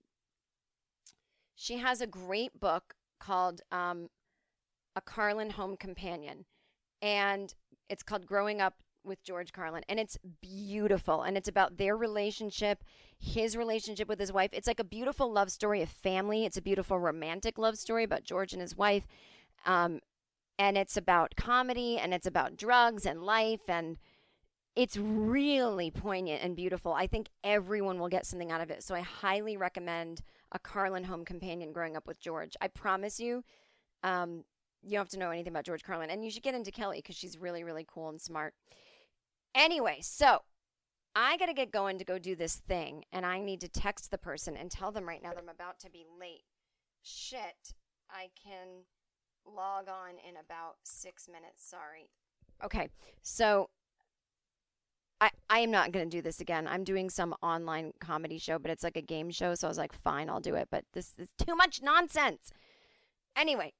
She 1.54 1.78
has 1.78 2.00
a 2.00 2.06
great 2.06 2.58
book 2.58 2.94
called 3.18 3.60
um, 3.70 4.08
A 4.94 5.00
Carlin 5.00 5.50
Home 5.50 5.76
Companion, 5.76 6.46
and 7.02 7.54
it's 7.90 8.02
called 8.02 8.26
Growing 8.26 8.60
Up 8.60 8.74
with 9.04 9.22
George 9.22 9.52
Carlin, 9.52 9.84
and 9.88 10.00
it's 10.00 10.18
beautiful. 10.40 11.22
And 11.22 11.36
it's 11.36 11.48
about 11.48 11.76
their 11.76 11.96
relationship, 11.96 12.84
his 13.18 13.56
relationship 13.56 14.08
with 14.08 14.20
his 14.20 14.32
wife. 14.32 14.50
It's 14.52 14.66
like 14.66 14.80
a 14.80 14.84
beautiful 14.84 15.30
love 15.30 15.50
story 15.50 15.82
of 15.82 15.88
family. 15.88 16.44
It's 16.44 16.56
a 16.56 16.62
beautiful 16.62 16.98
romantic 16.98 17.58
love 17.58 17.76
story 17.76 18.04
about 18.04 18.24
George 18.24 18.52
and 18.52 18.62
his 18.62 18.76
wife. 18.76 19.06
Um, 19.64 20.00
and 20.58 20.78
it's 20.78 20.96
about 20.96 21.36
comedy 21.36 21.98
and 21.98 22.14
it's 22.14 22.26
about 22.26 22.56
drugs 22.56 23.04
and 23.04 23.22
life. 23.22 23.68
And 23.68 23.98
it's 24.76 24.98
really 24.98 25.90
poignant 25.90 26.42
and 26.42 26.54
beautiful. 26.54 26.92
I 26.92 27.06
think 27.06 27.30
everyone 27.42 27.98
will 27.98 28.08
get 28.08 28.26
something 28.26 28.52
out 28.52 28.60
of 28.60 28.70
it. 28.70 28.82
So 28.82 28.94
I 28.94 29.00
highly 29.00 29.56
recommend 29.56 30.20
A 30.52 30.58
Carlin 30.58 31.04
Home 31.04 31.24
Companion 31.24 31.72
Growing 31.72 31.96
Up 31.96 32.06
with 32.06 32.20
George. 32.20 32.54
I 32.60 32.68
promise 32.68 33.18
you. 33.18 33.42
Um, 34.02 34.44
you 34.82 34.92
don't 34.92 35.00
have 35.00 35.08
to 35.08 35.18
know 35.18 35.30
anything 35.30 35.52
about 35.52 35.64
George 35.64 35.82
Carlin, 35.82 36.10
and 36.10 36.24
you 36.24 36.30
should 36.30 36.42
get 36.42 36.54
into 36.54 36.70
Kelly 36.70 36.98
because 36.98 37.16
she's 37.16 37.38
really, 37.38 37.64
really 37.64 37.84
cool 37.88 38.10
and 38.10 38.20
smart. 38.20 38.54
Anyway, 39.54 39.98
so 40.02 40.42
I 41.16 41.38
got 41.38 41.46
to 41.46 41.54
get 41.54 41.72
going 41.72 41.98
to 41.98 42.04
go 42.04 42.18
do 42.18 42.36
this 42.36 42.56
thing, 42.56 43.04
and 43.10 43.24
I 43.24 43.40
need 43.40 43.62
to 43.62 43.68
text 43.68 44.10
the 44.10 44.18
person 44.18 44.56
and 44.56 44.70
tell 44.70 44.92
them 44.92 45.08
right 45.08 45.22
now 45.22 45.30
that 45.30 45.38
I'm 45.38 45.48
about 45.48 45.80
to 45.80 45.90
be 45.90 46.04
late. 46.20 46.44
Shit, 47.02 47.72
I 48.10 48.28
can 48.40 48.84
log 49.46 49.88
on 49.88 50.16
in 50.28 50.36
about 50.36 50.76
six 50.84 51.26
minutes. 51.26 51.68
Sorry. 51.68 52.10
Okay, 52.62 52.88
so 53.22 53.70
I, 55.20 55.30
I 55.48 55.60
am 55.60 55.70
not 55.70 55.92
going 55.92 56.08
to 56.08 56.16
do 56.16 56.20
this 56.20 56.40
again. 56.40 56.66
I'm 56.66 56.84
doing 56.84 57.08
some 57.08 57.34
online 57.42 57.92
comedy 58.00 58.38
show, 58.38 58.58
but 58.58 58.70
it's 58.70 58.84
like 58.84 58.96
a 58.96 59.02
game 59.02 59.30
show, 59.30 59.54
so 59.54 59.66
I 59.66 59.70
was 59.70 59.78
like, 59.78 59.94
fine, 59.94 60.28
I'll 60.28 60.40
do 60.40 60.54
it. 60.54 60.68
But 60.70 60.84
this 60.92 61.14
is 61.18 61.28
too 61.38 61.54
much 61.56 61.80
nonsense. 61.82 62.52
Anyway, 63.34 63.72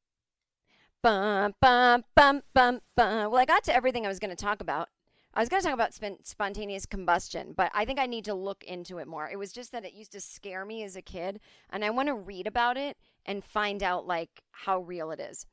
bum, 1.02 1.54
bum, 1.60 2.04
bum, 2.14 2.42
bum, 2.54 2.80
bum. 2.96 3.30
Well, 3.30 3.40
I 3.40 3.44
got 3.44 3.64
to 3.64 3.74
everything 3.74 4.06
I 4.06 4.08
was 4.08 4.18
going 4.18 4.34
to 4.34 4.36
talk 4.36 4.60
about. 4.60 4.88
I 5.34 5.40
was 5.40 5.50
going 5.50 5.60
to 5.60 5.66
talk 5.68 5.74
about 5.74 5.92
spon- 5.92 6.24
spontaneous 6.24 6.86
combustion, 6.86 7.52
but 7.54 7.70
I 7.74 7.84
think 7.84 7.98
I 7.98 8.06
need 8.06 8.24
to 8.24 8.34
look 8.34 8.64
into 8.64 8.96
it 8.96 9.06
more. 9.06 9.28
It 9.28 9.38
was 9.38 9.52
just 9.52 9.70
that 9.72 9.84
it 9.84 9.92
used 9.92 10.12
to 10.12 10.20
scare 10.20 10.64
me 10.64 10.82
as 10.82 10.96
a 10.96 11.02
kid, 11.02 11.40
and 11.68 11.84
I 11.84 11.90
want 11.90 12.08
to 12.08 12.14
read 12.14 12.46
about 12.46 12.78
it 12.78 12.96
and 13.26 13.44
find 13.44 13.82
out 13.82 14.06
like 14.06 14.42
how 14.52 14.80
real 14.80 15.10
it 15.10 15.20
is. 15.20 15.44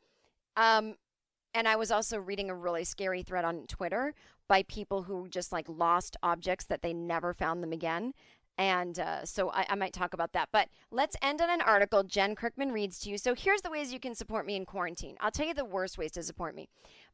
Um, 0.56 0.96
and 1.54 1.68
I 1.68 1.76
was 1.76 1.92
also 1.92 2.18
reading 2.18 2.50
a 2.50 2.56
really 2.56 2.84
scary 2.84 3.24
thread 3.24 3.46
on 3.46 3.68
Twitter 3.68 4.16
by 4.48 4.64
people 4.64 5.04
who 5.04 5.28
just 5.28 5.52
like 5.52 5.68
lost 5.68 6.18
objects 6.24 6.66
that 6.66 6.82
they 6.82 6.94
never 6.94 7.34
found 7.34 7.64
them 7.64 7.72
again. 7.72 8.14
And 8.58 9.00
uh, 9.00 9.26
so 9.26 9.50
I, 9.50 9.66
I, 9.70 9.76
might 9.76 9.94
talk 9.94 10.14
about 10.14 10.34
that. 10.34 10.50
But 10.52 10.70
let's 10.91 11.16
end 11.24 11.41
on 11.41 11.50
an 11.50 11.62
article 11.62 12.04
Jen 12.04 12.36
Kirkman 12.36 12.72
reads 12.72 13.00
to 13.00 13.10
you. 13.10 13.18
So 13.18 13.34
here's 13.34 13.62
the 13.64 13.72
ways 13.72 13.91
you 13.91 14.00
can 14.00 14.14
support 14.14 14.46
me 14.46 14.56
in 14.56 14.66
quarantine. 14.66 15.16
I'll 15.20 15.32
tell 15.32 15.48
you 15.48 15.56
the 15.56 15.66
worst 15.66 15.98
ways 15.98 16.12
to 16.12 16.24
support 16.24 16.56
me. 16.56 16.70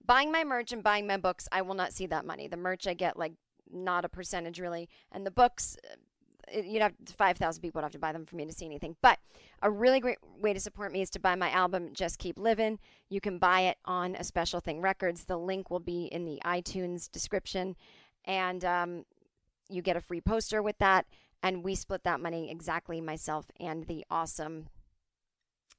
Buying 0.05 0.33
my 0.33 0.43
merch 0.43 0.73
and 0.73 0.83
buying 0.83 1.07
my 1.07 1.15
books, 1.15 1.47
I 1.49 1.61
will 1.61 1.75
not 1.75 1.93
see 1.93 2.07
that 2.07 2.25
money. 2.25 2.49
The 2.49 2.57
merch 2.57 2.87
I 2.87 2.93
get 2.93 3.17
like 3.17 3.33
not 3.71 4.03
a 4.03 4.09
percentage 4.09 4.59
really. 4.59 4.89
And 5.11 5.25
the 5.25 5.31
books, 5.31 5.77
uh, 5.89 5.95
you'd 6.53 6.81
have 6.81 6.93
5,000 7.15 7.61
people 7.61 7.79
would 7.79 7.85
have 7.85 7.91
to 7.91 7.99
buy 7.99 8.11
them 8.11 8.25
for 8.25 8.35
me 8.35 8.45
to 8.45 8.53
see 8.53 8.65
anything. 8.65 8.95
But 9.01 9.19
a 9.61 9.69
really 9.69 9.99
great 9.99 10.17
way 10.39 10.53
to 10.53 10.59
support 10.59 10.91
me 10.91 11.01
is 11.01 11.09
to 11.11 11.19
buy 11.19 11.35
my 11.35 11.49
album, 11.51 11.89
Just 11.93 12.19
Keep 12.19 12.39
Living. 12.39 12.79
You 13.09 13.21
can 13.21 13.37
buy 13.37 13.61
it 13.61 13.77
on 13.85 14.15
a 14.15 14.23
Special 14.23 14.59
Thing 14.59 14.81
Records. 14.81 15.25
The 15.25 15.37
link 15.37 15.69
will 15.69 15.79
be 15.79 16.05
in 16.05 16.25
the 16.25 16.39
iTunes 16.45 17.11
description. 17.11 17.75
And 18.25 18.63
um, 18.65 19.05
you 19.69 19.81
get 19.81 19.97
a 19.97 20.01
free 20.01 20.21
poster 20.21 20.61
with 20.61 20.77
that 20.79 21.05
and 21.41 21.63
we 21.63 21.75
split 21.75 22.03
that 22.03 22.19
money 22.19 22.51
exactly 22.51 22.99
myself 22.99 23.45
and 23.59 23.85
the 23.85 24.05
awesome 24.09 24.67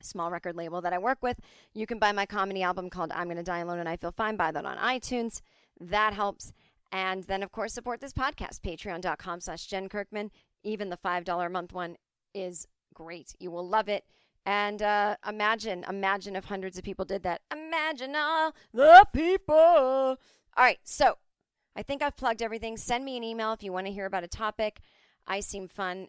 small 0.03 0.31
record 0.31 0.57
label 0.57 0.81
that 0.81 0.93
I 0.93 0.99
work 0.99 1.19
with. 1.23 1.39
You 1.75 1.87
can 1.87 1.99
buy 1.99 2.13
my 2.13 2.25
comedy 2.25 2.63
album 2.63 2.89
called 2.89 3.13
I'm 3.13 3.29
Gonna 3.29 3.43
Die 3.43 3.59
Alone 3.59 3.79
and 3.79 3.89
I 3.89 3.97
Feel 3.97 4.13
Fine. 4.13 4.37
Buy 4.37 4.51
that 4.53 4.65
on 4.65 4.79
iTunes. 4.79 5.43
That 5.79 6.15
helps. 6.15 6.53
And 6.93 7.25
then 7.25 7.43
of 7.43 7.53
course 7.53 7.73
support 7.73 8.01
this 8.01 8.13
podcast, 8.13 8.61
patreon.com 8.61 9.41
slash 9.41 9.67
Jen 9.67 9.89
Kirkman. 9.89 10.31
Even 10.63 10.91
the 10.91 10.97
$5 10.97 11.47
a 11.47 11.49
month 11.49 11.73
one 11.73 11.97
is 12.35 12.67
great. 12.95 13.35
You 13.39 13.51
will 13.51 13.67
love 13.67 13.89
it. 13.89 14.05
And 14.47 14.83
uh, 14.83 15.17
imagine, 15.27 15.85
imagine 15.89 16.37
if 16.37 16.45
hundreds 16.45 16.79
of 16.79 16.85
people 16.85 17.05
did 17.05 17.23
that. 17.25 17.43
Imagine 17.53 18.15
all 18.17 18.55
the 18.73 19.07
people. 19.13 19.57
All 19.57 20.17
right, 20.57 20.79
so 20.83 21.19
I 21.77 21.83
think 21.83 22.03
I've 22.03 22.17
plugged 22.17 22.43
everything. 22.43 22.77
Send 22.77 23.05
me 23.05 23.17
an 23.17 23.25
email 23.25 23.53
if 23.53 23.63
you 23.63 23.73
want 23.73 23.87
to 23.87 23.93
hear 23.93 24.07
about 24.07 24.25
a 24.25 24.29
topic. 24.29 24.81
I 25.27 25.41
seem 25.41 25.69
fun 25.69 26.09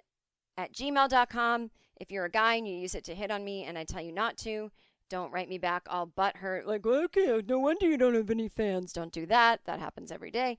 at 0.58 0.74
gmail.com. 0.74 1.72
If 1.98 2.12
you're 2.12 2.26
a 2.26 2.32
guy 2.32 2.56
and 2.56 2.68
you 2.68 2.76
use 2.76 2.96
it 2.96 3.04
to 3.06 3.16
hit 3.16 3.32
on 3.32 3.44
me 3.44 3.64
and 3.64 3.78
I 3.78 3.84
tell 3.84 4.02
you 4.02 4.12
not 4.12 4.38
to, 4.38 4.72
don't 5.10 5.32
write 5.32 5.50
me 5.50 5.58
back 5.58 5.84
all 5.90 6.06
butt 6.06 6.38
hurt, 6.38 6.66
like, 6.66 6.86
okay, 6.86 7.42
no 7.48 7.60
wonder 7.60 7.86
you 7.86 7.98
don't 7.98 8.16
have 8.16 8.32
any 8.32 8.48
fans. 8.48 8.94
Don't 8.94 9.12
do 9.12 9.26
that. 9.28 9.60
That 9.66 9.80
happens 9.80 10.12
every 10.12 10.32
day. 10.32 10.58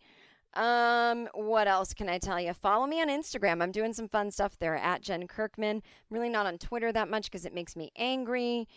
Um, 0.54 1.28
what 1.34 1.66
else 1.66 1.94
can 1.94 2.08
I 2.08 2.18
tell 2.18 2.40
you? 2.40 2.52
Follow 2.52 2.86
me 2.86 3.00
on 3.00 3.08
Instagram. 3.08 3.62
I'm 3.62 3.72
doing 3.72 3.92
some 3.92 4.08
fun 4.08 4.30
stuff 4.30 4.58
there 4.58 4.76
at 4.76 5.02
Jen 5.02 5.26
Kirkman. 5.26 5.76
I'm 5.76 5.82
really 6.10 6.28
not 6.28 6.46
on 6.46 6.58
Twitter 6.58 6.92
that 6.92 7.08
much 7.08 7.24
because 7.24 7.46
it 7.46 7.54
makes 7.54 7.74
me 7.74 7.90
angry. 7.96 8.68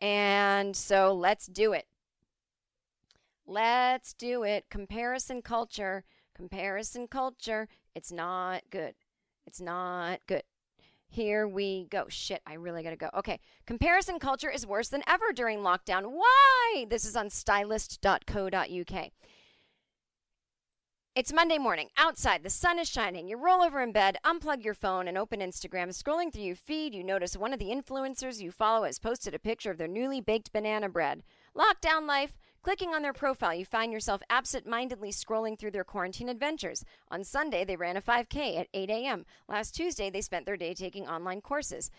And 0.00 0.76
so 0.76 1.12
let's 1.12 1.46
do 1.46 1.72
it. 1.72 1.86
Let's 3.46 4.14
do 4.14 4.42
it. 4.44 4.66
Comparison 4.70 5.42
culture. 5.42 6.04
Comparison 6.34 7.08
culture. 7.08 7.68
It's 7.94 8.12
not 8.12 8.62
good. 8.70 8.94
It's 9.46 9.60
not 9.60 10.20
good. 10.26 10.44
Here 11.08 11.46
we 11.46 11.86
go. 11.90 12.06
Shit, 12.08 12.42
I 12.46 12.54
really 12.54 12.82
gotta 12.82 12.96
go. 12.96 13.10
Okay. 13.16 13.38
Comparison 13.66 14.18
culture 14.18 14.50
is 14.50 14.66
worse 14.66 14.88
than 14.88 15.04
ever 15.06 15.32
during 15.32 15.60
lockdown. 15.60 16.10
Why? 16.10 16.86
This 16.88 17.04
is 17.04 17.14
on 17.14 17.30
stylist.co.uk. 17.30 19.10
It's 21.16 21.32
Monday 21.32 21.58
morning. 21.58 21.90
Outside, 21.96 22.42
the 22.42 22.50
sun 22.50 22.80
is 22.80 22.88
shining. 22.88 23.28
You 23.28 23.36
roll 23.36 23.62
over 23.62 23.80
in 23.80 23.92
bed, 23.92 24.16
unplug 24.24 24.64
your 24.64 24.74
phone, 24.74 25.06
and 25.06 25.16
open 25.16 25.38
Instagram. 25.38 25.90
Scrolling 25.90 26.32
through 26.32 26.42
your 26.42 26.56
feed, 26.56 26.92
you 26.92 27.04
notice 27.04 27.36
one 27.36 27.52
of 27.52 27.60
the 27.60 27.70
influencers 27.70 28.40
you 28.40 28.50
follow 28.50 28.82
has 28.82 28.98
posted 28.98 29.32
a 29.32 29.38
picture 29.38 29.70
of 29.70 29.78
their 29.78 29.86
newly 29.86 30.20
baked 30.20 30.52
banana 30.52 30.88
bread. 30.88 31.22
Lockdown 31.56 32.08
life. 32.08 32.36
Clicking 32.64 32.96
on 32.96 33.02
their 33.02 33.12
profile, 33.12 33.54
you 33.54 33.64
find 33.64 33.92
yourself 33.92 34.22
absent 34.28 34.66
mindedly 34.66 35.10
scrolling 35.10 35.56
through 35.56 35.70
their 35.70 35.84
quarantine 35.84 36.28
adventures. 36.28 36.84
On 37.12 37.22
Sunday, 37.22 37.64
they 37.64 37.76
ran 37.76 37.96
a 37.96 38.02
5K 38.02 38.58
at 38.58 38.66
8 38.74 38.90
a.m. 38.90 39.24
Last 39.48 39.72
Tuesday, 39.76 40.10
they 40.10 40.20
spent 40.20 40.46
their 40.46 40.56
day 40.56 40.74
taking 40.74 41.06
online 41.06 41.42
courses. 41.42 41.92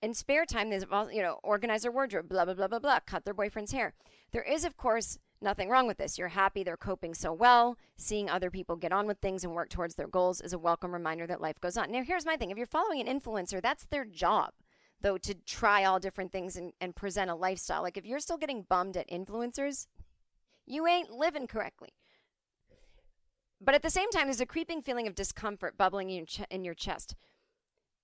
In 0.00 0.14
spare 0.14 0.46
time, 0.46 0.70
they've 0.70 0.90
all, 0.90 1.12
you 1.12 1.20
know 1.20 1.40
organize 1.42 1.82
their 1.82 1.92
wardrobe, 1.92 2.30
blah 2.30 2.46
blah 2.46 2.54
blah 2.54 2.68
blah 2.68 2.78
blah, 2.78 3.00
cut 3.04 3.26
their 3.26 3.34
boyfriend's 3.34 3.72
hair. 3.72 3.92
There 4.32 4.42
is, 4.42 4.64
of 4.64 4.78
course, 4.78 5.18
nothing 5.42 5.68
wrong 5.68 5.86
with 5.86 5.98
this. 5.98 6.18
You're 6.18 6.28
happy 6.28 6.62
they're 6.62 6.76
coping 6.76 7.14
so 7.14 7.32
well. 7.32 7.76
Seeing 7.96 8.30
other 8.30 8.50
people 8.50 8.76
get 8.76 8.92
on 8.92 9.06
with 9.06 9.18
things 9.18 9.44
and 9.44 9.54
work 9.54 9.68
towards 9.70 9.94
their 9.96 10.08
goals 10.08 10.40
is 10.40 10.52
a 10.52 10.58
welcome 10.58 10.92
reminder 10.92 11.26
that 11.26 11.40
life 11.40 11.60
goes 11.60 11.76
on. 11.76 11.90
Now, 11.90 12.02
here's 12.02 12.26
my 12.26 12.36
thing: 12.36 12.50
if 12.50 12.56
you're 12.58 12.66
following 12.66 13.00
an 13.06 13.20
influencer, 13.20 13.60
that's 13.62 13.86
their 13.86 14.04
job 14.04 14.52
though 15.00 15.18
to 15.18 15.34
try 15.34 15.84
all 15.84 15.98
different 15.98 16.30
things 16.32 16.56
and, 16.56 16.72
and 16.80 16.94
present 16.94 17.28
a 17.30 17.34
lifestyle. 17.34 17.82
Like 17.82 17.96
if 17.96 18.06
you're 18.06 18.20
still 18.20 18.38
getting 18.38 18.62
bummed 18.62 18.96
at 18.96 19.10
influencers, 19.10 19.88
you 20.64 20.86
ain't 20.86 21.10
living 21.10 21.48
correctly. 21.48 21.90
but 23.60 23.74
at 23.74 23.82
the 23.82 23.90
same 23.90 24.10
time, 24.10 24.26
there's 24.26 24.40
a 24.40 24.46
creeping 24.46 24.82
feeling 24.82 25.06
of 25.06 25.14
discomfort 25.14 25.76
bubbling 25.76 26.10
in 26.10 26.26
ch- 26.26 26.40
in 26.50 26.64
your 26.64 26.74
chest. 26.74 27.14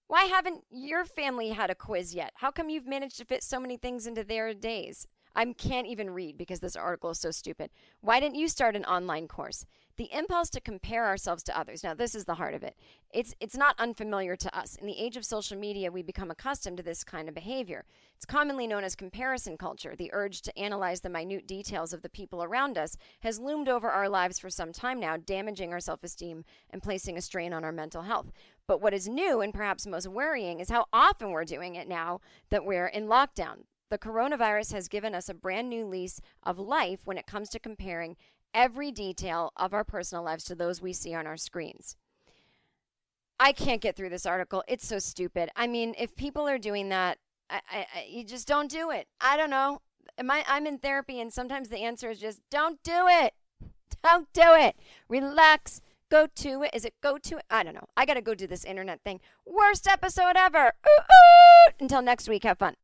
Why 0.06 0.24
haven't 0.24 0.64
your 0.70 1.04
family 1.04 1.50
had 1.50 1.70
a 1.70 1.74
quiz 1.74 2.14
yet? 2.14 2.32
How 2.36 2.50
come 2.50 2.70
you've 2.70 2.86
managed 2.86 3.18
to 3.18 3.24
fit 3.24 3.42
so 3.42 3.60
many 3.60 3.76
things 3.76 4.06
into 4.06 4.24
their 4.24 4.54
days? 4.54 5.06
I 5.38 5.44
can't 5.52 5.86
even 5.86 6.10
read 6.10 6.36
because 6.36 6.58
this 6.58 6.74
article 6.74 7.10
is 7.10 7.20
so 7.20 7.30
stupid. 7.30 7.70
Why 8.00 8.18
didn't 8.18 8.34
you 8.34 8.48
start 8.48 8.74
an 8.74 8.84
online 8.84 9.28
course? 9.28 9.64
The 9.96 10.12
impulse 10.12 10.50
to 10.50 10.60
compare 10.60 11.06
ourselves 11.06 11.44
to 11.44 11.56
others. 11.56 11.84
Now, 11.84 11.94
this 11.94 12.16
is 12.16 12.24
the 12.24 12.34
heart 12.34 12.54
of 12.54 12.64
it. 12.64 12.76
It's 13.12 13.36
it's 13.38 13.56
not 13.56 13.78
unfamiliar 13.78 14.34
to 14.34 14.58
us. 14.58 14.74
In 14.74 14.88
the 14.88 14.98
age 14.98 15.16
of 15.16 15.24
social 15.24 15.56
media, 15.56 15.92
we 15.92 16.02
become 16.02 16.32
accustomed 16.32 16.78
to 16.78 16.82
this 16.82 17.04
kind 17.04 17.28
of 17.28 17.36
behavior. 17.36 17.84
It's 18.16 18.24
commonly 18.24 18.66
known 18.66 18.82
as 18.82 18.96
comparison 18.96 19.56
culture. 19.56 19.94
The 19.94 20.10
urge 20.12 20.42
to 20.42 20.58
analyze 20.58 21.02
the 21.02 21.08
minute 21.08 21.46
details 21.46 21.92
of 21.92 22.02
the 22.02 22.08
people 22.08 22.42
around 22.42 22.76
us 22.76 22.96
has 23.20 23.38
loomed 23.38 23.68
over 23.68 23.88
our 23.88 24.08
lives 24.08 24.40
for 24.40 24.50
some 24.50 24.72
time 24.72 24.98
now, 24.98 25.16
damaging 25.16 25.72
our 25.72 25.78
self-esteem 25.78 26.44
and 26.70 26.82
placing 26.82 27.16
a 27.16 27.22
strain 27.22 27.52
on 27.52 27.62
our 27.62 27.70
mental 27.70 28.02
health. 28.02 28.32
But 28.66 28.80
what 28.80 28.92
is 28.92 29.08
new 29.08 29.40
and 29.40 29.54
perhaps 29.54 29.86
most 29.86 30.08
worrying 30.08 30.58
is 30.58 30.68
how 30.68 30.86
often 30.92 31.30
we're 31.30 31.44
doing 31.44 31.76
it 31.76 31.86
now 31.86 32.20
that 32.50 32.64
we're 32.64 32.88
in 32.88 33.06
lockdown. 33.06 33.58
The 33.90 33.98
coronavirus 33.98 34.72
has 34.72 34.88
given 34.88 35.14
us 35.14 35.28
a 35.28 35.34
brand 35.34 35.68
new 35.68 35.86
lease 35.86 36.20
of 36.42 36.58
life 36.58 37.00
when 37.04 37.18
it 37.18 37.26
comes 37.26 37.48
to 37.50 37.58
comparing 37.58 38.16
every 38.52 38.90
detail 38.90 39.52
of 39.56 39.72
our 39.72 39.84
personal 39.84 40.24
lives 40.24 40.44
to 40.44 40.54
those 40.54 40.82
we 40.82 40.92
see 40.92 41.14
on 41.14 41.26
our 41.26 41.36
screens. 41.36 41.96
I 43.40 43.52
can't 43.52 43.80
get 43.80 43.96
through 43.96 44.10
this 44.10 44.26
article. 44.26 44.64
It's 44.66 44.86
so 44.86 44.98
stupid. 44.98 45.50
I 45.54 45.66
mean, 45.66 45.94
if 45.98 46.16
people 46.16 46.48
are 46.48 46.58
doing 46.58 46.88
that, 46.88 47.18
I, 47.48 47.60
I, 47.70 47.86
I, 47.94 48.06
you 48.08 48.24
just 48.24 48.48
don't 48.48 48.70
do 48.70 48.90
it. 48.90 49.06
I 49.20 49.36
don't 49.36 49.50
know. 49.50 49.80
Am 50.18 50.30
I, 50.30 50.44
I'm 50.48 50.66
in 50.66 50.78
therapy, 50.78 51.20
and 51.20 51.32
sometimes 51.32 51.68
the 51.68 51.78
answer 51.78 52.10
is 52.10 52.18
just 52.18 52.40
don't 52.50 52.82
do 52.82 53.06
it. 53.06 53.34
Don't 54.02 54.32
do 54.32 54.54
it. 54.54 54.76
Relax. 55.08 55.80
Go 56.10 56.26
to 56.26 56.62
it. 56.62 56.70
Is 56.74 56.84
it 56.84 56.94
go 57.02 57.18
to 57.18 57.36
it? 57.36 57.44
I 57.50 57.62
don't 57.62 57.74
know. 57.74 57.86
I 57.96 58.06
got 58.06 58.14
to 58.14 58.22
go 58.22 58.34
do 58.34 58.46
this 58.46 58.64
internet 58.64 59.02
thing. 59.02 59.20
Worst 59.46 59.86
episode 59.86 60.36
ever. 60.36 60.72
Ooh, 60.86 61.02
ooh. 61.02 61.72
Until 61.78 62.02
next 62.02 62.28
week, 62.28 62.44
have 62.44 62.58
fun. 62.58 62.74